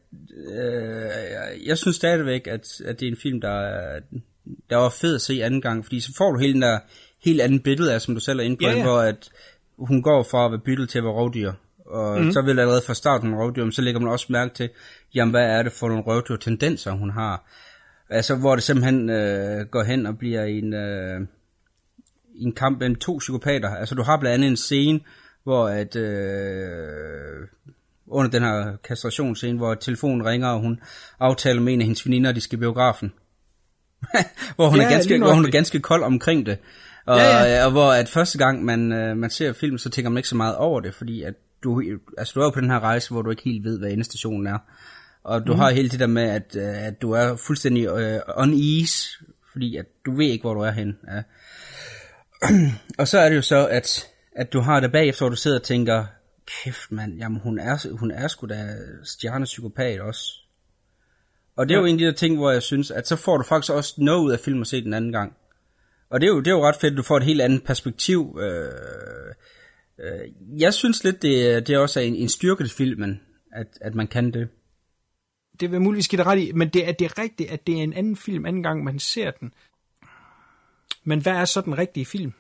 [0.49, 4.01] øh, jeg synes stadigvæk, at, at det er en film, der, er-
[4.71, 6.79] der var fed at se anden gang, fordi så får du hele den der
[7.25, 8.77] helt anden billede af, som du selv er inde på, ja.
[8.77, 8.83] ja.
[8.83, 9.31] hvor at
[9.79, 11.53] hun går fra at være byttet til at være rovdyr,
[11.87, 12.33] og mm.
[12.33, 14.71] så vil allerede fra starten rovdyr, men så lægger man også mærke til,
[15.15, 17.49] jamen hvad er det for nogle røvdyr tendenser, hun har.
[18.11, 21.21] Altså, hvor det simpelthen øh, går hen og bliver en, øh,
[22.35, 23.69] en kamp mellem to psykopater.
[23.69, 25.01] Altså, du har blandt andet en scene,
[25.45, 27.49] hvor at, øh,
[28.07, 30.81] under den her kastrationsscene, hvor telefonen ringer, og hun
[31.21, 33.13] aftaler med en af hendes veninder, at de skal i biografen.
[34.57, 36.59] hvor, hun Ja, er ganske, hvor hun er ganske kold omkring det.
[37.07, 37.65] Og, Ja, ja, ja.
[37.65, 40.37] og hvor at første gang man, øh, man ser filmen, så tænker man ikke så
[40.37, 41.83] meget over det, fordi at du,
[42.19, 44.47] altså, du er jo på den her rejse, hvor du ikke helt ved, hvad endestationen
[44.47, 44.59] er.
[45.27, 45.59] Og du mm.
[45.59, 49.09] har hele det der med, at, øh, at du er fuldstændig øh, on ease,
[49.53, 50.99] fordi at du ved ikke, hvor du er hen.
[51.09, 51.23] Ja.
[53.01, 55.59] og så er det jo så, at, at du har det bagefter, hvor du sidder
[55.59, 56.05] og tænker,
[56.65, 60.33] kæft mand, jamen hun er, hun er sgu da stjernepsykopat også.
[61.57, 63.37] Og det er jo en af de der ting, hvor jeg synes, at så får
[63.37, 65.37] du faktisk også noget ud af filmen at se den anden gang.
[66.11, 67.65] Og det er jo, det er jo ret fedt, at du får et helt andet
[67.65, 68.39] perspektiv.
[68.41, 68.71] Øh,
[69.99, 73.21] øh, jeg synes lidt, det, er- det også er en, en styrke til filmen,
[73.53, 74.49] at, at man kan det.
[75.61, 77.83] Det vil muligvis give dig ret i, men det er, det rigtigt, at det er
[77.83, 79.53] en anden film, anden gang man ser den.
[81.05, 82.33] Men hvad er så den rigtige film?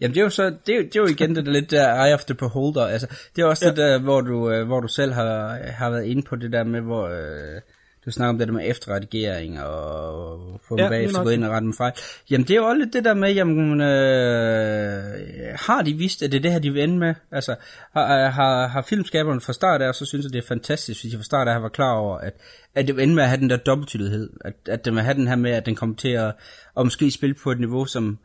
[0.00, 2.04] Jamen det er jo så, det er, det er jo igen det der lidt der
[2.04, 3.06] eye of the beholder, altså
[3.36, 3.70] det er også ja.
[3.70, 6.64] det der, hvor du, øh, hvor du selv har, har været inde på det der
[6.64, 7.60] med, hvor øh,
[8.04, 11.50] du snakker om det der med efterredigering og få dem Ja, bagefter gå ind og
[11.50, 11.92] rette dem fejl.
[12.30, 16.32] Jamen det er jo også lidt det der med, jamen øh, har de vidst, at
[16.32, 17.14] det er det her, de vil ende med?
[17.32, 17.54] Altså
[17.92, 21.18] har, har, har filmskaberne fra start af, så synes jeg det er fantastisk, hvis de
[21.18, 22.34] fra start af var klar over, at,
[22.74, 25.14] at det vil ende med at have den der dobbelttydighed, at, at det vil have
[25.14, 26.34] den her med, at den kommer til at,
[26.78, 28.18] at måske spille på et niveau, som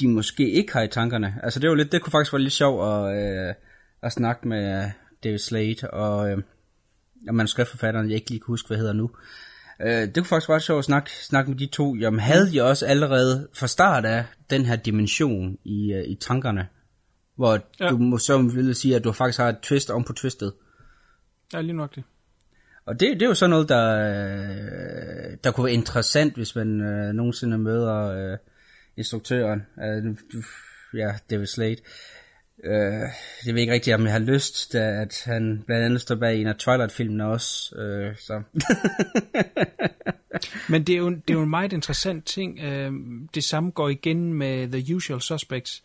[0.00, 1.34] de måske ikke har i tankerne.
[1.42, 3.54] Altså det var lidt, det kunne faktisk være lidt sjovt at, øh,
[4.02, 4.90] at snakke med
[5.24, 6.38] David Slade og, øh,
[7.28, 9.10] og manuskriptforfatteren, jeg ikke lige kan huske, hvad hedder nu.
[9.82, 11.94] Øh, det kunne faktisk være sjovt at snakke, snakke med de to.
[11.94, 16.68] Jamen havde de også allerede fra start af den her dimension i, øh, i tankerne,
[17.36, 17.88] hvor Ja.
[17.88, 20.52] du må så ville sige, at du faktisk har et twist om på twistet.
[21.52, 22.04] Ja, lige nok det.
[22.86, 26.80] Og det, det er jo sådan noget, der, øh, der kunne være interessant, hvis man
[26.80, 28.38] øh, nogensinde møder øh,
[28.96, 29.62] instruktøren.
[29.82, 30.16] Øh,
[30.94, 31.76] ja, David Slade.
[32.64, 33.08] Øh,
[33.46, 36.40] jeg ved ikke rigtigt, om jeg har lyst, da at han blandt andet står bag
[36.40, 37.76] en af Twilight-filmene også.
[37.76, 38.42] Øh, så.
[40.68, 42.60] Men det er jo, det er jo en meget interessant ting.
[42.60, 42.92] Øh,
[43.34, 45.82] det samme går igen med The Usual Suspects.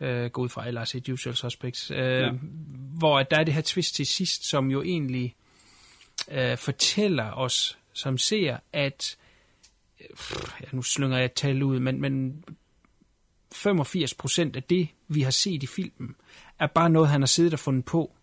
[0.00, 1.90] Øh, gå ud fra, eller set Usual Suspects.
[1.90, 2.30] Øh, ja.
[2.98, 5.34] Hvor at der er det her twist til sidst, som jo egentlig
[6.30, 9.16] øh, fortæller os, som ser, at
[10.00, 10.06] øh,
[10.60, 12.44] ja, nu slynger jeg et tal ud, men, men
[13.52, 16.14] 85 procent af det, vi har set i filmen,
[16.58, 18.16] er bare noget, han har siddet og fundet på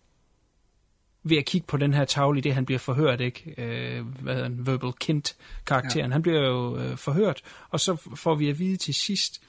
[1.22, 3.54] ved at kigge på den her tavle, i det han bliver forhørt, ikke?
[3.58, 4.66] Øh, hvad hedder han?
[4.66, 6.10] Verbal Kint-karakteren.
[6.10, 6.12] Ja.
[6.12, 9.42] Han bliver jo øh, forhørt, og så får vi at vide til sidst,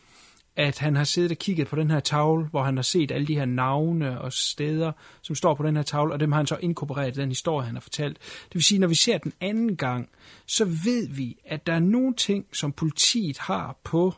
[0.55, 3.27] at han har siddet og kigget på den her tavle, hvor han har set alle
[3.27, 4.91] de her navne og steder,
[5.22, 7.65] som står på den her tavle, og dem har han så inkorporeret i den historie,
[7.65, 8.18] han har fortalt.
[8.19, 10.09] Det vil sige, når vi ser den anden gang,
[10.45, 14.13] så ved vi, at der er nogle ting, som politiet har på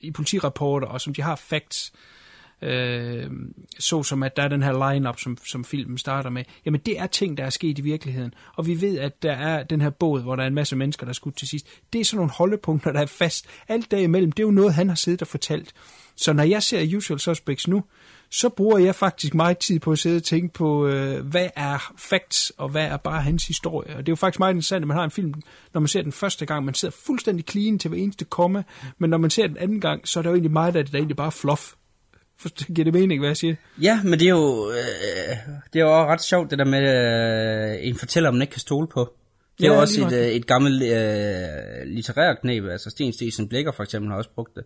[0.00, 2.17] i politirapporter, og som de har facts, øh,
[2.62, 3.30] Øh,
[3.78, 6.98] så som at der er den her line-up, som, som filmen starter med, jamen det
[6.98, 8.34] er ting, der er sket i virkeligheden.
[8.56, 11.06] Og vi ved, at der er den her båd, hvor der er en masse mennesker,
[11.06, 11.66] der er skudt til sidst.
[11.92, 13.46] Det er sådan nogle holdepunkter, der er fast.
[13.68, 15.72] Alt derimellem, det er jo noget, han har siddet og fortalt.
[16.16, 17.84] Så når jeg ser Usual Suspects nu,
[18.30, 21.92] så bruger jeg faktisk meget tid på at sidde og tænke på, øh, hvad er
[21.98, 23.96] facts, og hvad er bare hans historie.
[23.96, 25.34] Og det er jo faktisk meget interessant, at man har en film,
[25.74, 28.64] når man ser den første gang, man sidder fuldstændig clean til hver eneste komme,
[28.98, 30.92] men når man ser den anden gang, så er der jo egentlig meget af det,
[30.92, 31.72] der egentlig bare er fluff.
[32.40, 33.54] For, giver det mening, hvad jeg siger?
[33.82, 35.36] Ja, men det er jo, øh,
[35.72, 36.82] det er jo også ret sjovt, det der med,
[37.72, 39.14] øh, en fortæller, man ikke kan stole på.
[39.58, 43.48] Det er Ja, jo også et, øh, et gammelt øh, litterært knæb, altså Sten Stesen
[43.48, 44.64] Blikker for eksempel har også brugt det.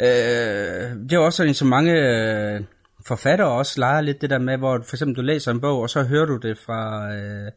[0.00, 0.06] Øh,
[1.04, 2.60] det er jo også sådan, så mange øh,
[3.06, 5.90] forfattere også leger lidt det der med, hvor for eksempel du læser en bog, og
[5.90, 7.52] så hører du det fra, øh,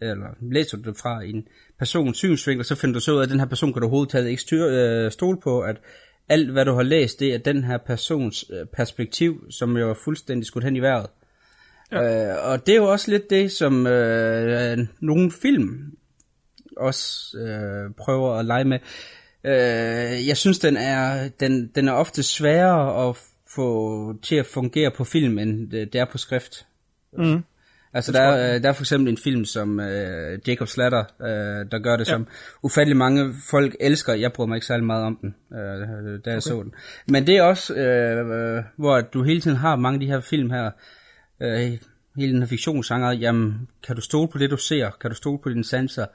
[0.00, 1.44] eller læser du det fra en
[1.78, 3.86] persons synsvinkel, og så finder du så ud af, at den her person kan du
[3.86, 5.76] overhovedet ikke styr, øh, stole på, at
[6.28, 9.94] alt hvad du har læst, det er den her persons øh, perspektiv, som jo er
[9.94, 11.06] fuldstændig skudt hen i vejret.
[11.92, 12.30] Ja.
[12.30, 15.92] Øh, og det er jo også lidt det, som øh, nogle film
[16.76, 18.78] også øh, prøver at lege med.
[19.44, 23.16] Øh, jeg synes, den er, den, den er ofte sværere at
[23.54, 26.66] få til at fungere på film, end det det er på skrift.
[27.12, 27.44] Mm.
[27.92, 31.66] Altså der er, øh, der er for eksempel en film som øh, Jacob Slatter, øh,
[31.72, 32.12] der gør det, ja.
[32.12, 32.26] som
[32.62, 34.14] ufattelig mange folk elsker.
[34.14, 36.40] Jeg bryder mig ikke særlig meget om den, øh, da jeg okay.
[36.40, 36.74] så den.
[37.08, 40.20] Men det er også, øh, øh, hvor du hele tiden har mange af de her
[40.20, 40.70] film her,
[41.40, 41.78] øh,
[42.16, 44.90] hele den her fiktionsgenre, jamen, kan du stole på det, du ser?
[45.00, 46.06] Kan du stole på dine sanser?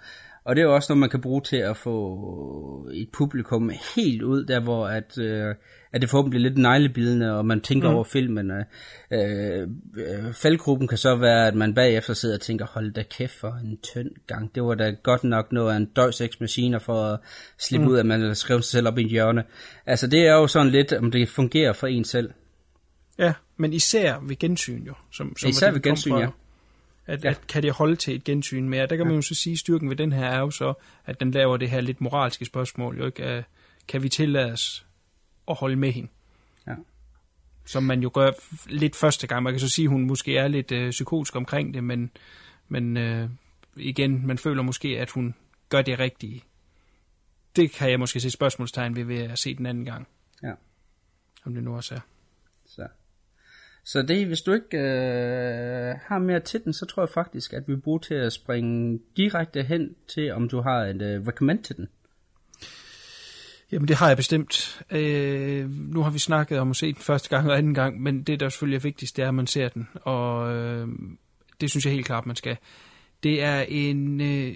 [0.45, 4.45] Og det er også noget, man kan bruge til at få et publikum helt ud,
[4.45, 5.55] der hvor at, øh,
[5.93, 7.95] at det forhåbentlig bliver lidt neglebidende, og man tænker mm.
[7.95, 8.51] over filmen.
[8.51, 8.63] Øh,
[9.11, 13.59] øh, faldgruppen kan så være, at man bagefter sidder og tænker, hold da kæft for
[13.63, 14.55] en tynd gang.
[14.55, 17.19] Det var da godt nok noget af en døjseks-maskiner for at
[17.59, 17.91] slippe mm.
[17.91, 19.43] ud, at man har skrevet sig selv op i en hjørne.
[19.85, 22.29] Altså det er jo sådan lidt, om det fungerer for en selv.
[23.19, 24.93] Ja, men især ved gensyn jo.
[25.11, 26.19] Som, som Især det, ved gensyn, fra.
[26.19, 26.27] ja.
[27.05, 27.30] At, Ja.
[27.30, 28.85] at kan det holde til et gensyn mere?
[28.88, 30.73] Der kan man jo så sige, at styrken ved den her er jo så,
[31.05, 32.97] at den laver det her lidt moralske spørgsmål.
[32.97, 33.45] Jo ikke?
[33.88, 34.85] Kan vi tillade os
[35.47, 36.09] at holde med hende?
[36.67, 36.75] Ja.
[37.65, 38.31] Som man jo gør
[38.69, 39.43] lidt første gang.
[39.43, 42.11] Man kan så sige, at hun måske er lidt uh, psykotisk omkring det, men,
[42.67, 43.30] men uh,
[43.75, 45.35] igen, man føler måske, at hun
[45.69, 46.43] gør det rigtige.
[47.55, 50.07] Det kan jeg måske se spørgsmålstegn ved, ved at se den anden gang.
[50.43, 50.51] Ja.
[51.45, 51.99] Om det nu også er.
[53.85, 57.68] Så, det, hvis du ikke øh, har mere til den, så tror jeg faktisk, at
[57.68, 61.77] vi bruger til at springe direkte hen til, om du har et øh, recommend til
[61.77, 61.88] den.
[63.72, 64.81] Jamen det har jeg bestemt.
[64.91, 68.23] Øh, nu har vi snakket om at se den første gang og anden gang, men
[68.23, 69.88] det der selvfølgelig er vigtigst, det er, at man ser den.
[69.93, 70.88] Og øh,
[71.61, 72.57] det synes jeg helt klart, man skal.
[73.23, 74.55] Det er en øh,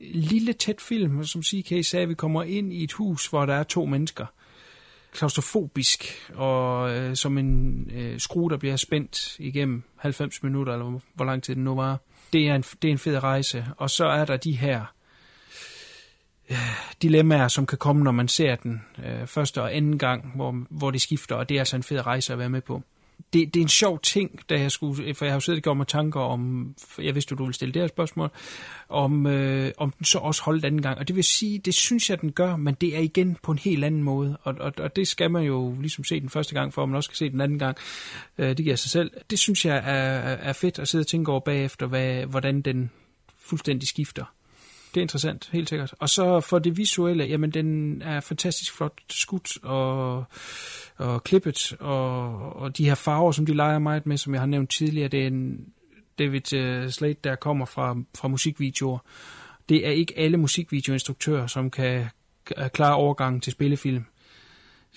[0.00, 3.62] lille, tæt film, som CK sagde, vi kommer ind i et hus, hvor der er
[3.62, 4.26] to mennesker.
[5.18, 11.02] Klaustrofobisk, og øh, som en øh, skrue, der bliver spændt igennem 90 minutter, eller hvor,
[11.14, 11.98] hvor lang tid det nu var.
[12.32, 13.66] Det er, en, det er en fed rejse.
[13.76, 14.94] Og så er der de her
[16.50, 16.56] øh,
[17.02, 20.90] dilemmaer, som kan komme, når man ser den øh, første og anden gang, hvor, hvor
[20.90, 22.82] det skifter, og det er altså en fed rejse at være med på
[23.32, 25.62] det, det er en sjov ting, da jeg skulle, for jeg har jo siddet og
[25.62, 28.30] gjort mig tanker om, jeg vidste, du ville stille det her spørgsmål,
[28.88, 30.98] om, øh, om den så også holdt anden gang.
[30.98, 33.58] Og det vil sige, det synes jeg, den gør, men det er igen på en
[33.58, 34.38] helt anden måde.
[34.42, 36.96] Og, og, og det skal man jo ligesom se den første gang, for at man
[36.96, 37.76] også skal se den anden gang.
[38.38, 39.10] Øh, det giver sig selv.
[39.30, 42.90] Det synes jeg er, er fedt at sidde og tænke over bagefter, hvad, hvordan den
[43.38, 44.24] fuldstændig skifter
[44.94, 45.94] det er interessant, helt sikkert.
[45.98, 50.24] Og så for det visuelle, jamen den er fantastisk flot skudt og,
[50.96, 54.46] og klippet, og, og de her farver, som de leger meget med, som jeg har
[54.46, 55.66] nævnt tidligere, det er en
[56.18, 58.98] David øh, Slade, der kommer fra, fra musikvideoer.
[59.68, 62.06] Det er ikke alle musikvideoinstruktører, som kan
[62.72, 64.04] klare overgangen til spillefilm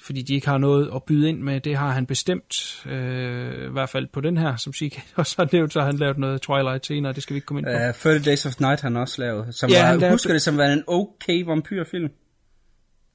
[0.04, 1.60] fordi de ikke har noget at byde ind med.
[1.60, 5.48] Det har han bestemt, øh, i hvert fald på den her, som siger, og så
[5.52, 7.88] nævnt, så har han lavet noget Twilight senere, det skal vi ikke komme ind på.
[7.90, 10.42] Uh, 30 Days of Night har han også lavet, som ja, var, han husker det
[10.42, 12.10] som var en okay vampyrfilm.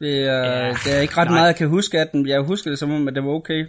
[0.00, 1.34] Det er, ja, det er ikke ret nej.
[1.34, 2.28] meget, jeg kan huske af den.
[2.28, 3.66] Jeg husker det som om, at det var okay.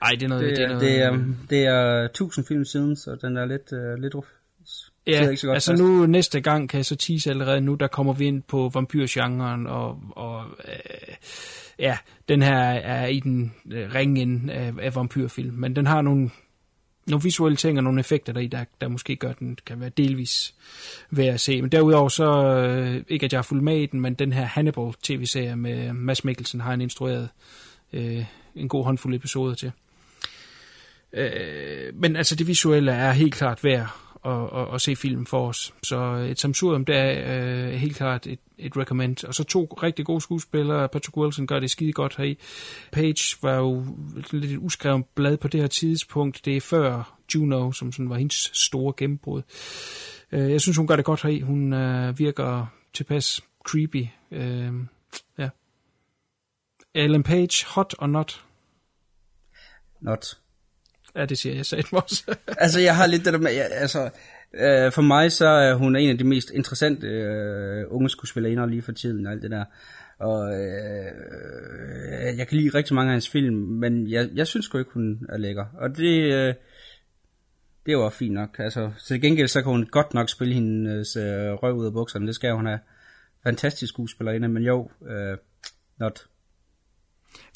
[0.00, 0.44] Nej, det er noget...
[0.44, 1.16] Det, det er, noget, det er,
[1.50, 4.14] det er tusind film siden, så den er lidt, uh, lidt
[5.06, 5.82] Ja, ikke så godt altså fast.
[5.82, 9.66] nu næste gang kan jeg så tease allerede nu, der kommer vi ind på vampyrgenren,
[9.66, 11.14] og, og øh,
[11.78, 11.98] ja,
[12.28, 16.30] den her er i den øh, ringen af, af vampyrfilm, men den har nogle,
[17.06, 19.90] nogle visuelle ting og nogle effekter der i, der, der måske gør den, kan være
[19.90, 20.54] delvis
[21.10, 21.62] værd at se.
[21.62, 24.44] Men derudover så, øh, ikke at jeg har fulgt med i den, men den her
[24.44, 27.28] Hannibal tv-serie med Mads Mikkelsen har han instrueret
[27.92, 28.24] øh,
[28.54, 29.72] en god håndfuld episoder til.
[31.12, 35.48] Øh, men altså det visuelle er helt klart værd og, og, og se filmen for
[35.48, 35.74] os.
[35.82, 39.24] Så et samsurium, det er øh, helt klart et, et recommend.
[39.24, 40.88] Og så to rigtig gode skuespillere.
[40.88, 42.38] Patrick Wilson gør det skide godt heri.
[42.92, 43.84] Page var jo
[44.30, 46.44] lidt et uskrevet blad på det her tidspunkt.
[46.44, 49.42] Det er før Juno, som sådan var hendes store gennembrud.
[50.32, 51.40] Øh, jeg synes, hun gør det godt heri.
[51.40, 54.06] Hun øh, virker tilpas creepy.
[54.30, 54.72] Øh,
[55.38, 55.48] ja.
[56.94, 58.44] Ellen Page, hot or not?
[60.00, 60.43] Not.
[61.16, 62.36] Ja, det siger jeg sagde også.
[62.64, 64.10] altså, jeg har lidt det der med, jeg, altså,
[64.54, 68.82] øh, for mig så er hun en af de mest interessante øh, unge skuespillere lige
[68.82, 69.64] for tiden og alt det der.
[70.18, 71.12] Og øh,
[72.38, 75.26] jeg kan lide rigtig mange af hans film, men jeg, jeg synes sgu ikke, hun
[75.28, 75.64] er lækker.
[75.78, 76.54] Og det, øh,
[77.86, 78.56] det var fint nok.
[78.58, 82.26] Altså, til gengæld så kan hun godt nok spille hendes øh, røv ud af bukserne.
[82.26, 82.78] Det skal hun have.
[83.42, 85.38] Fantastisk skuespillerinde, men jo, øh,
[85.98, 86.26] not.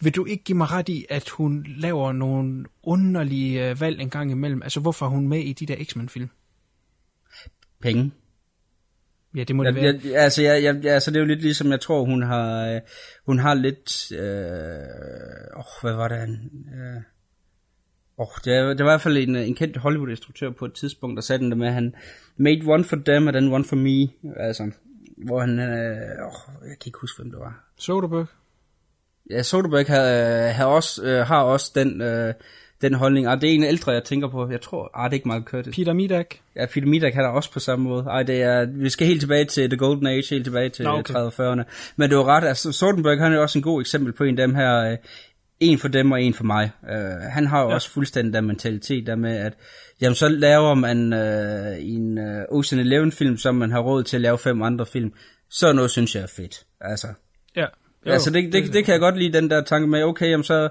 [0.02, 4.10] Vil du ikke give mig ret i, at hun laver nogle underlige øh, valg en
[4.10, 4.62] gang imellem?
[4.62, 6.28] Altså, hvorfor er hun med i de der X-Men-film?
[7.80, 8.12] Penge.
[9.34, 10.00] Ja, det må det jeg, være.
[10.04, 12.80] Jeg, altså, jeg, jeg, altså, det er jo lidt ligesom, jeg tror, hun har, øh,
[13.26, 16.28] hun har lidt, øh, oh, hvad var det,
[16.74, 17.02] øh,
[18.16, 21.16] oh, det, er, det var i hvert fald en, en kendt Hollywood-instruktør på et tidspunkt,
[21.16, 21.94] der sagde den der med, at han
[22.36, 24.70] made one for them, and then one for me, altså,
[25.26, 27.72] hvor han, øh, oh, jeg kan ikke huske, hvem det var.
[27.76, 28.28] Soderbergh?
[29.30, 32.34] Ja, Soderbergh har, har, også, øh, har også den, øh,
[32.82, 33.28] den holdning.
[33.28, 34.50] Og det er en ældre, jeg tænker på.
[34.50, 35.76] Jeg tror, ah, det er ikke Michael Curtis.
[35.76, 36.34] Peter Midak.
[36.56, 38.04] Ja, Peter Midak har der også på samme måde.
[38.04, 41.14] Ej, det er, vi skal helt tilbage til The Golden Age, helt tilbage til okay.
[41.14, 41.62] 30'erne.
[41.96, 44.46] Men det var ret, altså Soderbergh han er også en god eksempel på en af
[44.46, 44.96] dem her, øh,
[45.60, 46.70] en for dem og en for mig.
[46.82, 47.74] Uh, han har jo ja.
[47.74, 49.52] også fuldstændig den mentalitet der med, at
[50.00, 54.16] jamen, så laver man uh, en uh, Ocean Eleven film, som man har råd til
[54.16, 55.12] at lave fem andre film.
[55.50, 56.64] Så noget synes jeg er fedt.
[56.80, 57.06] Altså,
[57.56, 57.66] ja.
[58.06, 60.44] Jo, altså det, det, det kan jeg godt lide, den der tanke med, okay, jamen
[60.44, 60.68] så,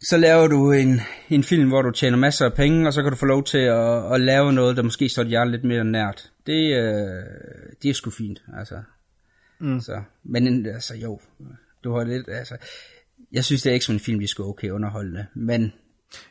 [0.00, 3.10] så laver du en, en film, hvor du tjener masser af penge, og så kan
[3.10, 6.30] du få lov til at, at lave noget, der måske står dit lidt mere nært.
[6.46, 7.24] Det, øh,
[7.82, 8.82] det er sgu fint, altså.
[9.58, 9.80] Mm.
[9.80, 11.20] Så, men altså jo,
[11.84, 12.56] du har lidt, altså,
[13.32, 15.72] jeg synes det er ikke sådan en film, de skal okay underholdende, men...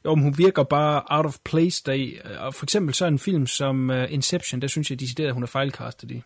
[0.05, 3.19] Jo, men hun virker bare out of place der i, og for eksempel så en
[3.19, 6.23] film som uh, Inception, der synes jeg decideret, at hun er fejlkastet i.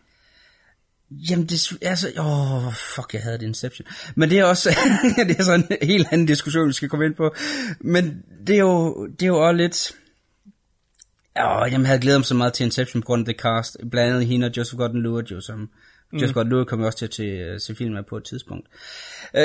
[1.10, 2.12] Jamen, det er altså...
[2.18, 3.86] Åh, oh, fuck, jeg havde det Inception.
[4.14, 4.70] Men det er også...
[5.28, 7.34] det er sådan en helt anden diskussion, vi skal komme ind på.
[7.80, 9.92] Men det er jo, det er jo også lidt...
[11.38, 13.76] Åh, oh, jeg havde glædet mig så meget til Inception på grund af det cast.
[13.90, 15.70] Blandt andet hende og Joseph Gordon-Levitt jo, som...
[16.12, 16.18] Mm.
[16.18, 18.68] Joseph Gordon-Levitt kom også til at se filmen på et tidspunkt.
[19.34, 19.40] Uh,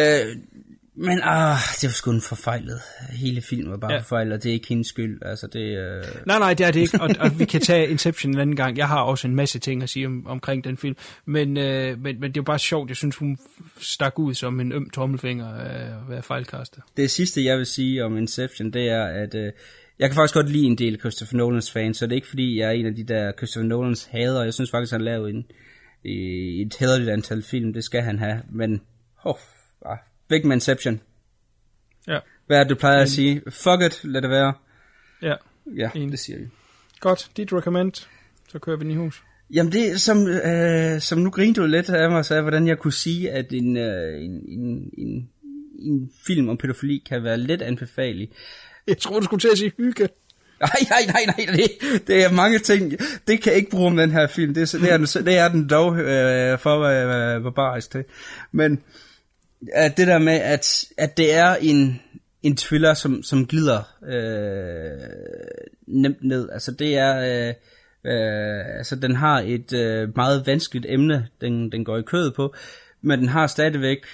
[0.95, 2.81] men ah, det var sgu en forfejlet.
[3.09, 3.99] Hele filmen var bare ja.
[3.99, 5.21] forfejlet, og det er ikke hendes skyld.
[5.25, 6.03] Altså, det, øh...
[6.25, 8.77] Nej, nej, det er det ikke, og, og vi kan tage Inception en anden gang.
[8.77, 10.95] Jeg har også en masse ting at sige om, omkring den film,
[11.25, 12.89] men, øh, men, men det er jo bare sjovt.
[12.89, 13.37] Jeg synes, hun
[13.79, 16.83] stak ud som en øm tommelfinger af at være fejlkastet.
[16.97, 19.51] Det sidste, jeg vil sige om Inception, det er, at øh,
[19.99, 22.59] jeg kan faktisk godt lide en del Christopher Nolans fans, så det er ikke fordi,
[22.59, 24.43] jeg er en af de der Christopher Nolans hader.
[24.43, 25.45] Jeg synes faktisk, han lavede en
[26.03, 28.81] i et hederligt antal film, det skal han have, men
[29.23, 29.35] oh,
[29.85, 29.97] ah,
[30.31, 31.01] væk med Inception.
[32.07, 33.41] Ja, Hvad er det, du plejer at sige?
[33.49, 34.53] Fuck it, lad det være.
[35.21, 35.35] ja.
[35.77, 36.11] Ja, Enig.
[36.11, 36.45] det siger vi.
[36.99, 37.93] Godt, dit recommend.
[38.49, 39.23] Så kører vi den i hus.
[39.53, 42.77] Jamen det er som, øh, som nu grinte du lidt af mig, så hvordan jeg
[42.77, 45.29] kunne sige, at en, øh, en, en, en,
[45.79, 48.29] en film om pædofili kan være lidt anbefalelig.
[48.87, 50.09] Jeg tror, du skulle til at sige hygge.
[50.61, 52.91] Nej, nej, nej, nej, det, det er mange ting.
[53.27, 54.53] Det kan jeg ikke bruge om den her film.
[54.53, 58.03] Det, er, det, er, den, det er den dog øh, for være barbarisk til.
[58.51, 58.83] Men
[59.73, 62.01] at det der med, at, at det er en,
[62.43, 64.99] en thriller, som, som glider øh,
[65.87, 66.49] nemt ned.
[66.49, 67.47] Altså det er...
[67.49, 67.53] Øh,
[68.05, 72.53] Øh, altså den har et øh, meget vanskeligt emne, den, den går i kødet på,
[73.01, 74.05] men den har stadigvæk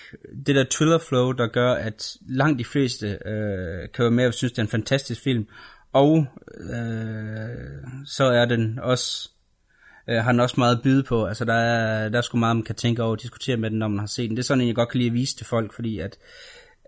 [0.46, 4.34] det der thriller flow, der gør, at langt de fleste øh, kan være med og
[4.34, 5.48] synes, det er en fantastisk film.
[5.94, 6.26] Og
[6.60, 9.30] øh, så er den også,
[10.10, 11.26] øh, har den også meget at byde på.
[11.26, 13.80] Altså der er, der er sgu meget, man kan tænke over og diskutere med den,
[13.80, 14.38] når man har set den.
[14.38, 16.18] Det er sådan, en, jeg godt kan lide at vise til folk, fordi at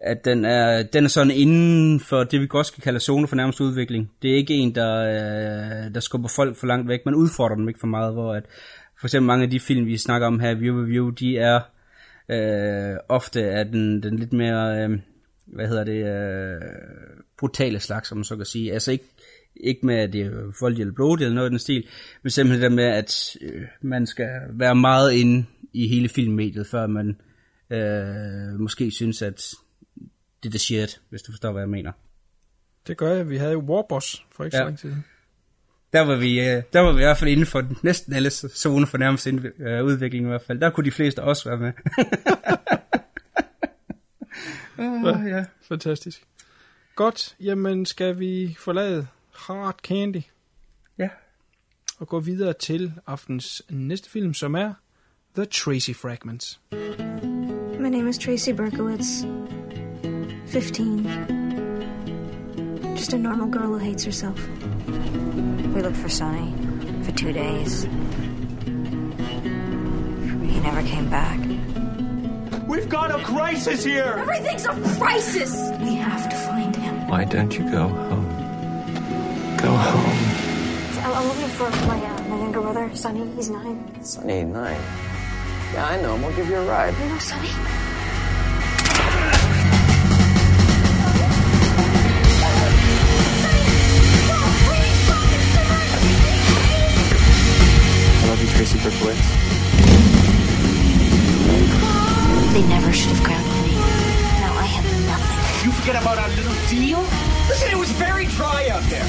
[0.02, 3.36] at den er, den er sådan inden for det, vi godt skal kalde zone for
[3.36, 4.12] nærmest udvikling.
[4.22, 7.06] Det er ikke en, der, øh, der skubber folk for langt væk.
[7.06, 8.44] Man udfordrer dem ikke for meget, hvor at
[9.00, 11.60] for eksempel mange af de film, vi snakker om her, View Review, de er
[12.30, 15.00] øh, ofte af den, den lidt mere, øh,
[15.46, 16.62] hvad hedder det, øh,
[17.40, 18.74] brutale slags, som man så kan sige.
[18.74, 19.06] Altså ikke,
[19.60, 21.88] ikke med, at det er voldeligt eller blodigt eller noget i den stil,
[22.24, 26.88] men simpelthen det med, at øh, man skal være meget inde i hele filmmediet, før
[26.88, 27.18] man
[27.70, 29.54] øh, måske synes, at
[30.44, 31.92] det er the shit, hvis du forstår, hvad jeg mener.
[32.88, 33.30] Det gør jeg.
[33.30, 34.62] Vi havde jo Warboss for ikke ja.
[34.62, 34.94] Så lang tid.
[35.94, 38.88] Der var, vi, øh, der var vi i hvert fald inden for næsten alle zone
[38.88, 40.60] for nærmest ind- øh, udvikling i hvert fald.
[40.60, 41.72] Der kunne de fleste også være med.
[45.24, 45.46] uh, ja.
[45.68, 46.24] Fantastisk.
[46.96, 49.08] Godt, jamen skal vi forlade
[49.48, 50.22] Hard Candy
[50.98, 51.10] ja.
[52.00, 54.74] og gå videre til aftens næste film, som er
[55.36, 56.60] The Tracy Fragments.
[57.80, 59.26] My name is Tracy Berkowitz.
[60.48, 61.06] 15.
[62.98, 64.48] Just a normal girl who hates herself.
[65.76, 66.54] We looked for Sonny
[67.04, 67.84] for two days.
[70.54, 71.40] He never came back.
[72.68, 74.16] We've got a crisis here!
[74.18, 75.52] Everything's a crisis!
[75.80, 77.08] We have to find him.
[77.08, 78.19] Why don't you go home?
[79.62, 81.04] Go home.
[81.04, 83.30] I'm I'm looking for my, uh, my younger brother, Sonny.
[83.36, 83.78] He's nine.
[84.02, 84.80] Sunny, nine.
[85.74, 86.22] Yeah, I know him.
[86.22, 86.94] We'll give you a ride.
[86.98, 87.50] You know Sonny?
[98.22, 99.28] I love you, Tracy Berkowitz.
[102.54, 103.76] They never should have grounded me.
[103.76, 105.66] Now I have nothing.
[105.66, 107.39] You forget about our little deal?
[107.50, 109.06] Listen, it was very dry out there.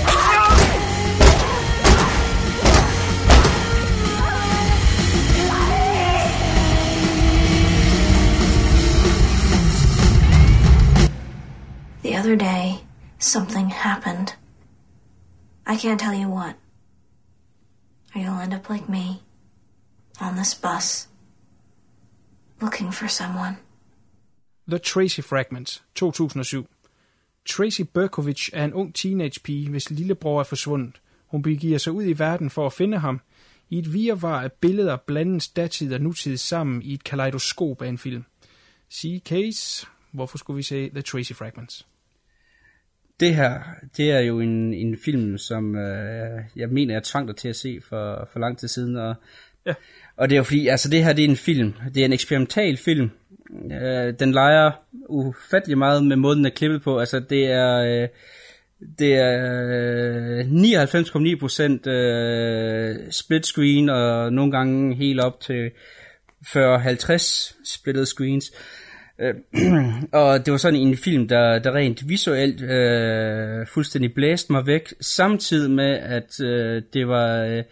[12.03, 12.81] The other day,
[13.19, 14.35] something happened.
[15.67, 16.57] I can't tell you what.
[18.15, 19.23] Or you'll end up like me,
[20.19, 21.09] on this bus,
[22.61, 23.59] looking for someone.
[24.67, 26.67] The Tracy Fragments, 2007.
[27.49, 31.01] Tracy Berkovich er en ung teenagepige, hvis lillebror er forsvundet.
[31.27, 33.21] Hun begiver sig ud i verden for at finde ham.
[33.71, 37.99] I et virvar af billeder blandes datid og nutid sammen i et kaleidoskop af en
[37.99, 38.25] film.
[38.89, 41.87] Sige case, hvorfor skulle vi se The Tracy Fragments?
[43.21, 43.61] Det her,
[43.97, 47.57] det er jo en, en film, som øh, jeg mener, jeg tvang dig til at
[47.57, 48.97] se for, for lang tid siden.
[48.97, 49.15] Og,
[49.67, 49.75] ja.
[50.17, 52.13] og det er jo fordi, altså det her det er en film, det er en
[52.13, 53.11] eksperimental film.
[53.73, 54.71] Øh, den leger
[55.09, 56.99] ufattelig meget med måden, den er klippet på.
[56.99, 58.03] Altså det er...
[58.03, 58.09] Øh,
[58.99, 59.35] det er
[60.29, 65.71] øh, 99,9% øh, split screen, og nogle gange helt op til
[66.47, 68.53] 40-50 splitted screens.
[69.21, 69.35] Øh,
[70.21, 74.95] og det var sådan en film, der, der rent visuelt øh, fuldstændig blæste mig væk,
[75.01, 77.63] samtidig med, at øh, det var øh,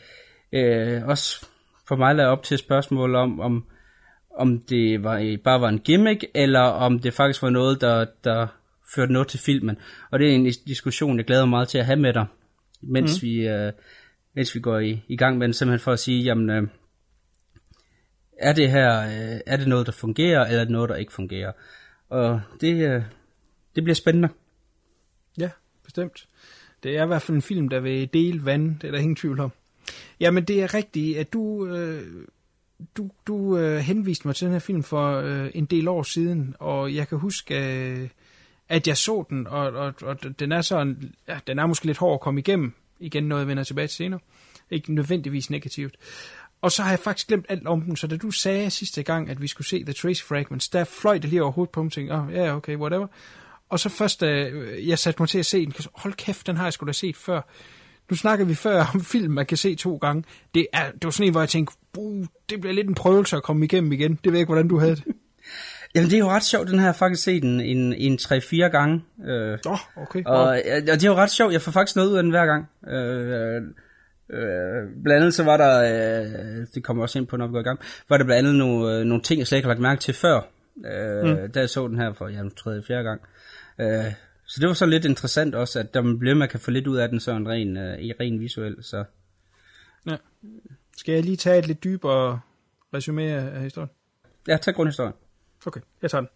[0.52, 1.46] øh, også
[1.88, 3.64] for mig lavet op til spørgsmål om, om,
[4.38, 8.46] om det var, bare var en gimmick, eller om det faktisk var noget, der, der
[8.94, 9.76] førte noget til filmen.
[10.10, 12.26] Og det er en diskussion, jeg glæder mig meget til at have med dig,
[12.80, 13.26] mens, mm.
[13.26, 13.72] vi, øh,
[14.34, 16.68] mens vi går i, i gang med den, simpelthen for at sige, jamen, øh,
[18.38, 21.12] er det her, øh, er det noget, der fungerer, eller er det noget, der ikke
[21.12, 21.52] fungerer?
[22.08, 23.02] Og det, øh,
[23.74, 24.28] det bliver spændende.
[25.38, 25.50] Ja,
[25.84, 26.28] bestemt.
[26.82, 29.16] Det er i hvert fald en film, der vil dele vand, det er der ingen
[29.16, 29.52] tvivl om.
[30.20, 32.02] Jamen, det er rigtigt, at du, øh,
[32.96, 36.54] du, du øh, henviste mig til den her film for øh, en del år siden,
[36.58, 38.08] og jeg kan huske, øh,
[38.68, 41.98] at jeg så den, og, og, og den er sådan, ja, den er måske lidt
[41.98, 44.20] hård at komme igennem, igen noget, jeg vender tilbage til senere,
[44.70, 45.96] ikke nødvendigvis negativt.
[46.60, 49.30] Og så har jeg faktisk glemt alt om den, så da du sagde sidste gang,
[49.30, 51.92] at vi skulle se The Tracy Fragments, der fløj det lige overhovedet på mig, og
[51.92, 53.06] tænkte, oh, ja, yeah, okay, whatever.
[53.68, 56.46] Og så først, da øh, jeg satte mig til at se den, så, hold kæft,
[56.46, 57.40] den har jeg skulle da set før.
[58.10, 60.24] Nu snakker vi før om film, man kan se to gange.
[60.54, 63.36] Det, er, det var sådan en, hvor jeg tænkte, uh, det bliver lidt en prøvelse
[63.36, 64.10] at komme igennem igen.
[64.10, 65.04] Det ved jeg ikke, hvordan du havde det.
[65.94, 66.68] Jamen, det er jo ret sjovt.
[66.68, 69.02] Den har jeg faktisk set en, en, en 3-4 gange.
[69.28, 70.22] Øh, oh, okay.
[70.24, 70.60] Og, og
[70.94, 71.52] det er jo ret sjovt.
[71.52, 72.68] Jeg får faktisk noget ud af den hver gang.
[72.88, 73.62] Øh,
[74.32, 77.60] Øh, blandt andet så var der, øh, det kommer også ind på, når vi går
[77.60, 79.82] i gang, var der blandt andet nogle, øh, nogle ting, jeg slet ikke har lagt
[79.82, 80.40] mærke til før,
[80.86, 81.52] øh, mm.
[81.52, 83.20] da jeg så den her for ja, tredje, fjerde gang.
[83.80, 84.12] Øh,
[84.48, 86.96] så det var så lidt interessant også, at der bliver man kan få lidt ud
[86.96, 88.84] af den sådan ren, øh, ren visuelt.
[88.84, 89.04] Så.
[90.06, 90.16] Ja.
[90.96, 92.40] Skal jeg lige tage et lidt dybere
[92.94, 93.90] resume af historien?
[94.48, 95.14] Ja, tag grundhistorien.
[95.66, 96.28] Okay, jeg tager den.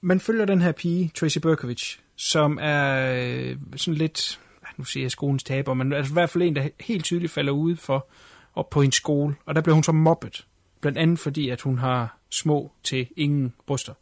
[0.00, 4.40] Man følger den her pige, Tracy Berkovich, som er øh, sådan lidt
[4.76, 7.52] nu siger jeg skolens taber, men altså i hvert fald en, der helt tydeligt falder
[7.52, 8.08] ud for
[8.54, 9.34] op på en skole.
[9.46, 10.46] Og der bliver hun så mobbet.
[10.80, 13.94] Blandt andet fordi, at hun har små til ingen bryster.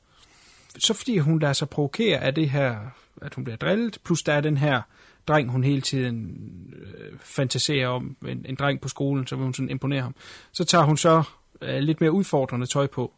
[0.79, 2.77] Så fordi hun lader sig provokere af det her,
[3.23, 4.83] at hun bliver drillet, plus der er den her
[5.29, 6.37] dreng, hun hele tiden
[6.77, 10.15] øh, fantaserer om, en, en dreng på skolen, så vil hun sådan imponere ham.
[10.53, 11.23] Så tager hun så
[11.63, 13.13] øh, lidt mere udfordrende tøj på.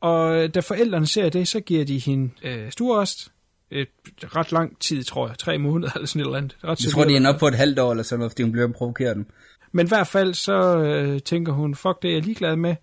[0.00, 3.32] Og da forældrene ser det, så giver de hende øh, stuerrest,
[3.70, 3.88] et,
[4.36, 5.38] ret lang tid, tror jeg.
[5.38, 6.56] Tre måneder eller sådan et eller andet.
[6.64, 8.52] Ret jeg tror, de er op på et halvt år eller sådan noget, fordi hun
[8.52, 9.26] bliver provokeret dem.
[9.72, 12.76] Men i hvert fald så øh, tænker hun, fuck det er jeg ligeglad med.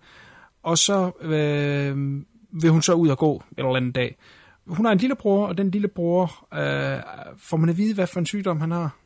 [0.62, 2.22] Og så øh,
[2.52, 4.16] vil hun så ud og gå en eller anden dag.
[4.66, 7.02] Hun har en lillebror, og den lillebror øh,
[7.38, 8.96] får man at vide, hvad for en sygdom han har.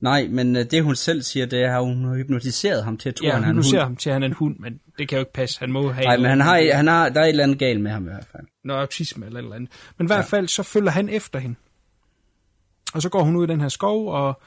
[0.00, 3.08] Nej, men øh, det hun selv siger, det er, at hun har hypnotiseret ham til
[3.08, 3.78] at tro, ja, han er en hund.
[3.78, 5.60] ham til, at han er en hund, men det kan jo ikke passe.
[5.60, 7.80] Han må have Nej, men han har, han har, der er et eller andet galt
[7.80, 8.46] med ham i hvert fald.
[8.64, 9.70] Nå, autisme eller et eller andet.
[9.98, 11.56] Men i hvert fald, så følger han efter hende.
[12.94, 14.40] Og så går hun ud i den her skov, og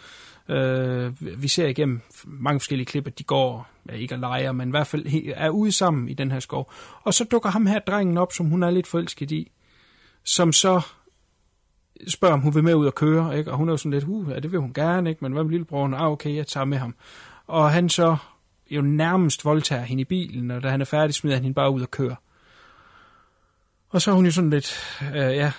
[0.49, 4.69] øh, vi ser igennem mange forskellige klip, at de går, ja, ikke og leger, men
[4.69, 5.06] i hvert fald
[5.36, 6.72] er ude sammen i den her skov.
[7.03, 9.52] Og så dukker ham her drengen op, som hun er lidt forelsket i,
[10.24, 10.82] som så
[12.07, 13.52] spørger, om hun vil med ud og køre, ikke?
[13.52, 15.19] og hun er jo sådan lidt, uh, ja, det vil hun gerne, ikke?
[15.22, 15.94] men hvad med lillebroren?
[15.94, 16.95] Ah, okay, jeg tager med ham.
[17.48, 18.18] Og han så
[18.69, 21.72] jo nærmest voldtager hende i bilen, og da han er færdig, smider han hende bare
[21.72, 22.15] ud og kører.
[23.90, 25.52] Og så er hun jo sådan lidt, øh, ja,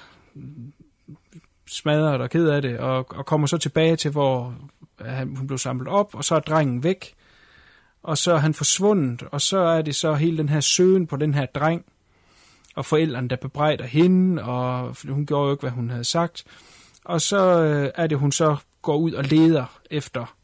[1.66, 4.54] smadret og ked af det, og, og kommer så tilbage til, hvor
[5.00, 7.14] han, hun blev samlet op, og så er drengen væk,
[8.02, 11.16] og så er han forsvundet, og så er det så hele den her søgen på
[11.16, 11.84] den her dreng,
[12.76, 16.44] og forældrene, der bebrejder hende, og hun gjorde jo ikke, hvad hun havde sagt.
[17.04, 20.36] Og så øh, er det, hun så går ud og leder efter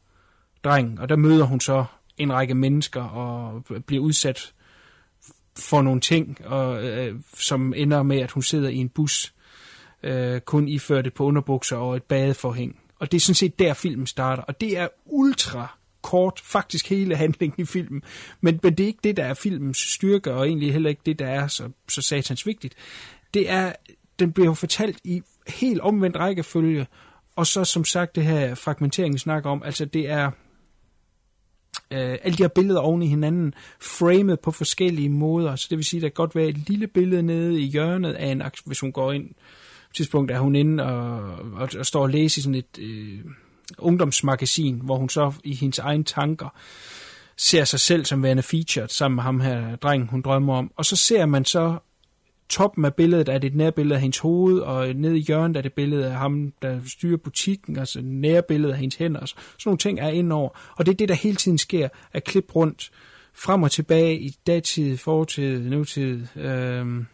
[0.64, 1.84] drengen, og der møder hun så
[2.16, 4.52] en række mennesker og bliver udsat
[5.58, 9.34] for nogle ting, og, øh, som ender med, at hun sidder i en bus,
[10.02, 12.80] øh, kun iført på underbukser og et badeforhæng.
[12.98, 14.42] Og det er sådan set der, filmen starter.
[14.42, 18.02] Og det er ultra kort, faktisk hele handlingen i filmen.
[18.40, 21.18] Men, men det er ikke det, der er filmens styrke, og egentlig heller ikke det,
[21.18, 22.74] der er så, så satans vigtigt.
[23.34, 23.72] Det er,
[24.18, 26.86] den bliver fortalt i helt omvendt rækkefølge,
[27.36, 30.26] og så som sagt det her fragmentering, vi snakker om, altså det er
[31.90, 35.84] øh, alle de her billeder oven i hinanden, framet på forskellige måder, så det vil
[35.84, 38.92] sige, der kan godt være et lille billede nede i hjørnet af en, hvis hun
[38.92, 39.63] går ind, øh,
[39.94, 41.16] tidspunkt er hun inde og,
[41.54, 43.20] og, og står og læser i sådan et, øh,
[43.78, 46.48] ungdomsmagasin, hvor hun så i hendes egne tanker
[47.36, 50.72] ser sig selv som værende featured sammen med ham her drengen, hun drømmer om.
[50.76, 51.78] Og så ser man så
[52.48, 55.60] toppen af billedet er det et nærbillede af hendes hoved, og nede i hjørnet er
[55.60, 59.26] det billede af ham, der styrer butikken, altså nærbillede af hendes hænder.
[59.26, 60.50] Så sådan nogle ting er indover.
[60.76, 62.90] Og det er det, der hele tiden sker, at klip rundt
[63.34, 66.26] frem og tilbage i datid, fortid, nutid.
[66.36, 67.06] Øhm,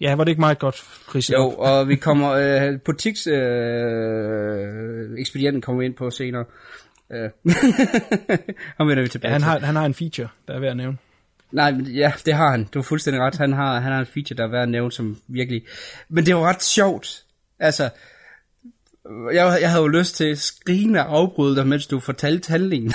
[0.00, 1.30] Ja, var det ikke meget godt, Chris?
[1.30, 6.44] Jo, og vi kommer, øh, butiks øh, ekspedienten kommer ind på senere.
[7.12, 7.30] Øh.
[8.78, 10.76] ham vender vi tilbage ja, han, har, han har en feature, der er værd at
[10.76, 10.98] nævne.
[11.52, 12.64] Nej, ja, det har han.
[12.74, 13.36] Du har fuldstændig ret.
[13.36, 15.62] Han har, han har en feature, der er værd at nævne, som virkelig...
[16.08, 17.24] Men det var ret sjovt.
[17.58, 17.90] Altså,
[19.32, 22.92] jeg, jeg havde jo lyst til at skrine og afbryde dig, mens du fortalte handlingen.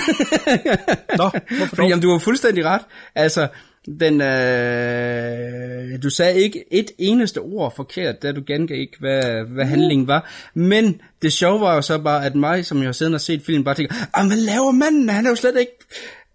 [1.18, 2.82] Nå, hvorfor Fordi, jamen, du var fuldstændig ret.
[3.16, 3.48] Altså,
[3.86, 9.66] den, øh, du sagde ikke et eneste ord forkert, da du gengav ikke, hvad, hvad
[9.66, 10.32] handlingen var.
[10.54, 13.42] Men det sjove var jo så bare, at mig, som jeg har siddet og set
[13.46, 15.10] filmen, bare tænker, ah, hvad laver manden?
[15.10, 15.72] Han er jo slet ikke...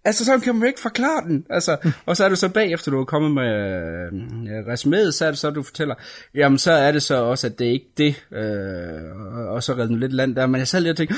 [0.07, 1.45] Altså, så kan man ikke forklare den.
[1.49, 5.31] Altså, og så er du så bagefter, du er kommet med øh, resuméet, så er
[5.31, 5.95] det så, du fortæller,
[6.35, 9.95] jamen, så er det så også, at det er ikke det, øh, og så redder
[9.95, 11.15] lidt land der, men jeg selv lige tænker,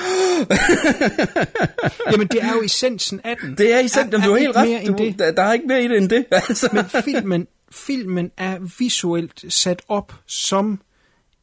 [2.11, 3.57] jamen, det er jo essensen af den.
[3.57, 5.19] Det er essensen, er, du har helt ret, du, det.
[5.19, 6.25] Der, der er ikke mere i det end det.
[6.49, 6.69] Altså.
[6.73, 10.81] Men filmen, filmen er visuelt sat op som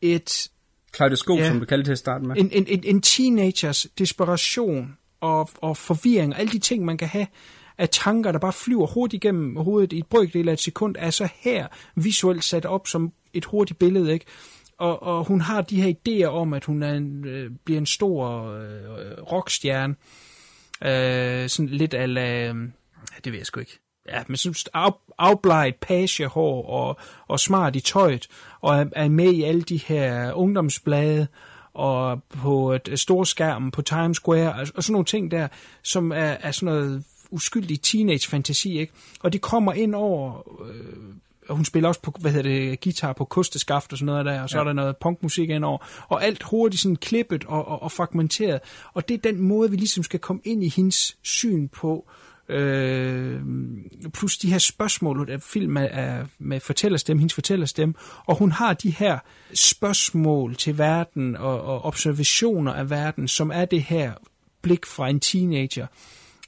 [0.02, 0.48] et...
[0.97, 2.36] Kaleidoskop, ja, som du kaldte det til at starte med.
[2.36, 7.09] En, en, en, en teenagers desperation og, og forvirring, og alle de ting, man kan
[7.09, 7.26] have
[7.78, 11.10] af tanker, der bare flyver hurtigt igennem hovedet i et brøkdel af et sekund, er
[11.10, 14.24] så her visuelt sat op som et hurtigt billede, ikke?
[14.78, 17.86] Og, og hun har de her idéer om, at hun er en, øh, bliver en
[17.86, 19.94] stor øh, rockstjerne,
[20.84, 22.55] øh, sådan lidt ala, øh,
[23.24, 23.78] det ved jeg sgu ikke,
[24.09, 26.97] ja, men sådan af, afbleget pagehår og,
[27.28, 28.26] og smart i tøjet,
[28.60, 31.26] og er, er med i alle de her ungdomsblade,
[31.77, 35.48] og på et storskærm på Times Square, og, og sådan nogle ting der,
[35.82, 38.93] som er, er sådan noget uskyldig teenage-fantasi, ikke?
[39.23, 40.43] Og de kommer ind over...
[40.69, 40.85] Øh,
[41.51, 44.51] hun spiller også på, hvad hedder det, guitar på kosteskaft og sådan noget der, og
[44.51, 44.61] så ja.
[44.61, 45.78] er der noget punkmusik indover,
[46.09, 48.61] og alt hurtigt sådan klippet og, og, og fragmenteret,
[48.94, 52.09] og det er den måde, vi ligesom skal komme ind i hendes syn på,
[52.48, 53.40] øh,
[54.14, 57.94] plus de her spørgsmål, at film er med fortællerstemme, hendes fortællerstemme,
[58.27, 59.18] og hun har de her
[59.55, 64.12] spørgsmål til verden og, og observationer af verden, som er det her
[64.62, 65.86] blik fra en teenager,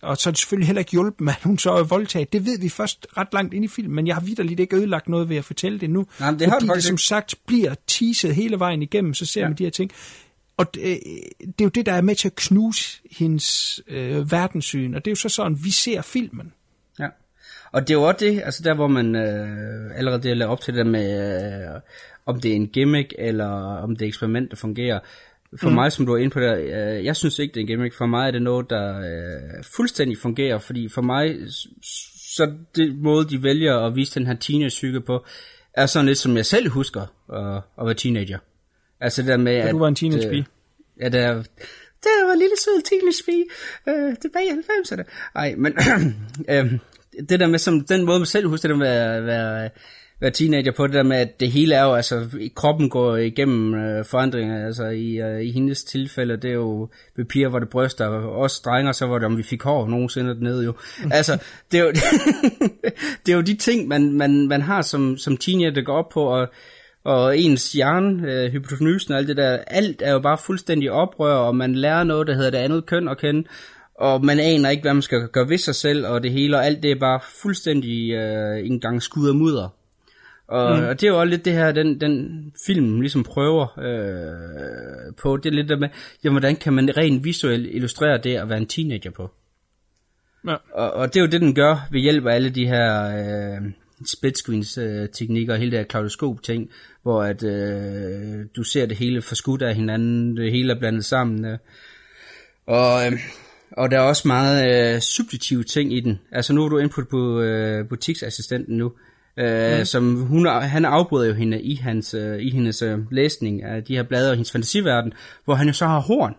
[0.02, 2.32] og så er det selvfølgelig heller ikke hjulpet, at hun så er voldtaget.
[2.32, 5.08] Det ved vi først ret langt ind i filmen, men jeg har vidderligt ikke ødelagt
[5.08, 6.06] noget ved at fortælle det nu.
[6.20, 9.48] Nej, det har fordi det som sagt bliver teaset hele vejen igennem, så ser ja.
[9.48, 9.90] man de her ting.
[10.58, 10.82] Og det,
[11.40, 15.10] det er jo det, der er med til at knuse hendes øh, verdenssyn, og det
[15.10, 16.52] er jo så sådan, vi ser filmen.
[17.00, 17.08] Ja,
[17.72, 20.74] og det er jo også det, altså der hvor man øh, allerede det op til
[20.74, 21.34] det med,
[21.74, 21.80] øh,
[22.26, 23.48] om det er en gimmick, eller
[23.82, 25.00] om det er eksperiment, der fungerer.
[25.60, 25.74] For mm.
[25.74, 27.94] mig, som du er inde på der, øh, jeg synes ikke, det er en gimmick.
[27.94, 31.36] For mig er det noget, der øh, fuldstændig fungerer, fordi for mig,
[32.36, 35.24] så det måde, de vælger at vise den her teenage på,
[35.74, 37.02] er sådan lidt, som jeg selv husker
[37.32, 38.38] at, at være teenager.
[39.00, 39.72] Altså det der med, at...
[39.72, 40.46] du var en teenage pige.
[41.00, 41.34] Ja, det er,
[42.02, 43.44] det var en lille sød teenage pige,
[43.88, 45.02] øh, tilbage i 90'erne.
[45.34, 45.72] Ej, men
[46.50, 46.72] øh,
[47.28, 49.70] det der med, som den måde, man selv husker det med at være
[50.20, 53.74] være teenager på det der med, at det hele er jo, altså kroppen går igennem
[53.74, 57.68] øh, forandringer, altså i, øh, i hendes tilfælde, det er jo ved piger, hvor det
[57.68, 60.74] bryster, og også drenger, så var det, om vi fik hår nogensinde dernede jo.
[61.10, 61.38] Altså,
[61.72, 61.90] det er jo,
[63.26, 66.08] det er jo de ting, man, man, man har som, som teenager, der går op
[66.08, 66.48] på, og,
[67.08, 71.34] og ens hjerne, øh, hypofysen og alt det der, alt er jo bare fuldstændig oprør,
[71.34, 73.48] og man lærer noget, der hedder det andet køn at kende,
[73.94, 76.66] og man aner ikke, hvad man skal gøre ved sig selv, og det hele, og
[76.66, 79.68] alt det er bare fuldstændig øh, en gang skud og mudder.
[80.48, 80.84] Og, mm.
[80.84, 85.36] og det er jo også lidt det her, den, den film ligesom prøver øh, på,
[85.36, 85.88] det er lidt der med,
[86.24, 89.30] jamen hvordan kan man rent visuelt illustrere det at være en teenager på?
[90.48, 90.56] Ja.
[90.72, 93.70] Og, og det er jo det, den gør ved hjælp af alle de her øh,
[94.06, 96.70] split screens øh, teknikker og hele det her klaudoskop ting,
[97.02, 101.44] hvor at øh, du ser det hele forskudt af hinanden, det hele er blandet sammen.
[101.44, 101.58] Øh.
[102.66, 103.12] Og, øh,
[103.72, 106.20] og der er også meget øh, subjektive ting i den.
[106.32, 108.92] Altså nu er du input på øh, butiksassistenten nu,
[109.36, 109.84] øh, mm.
[109.84, 113.96] som hun, han afbryder jo hende i, hans, øh, i hendes øh, læsning af de
[113.96, 115.12] her blade og hendes fantasiverden,
[115.44, 116.34] hvor han jo så har horn.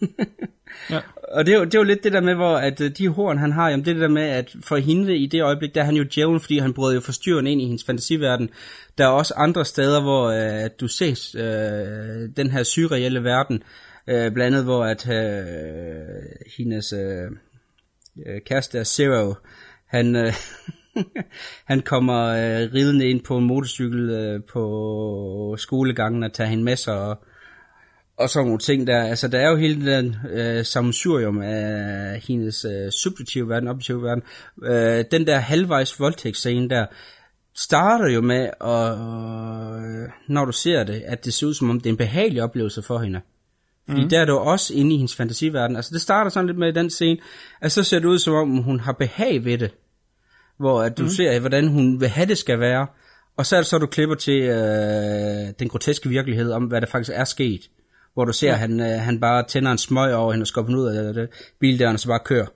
[0.90, 1.00] ja.
[1.32, 3.08] Og det er, jo, det er jo lidt det der med, hvor at øh, de
[3.08, 5.74] horn, han har, jamen det er det der med, at for hende i det øjeblik,
[5.74, 8.50] der er han jo djævlen, fordi han bryder jo forstyrrende ind i hendes fantasiverden.
[8.98, 11.42] Der er også andre steder, hvor øh, du ses øh,
[12.36, 13.62] den her surreelle verden,
[14.06, 16.04] øh, blandt andet hvor at øh,
[16.56, 17.30] hendes øh,
[18.26, 19.34] øh kæreste er Zero,
[19.86, 20.32] han, øh,
[21.70, 26.76] han kommer øh, ridende ind på en motorcykel øh, på skolegangen og tager hende med
[26.76, 27.24] sig og,
[28.20, 29.02] og sådan nogle ting der.
[29.02, 34.22] Altså der er jo hele den øh, sammensurium af hendes øh, subjektive verden, objektive verden.
[34.62, 36.86] Øh, den der halvvejs voldtægtsscene der,
[37.54, 38.98] starter jo med, og,
[39.78, 42.42] øh, når du ser det, at det ser ud som om det er en behagelig
[42.42, 43.20] oplevelse for hende.
[43.88, 44.08] Fordi mm.
[44.08, 45.76] der er du også inde i hendes fantasiverden.
[45.76, 47.18] Altså det starter sådan lidt med den scene,
[47.60, 49.70] at så ser det ud som om hun har behag ved det
[50.60, 51.08] hvor at du mm.
[51.08, 52.86] ser, hvordan hun vil have det skal være,
[53.36, 56.86] og så er det så, du klipper til øh, den groteske virkelighed om, hvad der
[56.86, 57.60] faktisk er sket.
[58.14, 58.56] Hvor du ser, ja.
[58.56, 61.28] han, øh, han bare tænder en smøg over hende og skubber ud af det,
[61.58, 62.46] bildøren og så bare kører.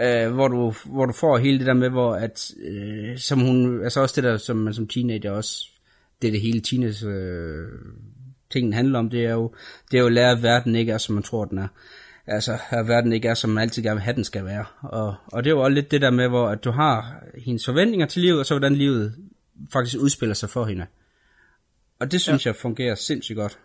[0.00, 3.84] Øh, hvor, du, hvor du får hele det der med, hvor at, øh, som hun,
[3.84, 5.66] altså også det der, som man som teenager også,
[6.22, 7.68] det er det hele teenage øh,
[8.50, 9.54] tingen handler om, det er jo,
[9.90, 11.68] det er jo at lære, at verden ikke er, som man tror, den er
[12.28, 14.64] altså, at verden ikke er, som man altid gerne vil have, den skal være.
[14.82, 17.64] Og, og det er jo også lidt det der med, hvor at du har hendes
[17.64, 19.14] forventninger til livet, og så hvordan livet
[19.72, 20.86] faktisk udspiller sig for hende.
[22.00, 22.48] Og det synes ja.
[22.48, 23.58] jeg fungerer sindssygt godt.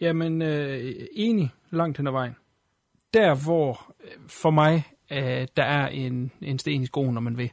[0.00, 2.36] Jamen, øh, enig langt hen ad vejen.
[3.14, 7.36] Der, hvor øh, for mig, øh, der er en, en sten i skoen, når man
[7.36, 7.50] vil,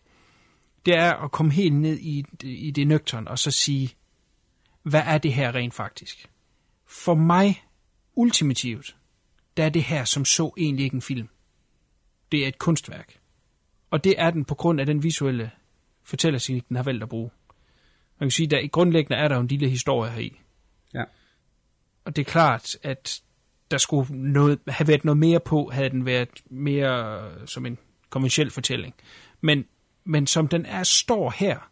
[0.86, 3.90] det er at komme helt ned i, i det nøgtern, og så sige,
[4.84, 6.30] hvad er det her rent faktisk?
[6.86, 7.64] For mig,
[8.16, 8.96] ultimativt,
[9.58, 11.30] der er det her som så egentlig ikke en film.
[12.32, 13.20] Det er et kunstværk.
[13.90, 15.52] Og det er den på grund af den visuelle
[16.04, 17.30] fortællerscene, den har valgt at bruge.
[18.20, 20.40] Man kan sige, at grundlæggende er der jo en lille historie her i.
[22.06, 23.22] Og det er klart, at
[23.72, 27.78] der skulle noget, have været noget mere på, havde den været mere øh, som en
[28.10, 28.94] kommersiel fortælling.
[29.42, 29.66] Men,
[30.04, 31.70] men som den er står her,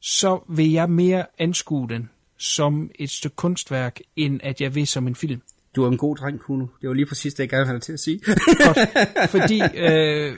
[0.00, 5.06] så vil jeg mere anskue den som et stykke kunstværk, end at jeg vil som
[5.06, 5.40] en film.
[5.76, 6.66] Du er en god dreng, Kuno.
[6.80, 8.20] Det var lige præcis det, jeg gerne havde til at sige.
[8.66, 8.78] Godt,
[9.34, 10.36] fordi, øh,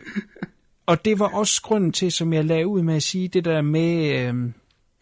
[0.86, 3.62] og det var også grunden til, som jeg lagde ud med at sige, det der
[3.62, 4.52] med, øh,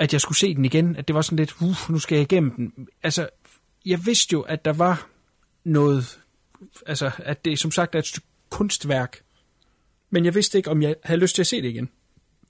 [0.02, 2.22] at jeg skulle se den igen, at det var sådan lidt, uh, nu skal jeg
[2.22, 2.88] igennem den.
[3.02, 3.28] Altså,
[3.86, 5.08] jeg vidste jo, at der var
[5.64, 6.20] noget,
[6.86, 9.22] altså, at det som sagt er et stykke kunstværk,
[10.10, 11.90] men jeg vidste ikke, om jeg havde lyst til at se det igen.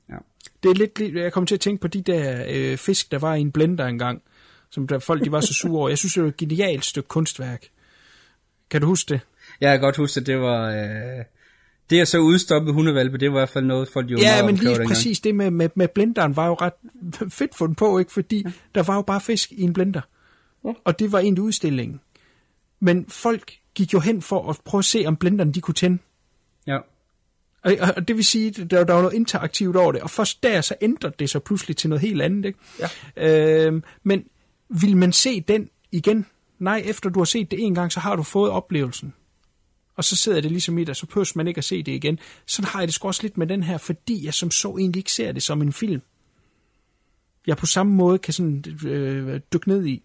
[0.09, 0.15] Ja.
[0.63, 3.35] Det er lidt, jeg kom til at tænke på de der øh, fisk, der var
[3.35, 4.23] i en blender engang,
[4.71, 5.89] som der folk de var så sure over.
[5.89, 7.69] Jeg synes, det var et genialt stykke kunstværk.
[8.71, 9.21] Kan du huske det?
[9.61, 10.71] Ja, jeg kan godt huske, at det var...
[10.71, 11.25] Øh,
[11.91, 14.57] det at så udstoppe hundevalpe, det var i hvert fald noget, folk jo Ja, men
[14.57, 16.73] lige præcis det med, med, med blenderen var jo ret
[17.33, 18.13] fedt fundet på, ikke?
[18.13, 18.53] Fordi ja.
[18.75, 20.01] der var jo bare fisk i en blender.
[20.65, 20.73] Ja.
[20.85, 22.01] Og det var egentlig udstillingen.
[22.81, 25.99] Men folk gik jo hen for at prøve at se, om blenderen de kunne tænde.
[26.67, 26.79] Ja.
[27.63, 30.43] Og, og det vil sige, at der, der var noget interaktivt over det, og først
[30.43, 32.45] der så ændrede det sig pludselig til noget helt andet.
[32.45, 32.59] Ikke?
[33.17, 33.67] Ja.
[33.67, 34.25] Øhm, men
[34.69, 36.27] vil man se den igen?
[36.59, 39.15] Nej, efter du har set det en gang, så har du fået oplevelsen.
[39.97, 42.19] Og så sidder det ligesom i dig, så pøs man ikke at se det igen.
[42.47, 45.01] Sådan har jeg det sgu også lidt med den her, fordi jeg som så egentlig
[45.01, 46.03] ikke ser det som en film.
[47.47, 50.03] Jeg på samme måde kan sådan øh, dykke ned i.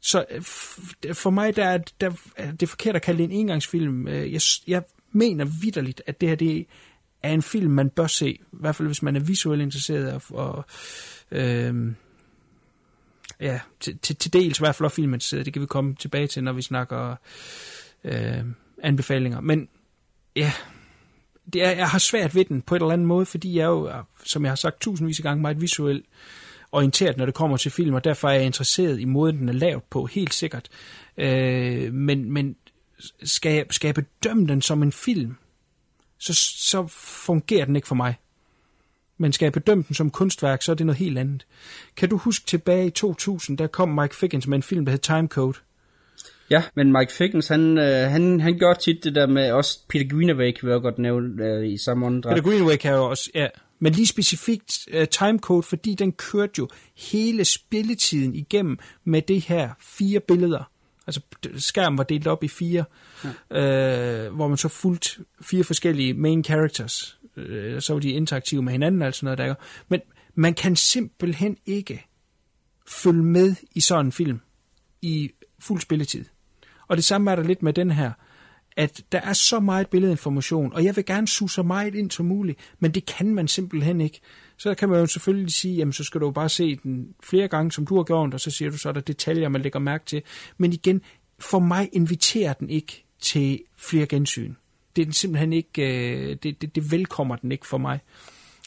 [0.00, 0.42] Så øh,
[1.14, 2.12] for mig der er der,
[2.60, 4.08] det forkert at kalde det en engangsfilm.
[4.08, 4.82] Øh, jeg, jeg
[5.12, 6.66] mener vidderligt, at det her det
[7.22, 8.30] er en film, man bør se.
[8.30, 10.12] I hvert fald hvis man er visuelt interesseret.
[10.12, 10.64] Og, og
[11.30, 11.92] øh,
[13.40, 15.44] ja, til, til, til dels i hvert fald også filminteresseret.
[15.44, 17.16] Det kan vi komme tilbage til, når vi snakker
[18.04, 18.44] øh,
[18.82, 19.40] anbefalinger.
[19.40, 19.68] Men
[20.36, 20.52] ja,
[21.52, 23.92] det er, jeg har svært ved den på et eller andet måde, fordi jeg jo,
[24.24, 26.06] som jeg har sagt tusindvis af gange, meget visuelt
[26.72, 29.52] orienteret, når det kommer til film, og derfor er jeg interesseret i måden, den er
[29.52, 30.68] lavet på, helt sikkert.
[31.16, 32.56] Øh, men men
[33.22, 35.36] skal, jeg, skal jeg bedømme den som en film,
[36.18, 38.14] så, så fungerer den ikke for mig.
[39.18, 41.46] Men skal jeg bedømme den som kunstværk, så er det noget helt andet.
[41.96, 44.98] Kan du huske tilbage i 2000, der kom Mike Figgins med en film, der hed
[44.98, 45.58] Timecode?
[46.50, 50.08] Ja, men Mike Figgins, han, øh, han, han gør tit det der med, også Peter
[50.08, 52.34] Greenaway kan vi også godt nævne øh, i samme åndedrag.
[52.34, 53.48] Peter Greenaway kan jo også, ja.
[53.78, 59.70] Men lige specifikt uh, Timecode, fordi den kørte jo hele spilletiden igennem med det her
[59.80, 60.70] fire billeder.
[61.06, 61.20] Altså
[61.56, 62.84] skærmen var delt op i fire,
[63.50, 64.26] ja.
[64.26, 67.18] øh, hvor man så fuldt fire forskellige main characters.
[67.36, 69.54] Øh, så var de interaktive med hinanden, altså noget der.
[69.88, 70.00] Men
[70.34, 72.06] man kan simpelthen ikke
[72.88, 74.40] følge med i sådan en film
[75.02, 76.24] i fuld spilletid.
[76.90, 78.12] Og det samme er der lidt med den her,
[78.76, 82.26] at der er så meget billedinformation, og jeg vil gerne suge så meget ind som
[82.26, 84.20] muligt, men det kan man simpelthen ikke.
[84.56, 87.48] Så kan man jo selvfølgelig sige, jamen så skal du jo bare se den flere
[87.48, 89.78] gange, som du har gjort, og så siger du så, at der detaljer, man lægger
[89.78, 90.22] mærke til.
[90.58, 91.02] Men igen,
[91.38, 94.54] for mig inviterer den ikke til flere gensyn.
[94.96, 98.00] Det er den simpelthen ikke, øh, det, det, det velkommer den ikke for mig.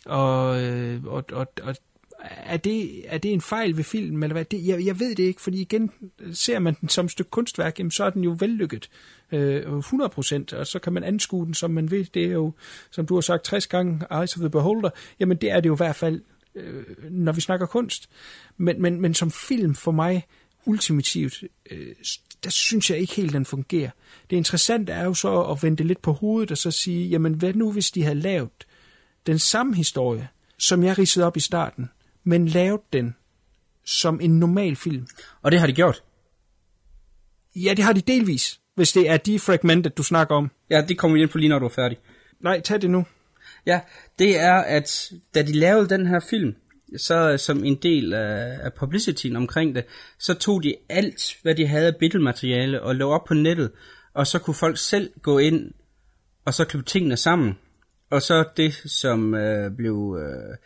[0.06, 1.76] Og, øh, og, og, og
[2.24, 4.46] er det, er det en fejl ved filmen, eller hvad?
[4.46, 5.92] Det, jeg, jeg ved det ikke, fordi igen,
[6.34, 8.90] ser man den som et stykke kunstværk, jamen, så er den jo vellykket.
[9.32, 12.10] Øh, 100%, og så kan man anskue den, som man vil.
[12.14, 12.54] Det er jo,
[12.92, 14.90] som du har sagt 60 gange, Eyes of the Beholder,
[15.20, 16.22] jamen det er det jo i hvert fald,
[16.56, 18.10] øh, når vi snakker kunst.
[18.58, 20.28] Men, men, men som film for mig,
[20.66, 21.96] ultimativt, øh,
[22.44, 23.90] der synes jeg ikke helt, den fungerer.
[24.30, 27.54] Det interessante er jo så at vende lidt på hovedet, og så sige, jamen hvad
[27.54, 28.68] nu, hvis de havde lavet
[29.28, 30.28] den samme historie,
[30.58, 31.90] som jeg ridsede op i starten,
[32.24, 33.16] men lavet den
[33.86, 35.08] som en normal film.
[35.42, 36.04] Og det har de gjort?
[37.56, 40.52] Ja, det har de delvis, hvis det er de fragmented, du snakker om.
[40.70, 41.98] Ja, det kommer vi ind på lige, når du er færdig.
[42.40, 43.06] Nej, tag det nu.
[43.66, 43.82] Ja,
[44.20, 46.56] det er, at da de lavede den her film,
[46.98, 49.86] så som en del af, af publicityen omkring det,
[50.20, 53.72] så tog de alt, hvad de havde af billedmateriale og lå op på nettet,
[54.14, 55.72] og så kunne folk selv gå ind
[56.46, 57.58] og så klippe tingene sammen.
[58.10, 60.58] Og så det, som øh, blev øh,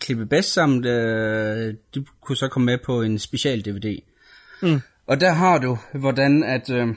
[0.00, 3.98] klippet bedst sammen, øh, det kunne så komme med på en special DVD.
[4.62, 4.80] Mm.
[5.06, 6.88] Og der har du, hvordan at, øh,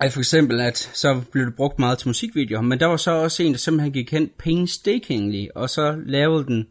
[0.00, 3.10] at for eksempel, at så blev det brugt meget til musikvideoer, men der var så
[3.10, 6.66] også en, der simpelthen gik hen painstakingly, og så lavede den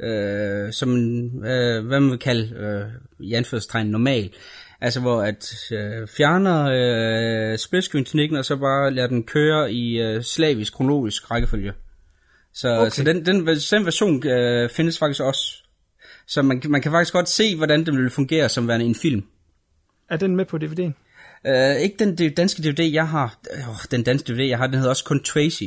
[0.00, 4.30] øh, som en, øh, hvad man vil kalde, øh, i anførselstegn normal.
[4.80, 10.22] Altså hvor at øh, fjerner øh, splitscreen-teknikken, og så bare lader den køre i øh,
[10.22, 11.72] slavisk, kronologisk rækkefølge.
[12.58, 12.90] Så, okay.
[12.90, 15.62] så den, den, den version øh, findes faktisk også.
[16.26, 19.22] Så man, man kan faktisk godt se, hvordan den vil fungere som værende en film.
[20.10, 20.92] Er den med på DVD'en?
[21.48, 23.38] Uh, ikke den danske DVD, jeg har.
[23.68, 25.64] Oh, den danske DVD, jeg har, den hedder også kun Tracy.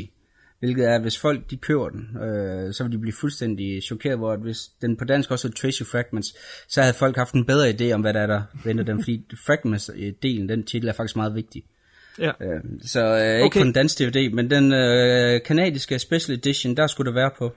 [0.59, 4.17] Hvilket er, at hvis folk de køber den, øh, så vil de blive fuldstændig chokeret,
[4.17, 6.35] hvor at hvis den på dansk også er Tracy Fragments,
[6.67, 9.25] så havde folk haft en bedre idé om, hvad der er, der venter dem, fordi
[9.33, 11.63] Fragments-delen, den titel er faktisk meget vigtig.
[12.19, 12.31] Ja.
[12.41, 13.59] Øh, så øh, ikke Okay.
[13.59, 17.51] på den danske DVD, men den øh, kanadiske Special Edition, der skulle det være på.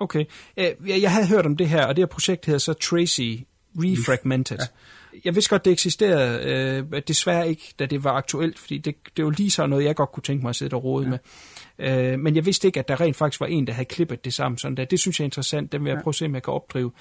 [0.00, 0.24] Okay.
[0.56, 3.36] Øh, Jeg, jeg havde hørt om det her, og det her projekt hedder så Tracy
[3.78, 4.56] Refragmented.
[4.58, 4.64] Ja.
[5.24, 6.42] Jeg vidste godt, det eksisterede,
[6.92, 9.96] øh, desværre ikke, da det var aktuelt, fordi det, det var lige så noget, jeg
[9.96, 11.10] godt kunne tænke mig at sidde og rode ja.
[11.10, 11.18] med.
[12.12, 14.34] Øh, men jeg vidste ikke, at der rent faktisk var en, der havde klippet det
[14.34, 14.84] sammen sådan der.
[14.84, 16.92] Det synes jeg er interessant, den vil jeg prøve at se, om jeg kan opdrive,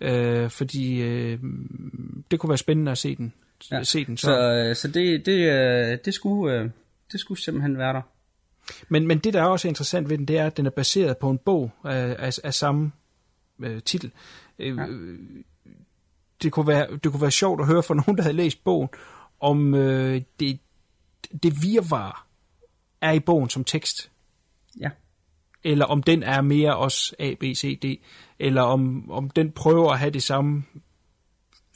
[0.00, 1.38] øh, fordi øh,
[2.30, 3.32] det kunne være spændende at se den.
[3.70, 3.82] Ja.
[3.82, 4.26] Se den så.
[4.26, 6.70] Så, øh, så det, det, øh, det, skulle, øh,
[7.12, 8.02] det skulle simpelthen være der.
[8.88, 11.18] Men, men det, der er også interessant ved den, det er, at den er baseret
[11.18, 12.92] på en bog af, af, af samme
[13.62, 14.12] øh, titel.
[14.58, 14.86] Øh, ja.
[16.42, 18.88] det, kunne være, det kunne være sjovt at høre fra nogen, der havde læst bogen,
[19.40, 20.58] om øh, det,
[21.42, 22.26] det virvar
[23.00, 24.10] er i bogen som tekst.
[24.80, 24.90] Ja.
[25.64, 28.02] Eller om den er mere også A, B, C, D.
[28.38, 30.64] Eller om, om den prøver at have det samme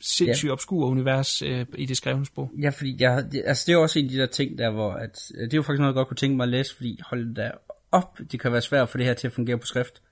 [0.01, 0.53] sindssygt Ja.
[0.53, 2.51] obskure univers øh, i det skrevne sprog.
[2.63, 4.93] Ja, fordi jeg, det, altså det er også en af de der ting der, hvor
[4.93, 7.01] at, øh, det er jo faktisk noget, jeg godt kunne tænke mig at læse, fordi
[7.07, 7.51] hold da
[7.93, 10.03] op, det kan være svært at få det her til at fungere på skrift.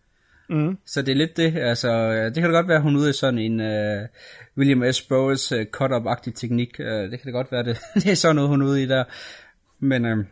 [0.49, 0.79] Mm.
[0.87, 3.13] Så det er lidt det, altså øh, det kan da godt være, hun ude i
[3.13, 4.07] sådan en uh,
[4.57, 5.03] William S.
[5.03, 8.49] Burroughs uh, cut-up-agtig teknik, uh, det kan da godt være, det, det er sådan noget,
[8.51, 9.05] hun er ude i der.
[9.79, 10.25] Men uh,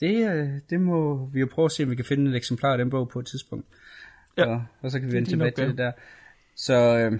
[0.00, 2.72] det, uh, det må vi jo prøve at se, om vi kan finde et eksemplar
[2.72, 3.66] af den bog på et tidspunkt.
[4.36, 4.46] Ja.
[4.46, 5.92] Og, og så kan vi vende tilbage til det der.
[6.56, 7.18] Så uh,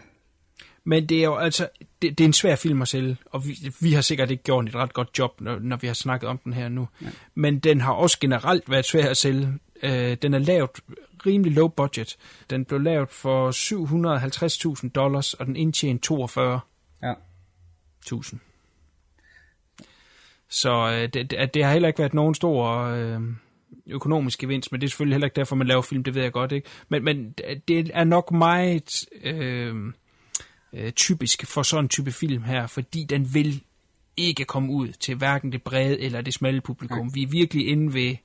[0.84, 1.68] Men det er jo altså,
[2.02, 4.68] det, det er en svær film at sælge, og vi, vi har sikkert ikke gjort
[4.68, 6.88] et ret godt job, når, når vi har snakket om den her nu.
[7.02, 7.06] Ja.
[7.34, 9.48] Men den har også generelt været svær at sælge.
[9.82, 10.70] Øh, den er lavet
[11.26, 12.16] rimelig low budget.
[12.50, 13.50] Den blev lavet for
[14.84, 16.60] 750.000 dollars, og den indtjente 42.
[17.02, 17.12] Ja.
[18.00, 18.40] 1000.
[20.48, 23.20] Så øh, det, det, det har heller ikke været nogen stor øh,
[23.86, 26.32] økonomisk gevinst, men det er selvfølgelig heller ikke derfor, man laver film, det ved jeg
[26.32, 26.68] godt, ikke?
[26.88, 27.34] Men, men
[27.68, 29.92] det er nok meget øh,
[30.74, 33.62] øh, typisk for sådan en type film her, fordi den vil
[34.16, 37.14] ikke komme ud til hverken det brede eller det smalle publikum.
[37.14, 38.16] Vi er virkelig inde ved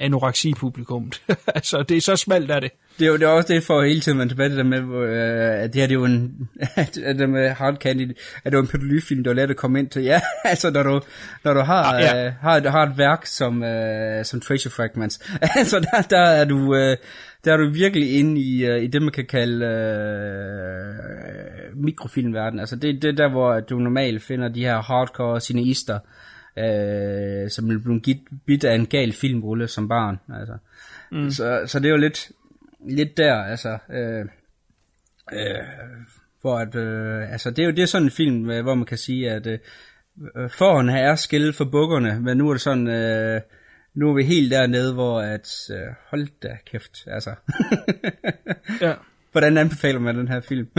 [0.00, 1.22] anoreksi-publikummet.
[1.54, 2.70] altså, det er så smalt er det.
[2.98, 4.82] Det er jo det er også det for hele tiden, man tilbage til det der
[4.82, 8.16] med, øh, at det her det er jo en, at at det med Hard Candy,
[8.44, 10.02] at det var en pædofilifilm, der var let at komme ind til.
[10.02, 11.00] Ja, altså når du,
[11.44, 12.26] når du har, Ah, ja.
[12.26, 16.74] øh, har, har et værk som, øh, som Treasure Fragments, altså der, der er du,
[16.74, 16.96] øh,
[17.44, 20.94] der er du virkelig inde i, øh, i det, man kan kalde øh,
[21.76, 22.60] mikrofilmverden.
[22.60, 26.00] Altså det, det er der, hvor du normalt finder de her hardcore cineister, øh,
[27.50, 30.18] som er blevet bidt af en gal filmrulle som barn.
[30.34, 30.56] Altså.
[31.12, 31.30] Mm.
[31.30, 32.30] Så, så det er jo lidt,
[32.88, 34.24] lidt der, altså, øh,
[35.32, 35.64] øh,
[36.40, 38.86] hvor at, øh, altså, det er jo det er sådan en film, øh, hvor man
[38.86, 39.58] kan sige, at øh,
[40.50, 43.40] forhånd her er skille for bukkerne, men nu er det sådan, øh,
[43.94, 47.34] nu er vi helt dernede, hvor at, øh, hold da kæft, altså.
[48.80, 48.94] Ja.
[49.32, 50.68] Hvordan anbefaler man den her film?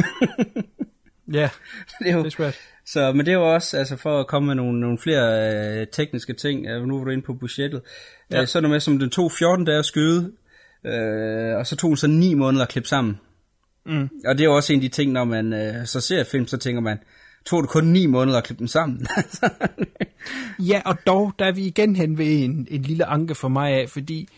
[1.33, 1.49] Ja,
[1.99, 2.59] det er jo, det er svært.
[2.91, 5.87] Så, men det er jo også, altså for at komme med nogle, nogle flere øh,
[5.91, 7.81] tekniske ting, øh, nu var du inde på budgettet,
[8.31, 8.35] Ja.
[8.35, 8.41] ja.
[8.41, 10.31] øh, så er det med, som den tog 14 dage at skyde,
[10.85, 13.19] øh, og så tog den så 9 måneder at klippe sammen.
[13.85, 14.09] Mm.
[14.25, 16.47] Og det er jo også en af de ting, når man øh, så ser film,
[16.47, 16.97] så tænker man,
[17.45, 19.07] tog det kun 9 måneder at klippe dem sammen?
[20.59, 23.71] Ja, og dog, der er vi igen hen ved en, en lille anke for mig
[23.71, 24.29] af, fordi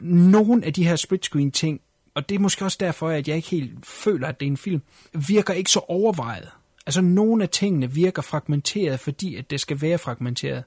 [0.00, 1.80] nogle af de her split screen ting,
[2.14, 4.56] og det er måske også derfor, at jeg ikke helt føler, at det er en
[4.56, 4.82] film,
[5.28, 6.48] virker ikke så overvejet.
[6.86, 10.64] Altså, nogle af tingene virker fragmenteret, fordi at det skal være fragmenteret.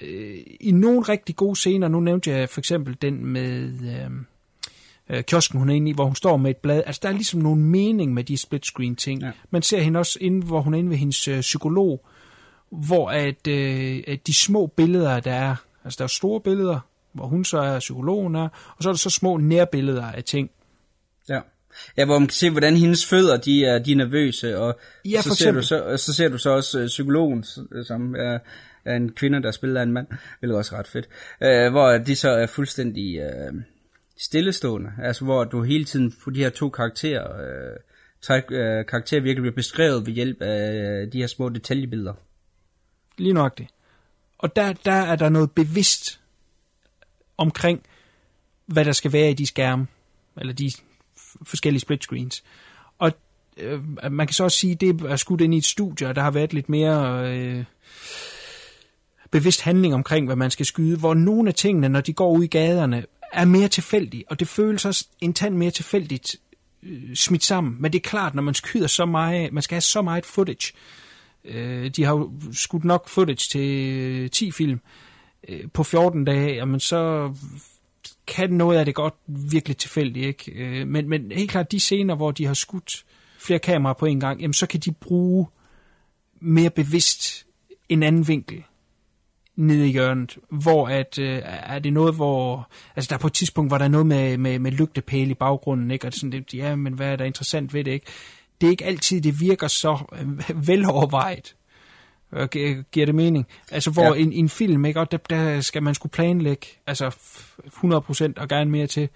[0.00, 4.10] Øh, I nogle rigtig gode scener, nu nævnte jeg for eksempel den med øh,
[5.16, 6.82] øh, kiosken, hun er inde i, hvor hun står med et blad.
[6.86, 9.22] Altså, der er ligesom nogen mening med de split screen ting.
[9.22, 9.30] Ja.
[9.50, 12.04] Man ser hende også inde, hvor hun er inde ved hendes øh, psykolog,
[12.70, 16.80] hvor at, øh, at de små billeder, der er, altså der er store billeder,
[17.12, 20.50] hvor hun så er psykologen er, og så er der så små nærbilleder af ting.
[21.96, 25.22] Ja, hvor man kan se, hvordan hendes fødder, de er, de er nervøse, og Ja,
[25.22, 28.38] så, ser du så, så ser du så også øh, psykologen, s- som er,
[28.84, 30.06] er en kvinde, der spiller af en mand,
[30.38, 31.08] hvilket også er ret fedt,
[31.42, 33.52] øh, hvor de så er fuldstændig øh,
[34.18, 37.76] stillestående, altså hvor du hele tiden får de her to karakterer, øh,
[38.22, 42.12] tre øh, karakterer virkelig bliver beskrevet ved hjælp af de her små detaljebilleder.
[43.18, 43.70] Lige nøjagtigt.
[44.38, 46.20] Og der, der er der noget bevidst
[47.36, 47.82] omkring,
[48.66, 49.86] hvad der skal være i de skærme,
[50.40, 50.70] eller de
[51.42, 52.44] forskellige split screens.
[52.98, 53.12] Og
[53.56, 53.80] øh,
[54.12, 56.22] man kan så også sige, at det er skudt ind i et studie, og der
[56.22, 57.64] har været lidt mere øh,
[59.30, 62.44] bevidst handling omkring, hvad man skal skyde, hvor nogle af tingene, når de går ud
[62.44, 66.36] i gaderne, er mere tilfældige, og det føles også en tand mere tilfældigt
[66.82, 67.76] øh, smidt sammen.
[67.80, 70.72] Men det er klart, når man skyder så meget, man skal have så meget footage,
[71.44, 74.80] Øh, de har jo skudt nok footage til øh, 10 film
[75.48, 77.32] øh, på 14 dage, jamen så
[78.26, 80.52] kan noget af det godt virkelig tilfældigt, ikke?
[80.52, 83.04] Øh, men, men helt klart de scener, hvor de har skudt
[83.38, 85.46] flere kameraer på en gang, jamen så kan de bruge
[86.40, 87.46] mere bevidst
[87.88, 88.64] en anden vinkel
[89.56, 93.32] nede i hjørnet, hvor at, øh, er det noget, hvor, altså der er på et
[93.32, 96.06] tidspunkt, hvor der er noget med, med, med lygtepæle i baggrunden, ikke?
[96.06, 98.06] og det er sådan, det, ja, men hvad er der interessant ved det, ikke?
[98.60, 100.28] Det er ikke altid, det virker så øh,
[100.68, 101.54] velovervejet,
[102.92, 103.46] giver det mening?
[103.70, 104.20] Altså, hvor ja.
[104.22, 105.00] en, en film, ikke?
[105.00, 109.08] Og der, der skal man skulle planlægge, altså 100% og gerne mere til.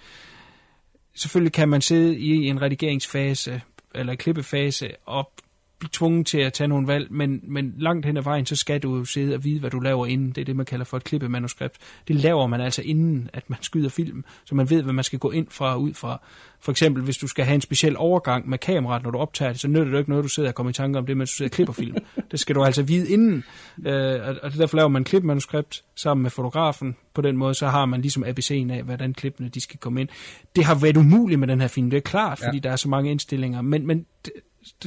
[1.14, 3.60] Selvfølgelig kan man sidde i en redigeringsfase,
[3.94, 5.32] eller klippefase, og
[5.78, 8.80] blive tvunget til at tage nogle valg, men, men langt hen ad vejen, så skal
[8.80, 10.30] du sidde og vide, hvad du laver inden.
[10.30, 11.76] Det er det, man kalder for et klippemanuskript.
[12.08, 15.18] Det laver man altså inden, at man skyder film, så man ved, hvad man skal
[15.18, 16.20] gå ind fra og ud fra.
[16.60, 19.60] For eksempel, hvis du skal have en speciel overgang med kameraet, når du optager det,
[19.60, 21.36] så nytter det ikke noget, du sidder og kommer i tanke om det, mens du
[21.36, 21.96] sidder og klipper film.
[22.30, 23.44] det skal du altså vide inden.
[23.86, 26.96] Øh, og derfor laver man et klipmanuskript sammen med fotografen.
[27.14, 30.08] På den måde, så har man ligesom ABC'en af, hvordan klippene de skal komme ind.
[30.56, 32.60] Det har været umuligt med den her film, det er klart, fordi ja.
[32.60, 34.06] der er så mange indstillinger, men, men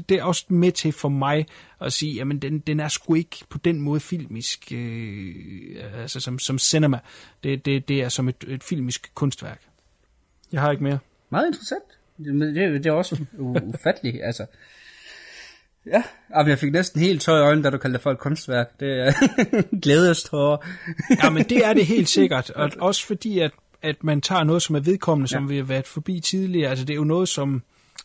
[0.09, 1.45] det er også med til for mig
[1.81, 6.39] at sige, jamen den, den er sgu ikke på den måde filmisk, øh, altså som,
[6.39, 6.99] som cinema.
[7.43, 9.61] Det, det, det er som et, et filmisk kunstværk.
[10.51, 10.99] Jeg har ikke mere.
[11.29, 11.83] Meget interessant.
[12.17, 14.45] Det, det, det er også ufatteligt, altså.
[15.85, 16.03] Ja,
[16.37, 18.79] men jeg fik næsten helt tøj i øjnene, da du kaldte det for et kunstværk.
[18.79, 19.11] Det er
[19.83, 20.57] glædestårer.
[21.23, 22.49] ja, men det er det helt sikkert.
[22.49, 23.51] Og også fordi, at,
[23.81, 25.49] at man tager noget, som er vedkommende, som ja.
[25.49, 26.69] vi har været forbi tidligere.
[26.69, 27.63] Altså det er jo noget, som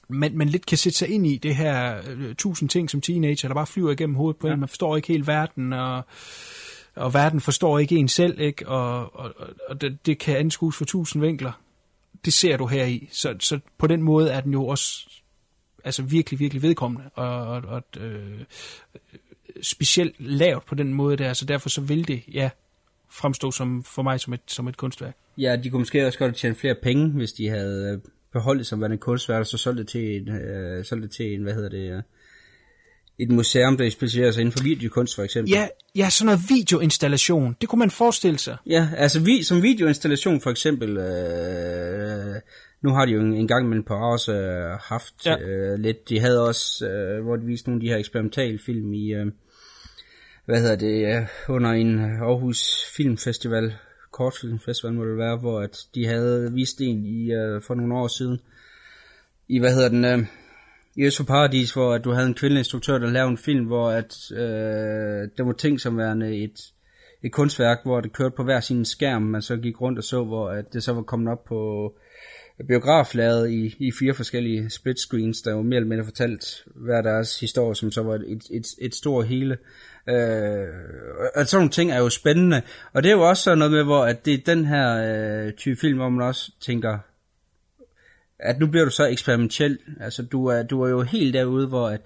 [0.08, 3.48] man, man lidt kan sætte sig ind i det her uh, tusind ting som teenager,
[3.48, 4.52] der bare flyver igennem hovedet på ja.
[4.52, 4.60] en.
[4.60, 6.04] Man forstår ikke helt verden, og,
[6.94, 8.68] og verden forstår ikke en selv, ikke?
[8.68, 9.34] og, og,
[9.68, 11.52] og det, det kan anskues for tusind vinkler.
[12.24, 13.08] Det ser du her i.
[13.12, 15.08] Så, så på den måde er den jo også
[15.84, 18.40] altså virkelig, virkelig vedkommende, og, og, og øh,
[19.62, 22.50] specielt lavt på den måde der, så derfor så vil det, ja,
[23.10, 25.16] fremstå som, for mig som et, som et kunstværk.
[25.38, 28.80] Ja, de kunne måske også godt tjene flere penge, hvis de havde øh, beholdt som
[28.80, 31.68] værende kunstværk, og så solgte det til en, øh, solgte det til en, hvad hedder
[31.68, 32.02] det, øh,
[33.18, 35.52] et museum, der specialiserer sig inden for videokunst, for eksempel.
[35.52, 38.56] Ja, ja, sådan noget videoinstallation, det kunne man forestille sig.
[38.66, 42.34] Ja, altså vi, som videoinstallation for eksempel, øh,
[42.82, 45.38] nu har de jo en, gang mellem på også øh, haft ja.
[45.40, 49.14] øh, lidt, de havde også, øh, hvor de viste nogle af de her eksperimentalfilm i,
[49.14, 49.26] øh,
[50.46, 53.74] hvad hedder det, øh, under en Aarhus Filmfestival,
[54.16, 58.08] kortfilmfestival må det være, hvor at de havde vist en i, øh, for nogle år
[58.08, 58.40] siden,
[59.48, 60.18] i hvad hedder den, øh,
[60.96, 63.64] i Øst for Paradis, hvor at du havde en kvindelig instruktør, der lavede en film,
[63.66, 66.58] hvor at øh, det var ting som værende et,
[67.22, 70.24] et kunstværk, hvor det kørte på hver sin skærm, man så gik rundt og så,
[70.24, 71.92] hvor at det så var kommet op på
[72.68, 77.40] biograflaget i, i fire forskellige split screens, der var mere eller mindre fortalt hver deres
[77.40, 79.58] historie, som så var et, et, et stort hele.
[80.08, 80.68] Øh,
[81.34, 82.62] og sådan nogle ting er jo spændende.
[82.92, 84.96] Og det er jo også sådan noget med, hvor at det er den her
[85.46, 86.98] øh, type film, hvor man også tænker,
[88.38, 89.78] at nu bliver du så eksperimentel.
[90.00, 92.00] Altså, du er, du er jo helt derude, hvor at,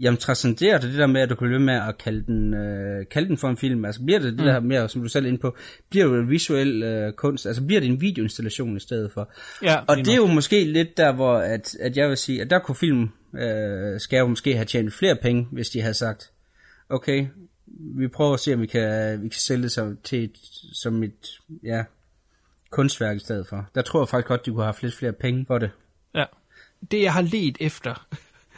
[0.00, 3.06] jamen, transcenderer det det der med, at du kan løbe med at kalde den, øh,
[3.10, 3.84] kalde den for en film?
[3.84, 4.46] Altså, bliver det det mm.
[4.46, 5.56] der mere, som du selv er inde på,
[5.90, 7.46] bliver det visuel øh, kunst?
[7.46, 9.32] Altså, bliver det en videoinstallation i stedet for?
[9.62, 12.50] Ja, og det er jo måske lidt der, hvor at, at jeg vil sige, at
[12.50, 16.30] der kunne film øh, skal jo måske have tjent flere penge, hvis de havde sagt,
[16.88, 17.26] okay,
[17.76, 20.38] vi prøver at se, om vi kan, vi kan sælge det som, til et,
[20.72, 21.84] som et ja,
[22.70, 23.66] kunstværk i stedet for.
[23.74, 25.70] Der tror jeg faktisk godt, de kunne have lidt flere penge for det.
[26.14, 26.24] Ja.
[26.90, 28.06] Det, jeg har let efter,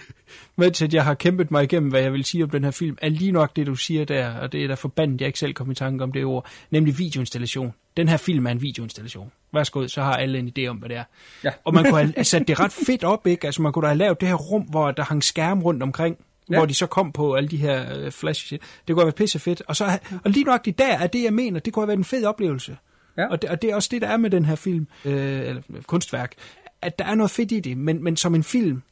[0.57, 3.09] mens jeg har kæmpet mig igennem, hvad jeg vil sige om den her film, er
[3.09, 5.71] lige nok det, du siger der, og det er der forbandet, jeg ikke selv kom
[5.71, 7.75] i tanke om det ord, nemlig videoinstallation.
[7.97, 9.33] Den her film er en videoinstallation.
[9.53, 11.05] Værsgo, så har alle en idé om, hvad det er.
[11.45, 11.51] Ja.
[11.65, 13.47] og man kunne have sat det ret fedt op, ikke?
[13.47, 16.19] Altså man kunne da have lavet det her rum, hvor der hang skærm rundt omkring,
[16.51, 16.57] ja.
[16.57, 18.61] hvor de så kom på alle de her uh, flash shit.
[18.61, 19.63] Det kunne have været pisse fedt.
[19.67, 22.05] Og, så, og lige nok der er det, jeg mener, det kunne have været en
[22.05, 22.77] fed oplevelse.
[23.17, 23.29] Ja.
[23.29, 25.63] Og, det, og det er også det, der er med den her film, øh, eller
[25.87, 26.35] kunstværk,
[26.83, 28.83] at der er noget fedt i det, men, men som en film,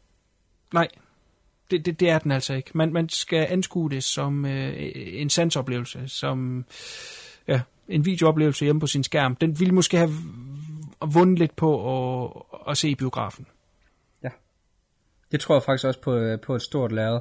[0.74, 0.88] nej,
[1.70, 2.70] det, det, det er den altså ikke.
[2.74, 6.64] Man, man skal anskue det som øh, en sansoplevelse, som
[7.48, 9.36] ja, en videooplevelse hjemme på sin skærm.
[9.36, 10.10] Den ville måske have
[11.06, 11.70] vundet lidt på
[12.24, 12.32] at,
[12.68, 13.46] at se i biografen.
[15.34, 17.20] Det tror jeg faktisk også på, øh, på et stort lærred.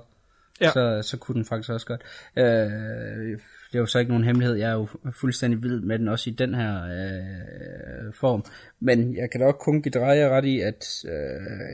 [0.62, 0.72] Ja.
[0.72, 2.02] Så, så kunne den faktisk også godt.
[2.38, 3.40] Øh,
[3.72, 4.56] det er jo så ikke nogen hemmelighed.
[4.56, 8.46] Jeg er jo fuldstændig vild med den også i den her øh, form.
[8.80, 11.12] Men jeg kan da også kun give dreje ret i, at øh,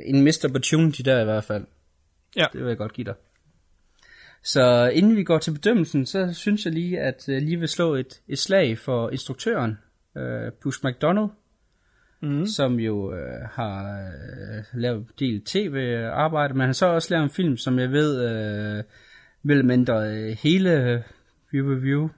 [0.06, 1.66] en missed opportunity der i hvert fald.
[2.36, 2.46] Ja.
[2.54, 3.14] Det vil jeg godt give dig.
[4.44, 7.96] Så inden vi går til bedømmelsen, så synes jeg lige, at jeg lige vil slå
[7.96, 9.78] et, et slag for instruktøren,
[10.18, 11.30] øh, Bruce McDonald,
[12.22, 12.46] mm.
[12.46, 17.58] som jo øh, har øh, lavet del tv-arbejde, men han så også lavet en film,
[17.58, 18.84] som jeg ved, øh,
[19.44, 21.04] vel mindre øh, hele
[21.52, 22.10] View Review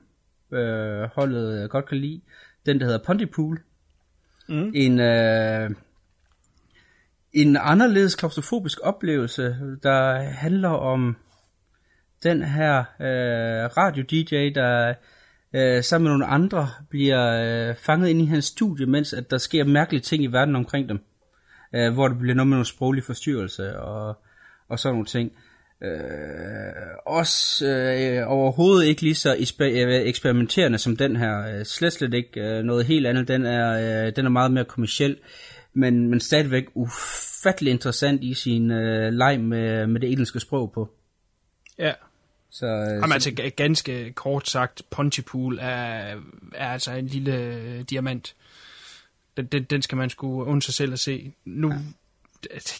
[0.51, 2.21] øh, holdet godt kan lide,
[2.65, 3.61] den der hedder Pontypool,
[4.51, 4.71] Mm.
[4.75, 5.69] En, øh,
[7.33, 11.17] en anderledes klaustrofobisk oplevelse, der handler om
[12.23, 14.93] den her øh, radio-DJ, der
[15.55, 19.37] øh, sammen med nogle andre bliver øh, fanget ind i hans studie, mens at der
[19.37, 20.99] sker mærkelige ting i verden omkring dem.
[21.75, 24.17] Øh, hvor det bliver noget med nogle sproglige forstyrrelse og,
[24.69, 25.31] og sådan nogle ting.
[25.83, 25.91] Øh,
[27.05, 31.57] også øh, overhovedet ikke lige så øh, eksperimenterende som den her.
[31.59, 33.27] Øh, slet slet ikke øh, noget helt andet.
[33.27, 35.17] Den er, øh, den er meget mere kommersiel,
[35.73, 40.89] men, men stadigvæk ufattelig interessant i sin øh, leg med, med det engelske sprog på.
[41.79, 41.93] Ja.
[42.51, 46.15] Så, øh, Jamen, altså ganske kort sagt, Pontypool er,
[46.55, 48.35] er altså en lille øh, diamant.
[49.37, 51.33] Den, den, den skal man sgu undre sig selv at se.
[51.45, 51.77] Nu, ja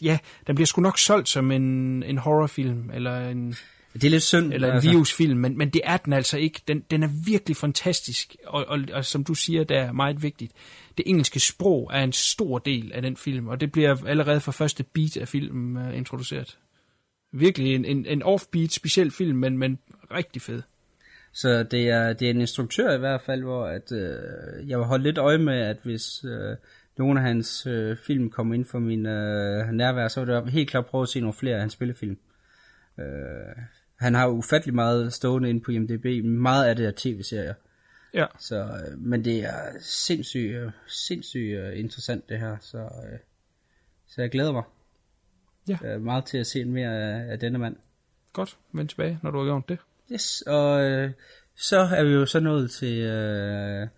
[0.02, 3.56] ja, den bliver sgu nok solgt som en, en horrorfilm, eller en...
[3.92, 4.52] Det er lidt synd.
[4.52, 4.90] Eller en altså.
[4.90, 6.62] virusfilm, men, men det er den altså ikke.
[6.68, 10.52] Den, den er virkelig fantastisk, og, og, og som du siger, der er meget vigtigt.
[10.98, 14.52] Det engelske sprog er en stor del af den film, og det bliver allerede fra
[14.52, 16.58] første beat af filmen uh, introduceret.
[17.32, 19.78] Virkelig en, en, en offbeat speciel film, men, men
[20.10, 20.62] rigtig fed.
[21.32, 24.86] Så det er, det er en instruktør i hvert fald, hvor at, øh, jeg vil
[24.86, 26.24] holde lidt øje med, at hvis...
[26.24, 26.56] Øh,
[26.98, 30.70] nogle af hans øh, film kom ind for min øh, nærvær, så var det helt
[30.70, 32.18] klart prøve at se nogle flere af hans spillefilm.
[32.98, 33.62] Øh,
[33.96, 37.54] han har ufattelig meget stående ind på IMDb, meget af det er tv-serier.
[38.14, 38.26] Ja.
[38.38, 43.18] Så, øh, men det er sindssygt, sindssygt øh, interessant det her, så, øh,
[44.08, 44.62] så jeg glæder mig.
[45.68, 45.78] Ja.
[45.82, 47.76] Jeg er meget til at se mere af, af denne mand.
[48.32, 49.78] Godt, vend tilbage, når du har gjort det.
[50.12, 51.10] Yes, og øh,
[51.56, 52.98] så er vi jo så nået til...
[52.98, 53.88] Øh,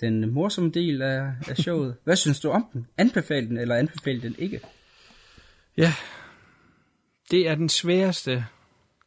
[0.00, 1.96] den morsomme del af, af showet.
[2.04, 2.86] Hvad synes du om den?
[2.96, 4.60] Anbefal den, eller anbefal den ikke?
[5.76, 5.94] Ja,
[7.30, 8.46] det er den sværeste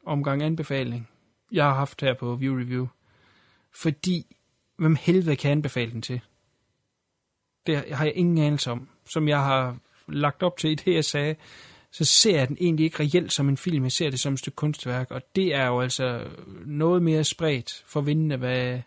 [0.06, 1.10] omgang anbefaling,
[1.52, 2.88] jeg har haft her på View Review.
[3.81, 4.35] Fordi,
[4.77, 6.22] hvem helvede kan anbefale den til?
[7.68, 8.90] Det har jeg ingen anelse om.
[9.06, 9.77] Som jeg har
[10.07, 11.35] lagt op til i det, jeg sagde,
[11.94, 13.84] så ser jeg den egentlig ikke reelt som en film.
[13.84, 16.28] Jeg ser det som et stykke kunstværk, og det er jo altså
[16.65, 18.80] noget mere spredt for vindende, hvad,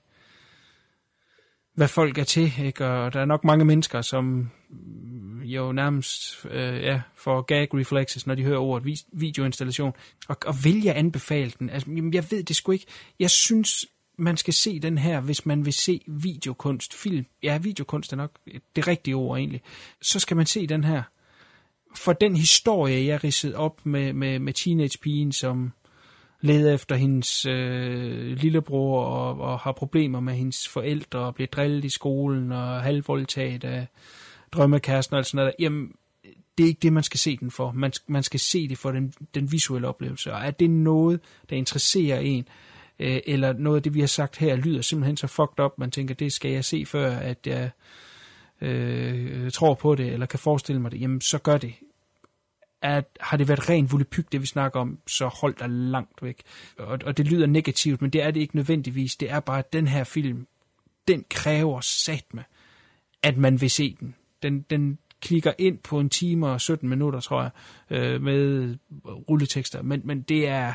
[1.74, 2.86] hvad folk er til, ikke?
[2.86, 4.50] og der er nok mange mennesker, som
[5.42, 9.92] jo nærmest øh, ja, får gag reflexes, når de hører ordet videoinstallation,
[10.28, 11.70] og, og vil jeg anbefale den?
[11.70, 12.86] Altså, jeg ved det sgu ikke.
[13.18, 13.86] Jeg synes,
[14.18, 17.26] man skal se den her, hvis man vil se videokunst, film.
[17.42, 18.30] Ja, videokunst er nok
[18.76, 19.60] det rigtige ord egentlig.
[20.02, 21.02] Så skal man se den her.
[21.96, 25.72] For den historie, jeg ridsede op med, med, med teenage-pigen, som
[26.40, 31.84] leder efter hendes øh, lillebror og, og har problemer med hendes forældre og bliver drillet
[31.84, 33.86] i skolen og halvvoldtaget af
[34.52, 35.54] drømmekæresten og sådan noget.
[35.58, 35.92] Jamen,
[36.58, 37.72] det er ikke det, man skal se den for.
[37.72, 40.32] Man, man skal se det for den, den visuelle oplevelse.
[40.32, 41.20] Og er det noget,
[41.50, 42.48] der interesserer en,
[42.98, 45.90] øh, eller noget af det, vi har sagt her, lyder simpelthen så fucked up, man
[45.90, 47.70] tænker, det skal jeg se før, at jeg
[48.60, 51.74] øh, tror på det, eller kan forestille mig det, jamen så gør det
[52.86, 56.42] at har det været ren volapyk, det vi snakker om, så hold dig langt væk.
[56.78, 59.16] Og, og det lyder negativt, men det er det ikke nødvendigvis.
[59.16, 60.46] Det er bare, at den her film,
[61.08, 62.44] den kræver satme,
[63.22, 64.14] at man vil se den.
[64.42, 67.50] Den, den klikker ind på en time og 17 minutter, tror jeg,
[67.90, 69.82] øh, med rulletekster.
[69.82, 70.72] Men, men det er,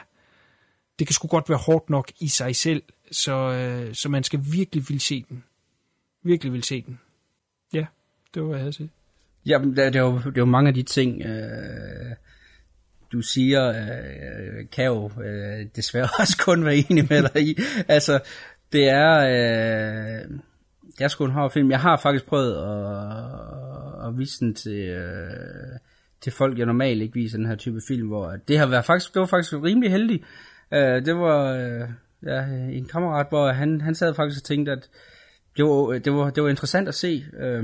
[1.00, 4.40] det kan sgu godt være hårdt nok i sig selv, så, øh, så man skal
[4.52, 5.44] virkelig vil se den.
[6.24, 7.00] Virkelig vil se den.
[7.74, 7.86] Ja,
[8.34, 8.90] det var, hvad jeg havde sige.
[9.46, 12.16] Jamen, det, det, er jo, det er jo mange af de ting, øh,
[13.12, 17.58] du siger, øh, kan jo øh, desværre også kun være enig med dig i.
[17.88, 18.20] Altså,
[18.72, 20.30] det er, øh,
[20.98, 21.72] det er sgu en hård film.
[21.72, 25.80] Jeg har faktisk prøvet at, at vise den til, øh,
[26.22, 29.14] til folk, jeg normalt ikke viser den her type film, hvor det har været faktisk,
[29.14, 30.24] det var faktisk rimelig heldig.
[30.74, 31.90] Øh, det var øh,
[32.26, 34.90] ja, en kammerat, hvor han, han sad faktisk og tænkte, at
[35.58, 37.64] det var, det var, det var interessant at se, øh,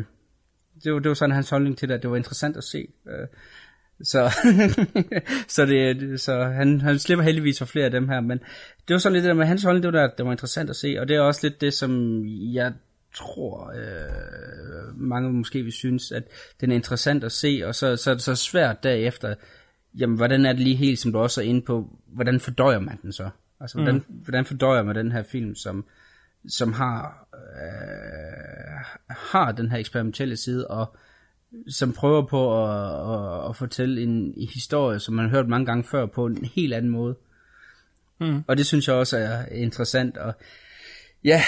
[0.84, 2.88] det var, det var sådan hans holdning til det, at det var interessant at se.
[3.08, 3.28] Øh,
[4.02, 4.32] så,
[5.56, 8.40] så, det, så han, han slipper heldigvis for flere af dem her, men
[8.88, 10.70] det var sådan lidt det der med hans holdning, det var, der, det var interessant
[10.70, 12.74] at se, og det er også lidt det, som jeg
[13.16, 16.24] tror, øh, mange måske vil synes, at
[16.62, 19.36] den er interessant at se, og så, så er det så svært derefter,
[20.00, 23.00] jamen hvordan er det lige helt, som du også er inde på, hvordan fordøjer man
[23.02, 23.30] den så?
[23.60, 24.16] Altså, hvordan, mm.
[24.24, 25.86] hvordan fordøjer man den her film, som,
[26.48, 30.98] som har, øh, har den her eksperimentelle side, og
[31.70, 35.84] som prøver på at, at, at fortælle en historie, som man har hørt mange gange
[35.84, 37.16] før, på en helt anden måde.
[38.20, 38.44] Mm.
[38.48, 40.34] Og det synes jeg også er interessant, og
[41.24, 41.42] ja,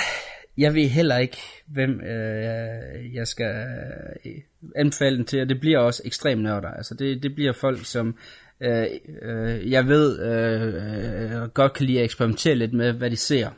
[0.58, 1.38] jeg ved heller ikke,
[1.68, 3.68] hvem øh, jeg skal
[4.26, 4.32] øh,
[4.76, 6.70] anbefale den til, og det bliver også ekstremt nørder.
[6.70, 8.18] Altså det, det bliver folk, som
[8.62, 8.86] øh,
[9.22, 13.50] øh, jeg ved øh, øh, godt kan lide at eksperimentere lidt med, hvad de ser.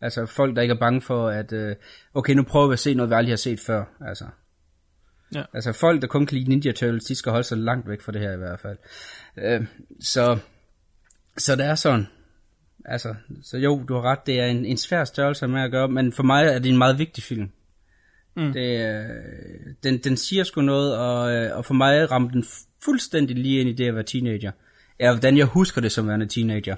[0.00, 1.76] Altså folk, der ikke er bange for, at øh,
[2.14, 3.84] okay, nu prøver vi at se noget, vi aldrig har set før.
[4.00, 4.24] Altså,
[5.34, 5.42] Ja.
[5.54, 8.12] Altså folk, der kun kan lide Ninja Turtles, de skal holde sig langt væk fra
[8.12, 8.78] det her i hvert fald.
[9.38, 9.66] Øh,
[10.00, 10.38] så,
[11.36, 12.06] så det er sådan.
[12.84, 15.88] Altså, så jo, du har ret, det er en, en svær størrelse med at gøre,
[15.88, 17.50] men for mig er det en meget vigtig film.
[18.36, 18.52] Mm.
[18.52, 19.04] Det, øh,
[19.82, 22.44] den, den siger sgu noget, og, øh, og for mig ramte den
[22.84, 24.52] fuldstændig lige ind i det at være teenager.
[25.00, 26.76] Ja, hvordan jeg husker det som værende teenager.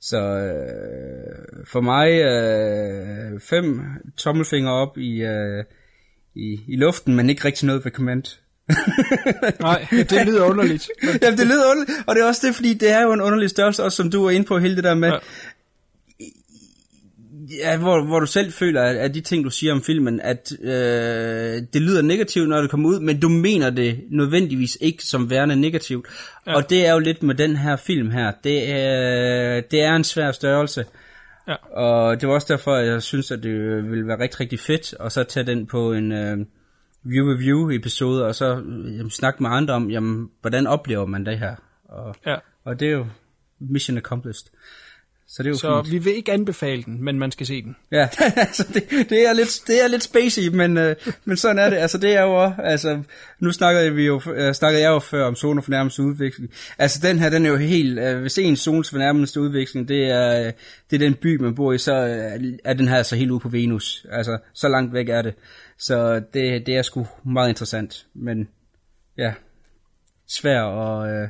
[0.00, 3.80] Så øh, for mig øh, fem
[4.16, 5.64] tommelfingre op i, øh,
[6.34, 8.24] i, i luften, men ikke rigtig noget ved command.
[9.60, 10.90] Nej, det lyder underligt.
[11.02, 11.18] Men...
[11.22, 13.50] ja, det lyder underligt, og det er også det, fordi det er jo en underlig
[13.50, 15.12] størrelse, også som du var inde på, hele det der med,
[17.50, 17.78] ja.
[17.78, 21.62] Hvor, hvor du selv føler, at, at de ting, du siger om filmen, at øh,
[21.72, 25.56] det lyder negativt, når det kommer ud, men du mener det nødvendigvis ikke som værende
[25.56, 26.06] negativt.
[26.46, 26.54] Ja.
[26.54, 28.32] Og det er jo lidt med den her film her.
[28.44, 30.84] Det er, det er en svær størrelse.
[31.48, 31.54] Ja.
[31.70, 34.94] Og det var også derfor, at jeg synes, at det ville være rigtig, rigtig fedt,
[35.00, 36.38] at så tage den på en øh,
[37.04, 38.46] view-review-episode, og så
[38.96, 41.56] jamen, snakke med andre om, jamen, hvordan oplever man det her.
[41.84, 42.36] Og, ja.
[42.64, 43.06] og det er jo
[43.58, 44.50] mission accomplished.
[45.28, 45.92] Så, det er jo så fint.
[45.92, 47.76] vi vil ikke anbefale den, men man skal se den.
[47.92, 51.70] Ja, altså det, det, er lidt, det er lidt spacey, men, øh, men sådan er
[51.70, 51.76] det.
[51.76, 53.02] Altså det er jo altså
[53.40, 56.50] nu snakkede, vi jo, øh, snakkede jeg jo før om zone for nærmeste udvikling.
[56.78, 60.10] Altså den her, den er jo helt, øh, hvis en zones for nærmeste udvikling, det
[60.10, 60.52] er, øh,
[60.90, 63.40] det er den by, man bor i, så øh, er den her altså helt ude
[63.40, 64.06] på Venus.
[64.10, 65.34] Altså så langt væk er det.
[65.78, 68.48] Så det, det er sgu meget interessant, men
[69.18, 69.34] ja,
[70.28, 71.28] svært at, øh,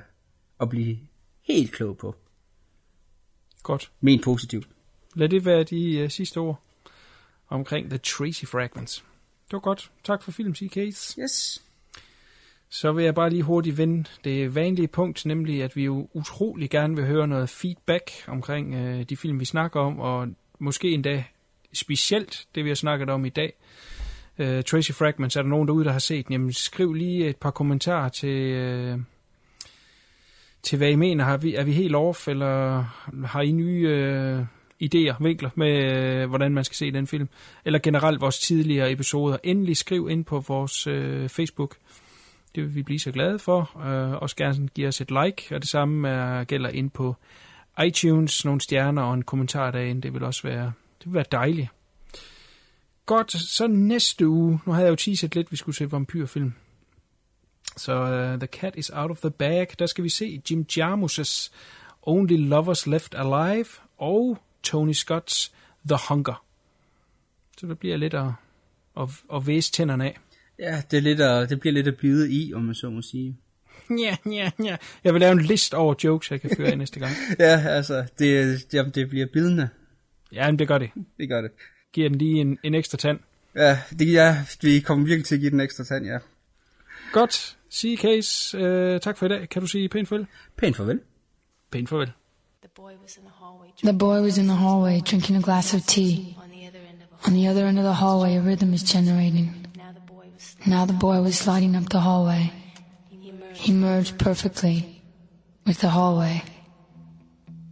[0.60, 0.96] at blive
[1.48, 2.14] helt klog på.
[3.66, 3.90] Godt.
[4.00, 4.68] Men positivt.
[5.14, 6.60] Lad det være de uh, sidste ord
[7.48, 9.04] omkring The Tracy Fragments.
[9.44, 9.90] Det var godt.
[10.04, 11.20] Tak for film, CK's.
[11.22, 11.62] Yes.
[12.68, 16.70] Så vil jeg bare lige hurtigt vende det vanlige punkt, nemlig at vi jo utrolig
[16.70, 20.28] gerne vil høre noget feedback omkring uh, de film, vi snakker om, og
[20.58, 21.24] måske endda
[21.72, 23.52] specielt det, vi har snakket om i dag.
[24.38, 27.50] Uh, Tracy Fragments, er der nogen derude, der har set Jamen, skriv lige et par
[27.50, 28.94] kommentarer til...
[28.94, 29.00] Uh,
[30.66, 31.24] til hvad I mener.
[31.24, 32.84] Har vi, er vi helt off, eller
[33.26, 34.40] har I nye øh,
[34.84, 37.28] idéer, vinkler med, øh, hvordan man skal se den film?
[37.64, 39.36] Eller generelt vores tidligere episoder.
[39.44, 41.76] Endelig skriv ind på vores øh, Facebook.
[42.54, 43.80] Det vil vi blive så glade for.
[43.86, 47.16] Øh, også gerne give os et like, og det samme er, gælder ind på
[47.86, 48.44] iTunes.
[48.44, 50.02] Nogle stjerner og en kommentar derinde.
[50.02, 51.68] Det vil også være, det vil være dejligt.
[53.06, 56.52] Godt, så næste uge, nu havde jeg jo teaset lidt, vi skulle se vampyrfilm.
[57.76, 61.52] Så uh, The Cat is Out of the Bag, der skal vi se Jim Jarmusch's
[62.02, 63.66] Only Lovers Left Alive
[63.98, 65.52] og Tony Scott's
[65.88, 66.44] The Hunger.
[67.58, 68.26] Så det bliver lidt at,
[69.00, 70.18] at, at væse tænderne af.
[70.58, 73.02] Ja, det, er lidt at, det bliver lidt at bide i, om man så må
[73.02, 73.36] sige.
[74.04, 74.76] Ja, ja, ja.
[75.04, 77.12] Jeg vil lave en list over jokes, jeg kan føre af næste gang.
[77.38, 79.68] ja, altså, det, jamen, det bliver bidende.
[80.32, 80.90] Ja, men det gør det.
[81.18, 81.50] Det gør det.
[81.92, 83.18] Giver den lige en, en ekstra tand.
[83.56, 86.18] Ja, det, ja, vi kommer virkelig til at give den ekstra tand, ja.
[87.12, 87.56] Godt.
[87.70, 89.48] Sige Case, uh, tak for i dag.
[89.48, 90.26] Kan du sige pænt farvel?
[90.56, 91.00] Pænt farvel.
[91.72, 92.12] Pænt farvel.
[93.84, 96.36] The boy was in the hallway drinking a glass of tea.
[97.26, 99.66] On the other end of the hallway, a rhythm is generating.
[100.66, 102.52] Now the boy was sliding up the hallway.
[103.52, 105.02] He merged perfectly
[105.66, 106.42] with the hallway.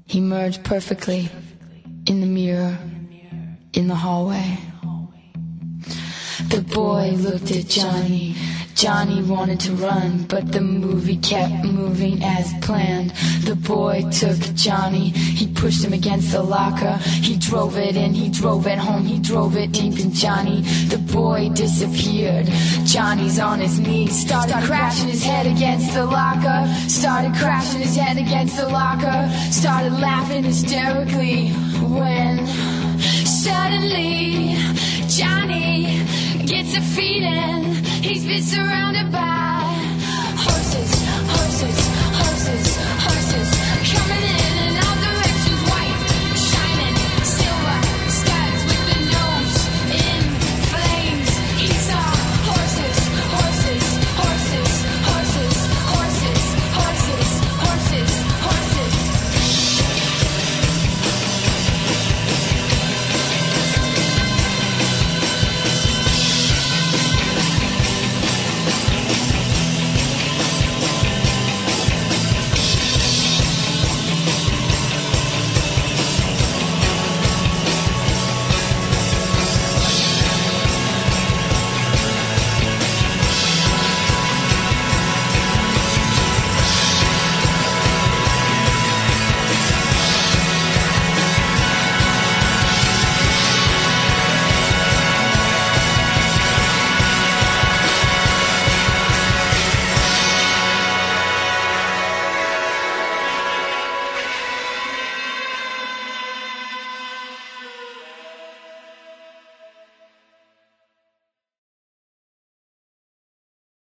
[0.06, 1.28] He merged perfectly
[2.06, 2.78] in the mirror
[3.73, 4.59] in the hallway.
[6.48, 8.36] The boy looked at Johnny.
[8.85, 13.12] Johnny wanted to run, but the movie kept moving as planned.
[13.47, 16.98] The boy took Johnny, he pushed him against the locker.
[17.23, 20.61] He drove it in, he drove it home, he drove it deep in Johnny.
[20.90, 22.44] The boy disappeared.
[22.85, 26.69] Johnny's on his knees, started crashing his head against the locker.
[26.86, 29.31] Started crashing his head against the locker.
[29.51, 31.48] Started laughing hysterically
[31.89, 32.47] when
[33.24, 34.56] suddenly
[35.09, 36.05] Johnny
[36.44, 37.84] gets a feeling.
[38.05, 39.62] He's been surrounded by
[40.36, 43.63] horses, horses, horses, horses.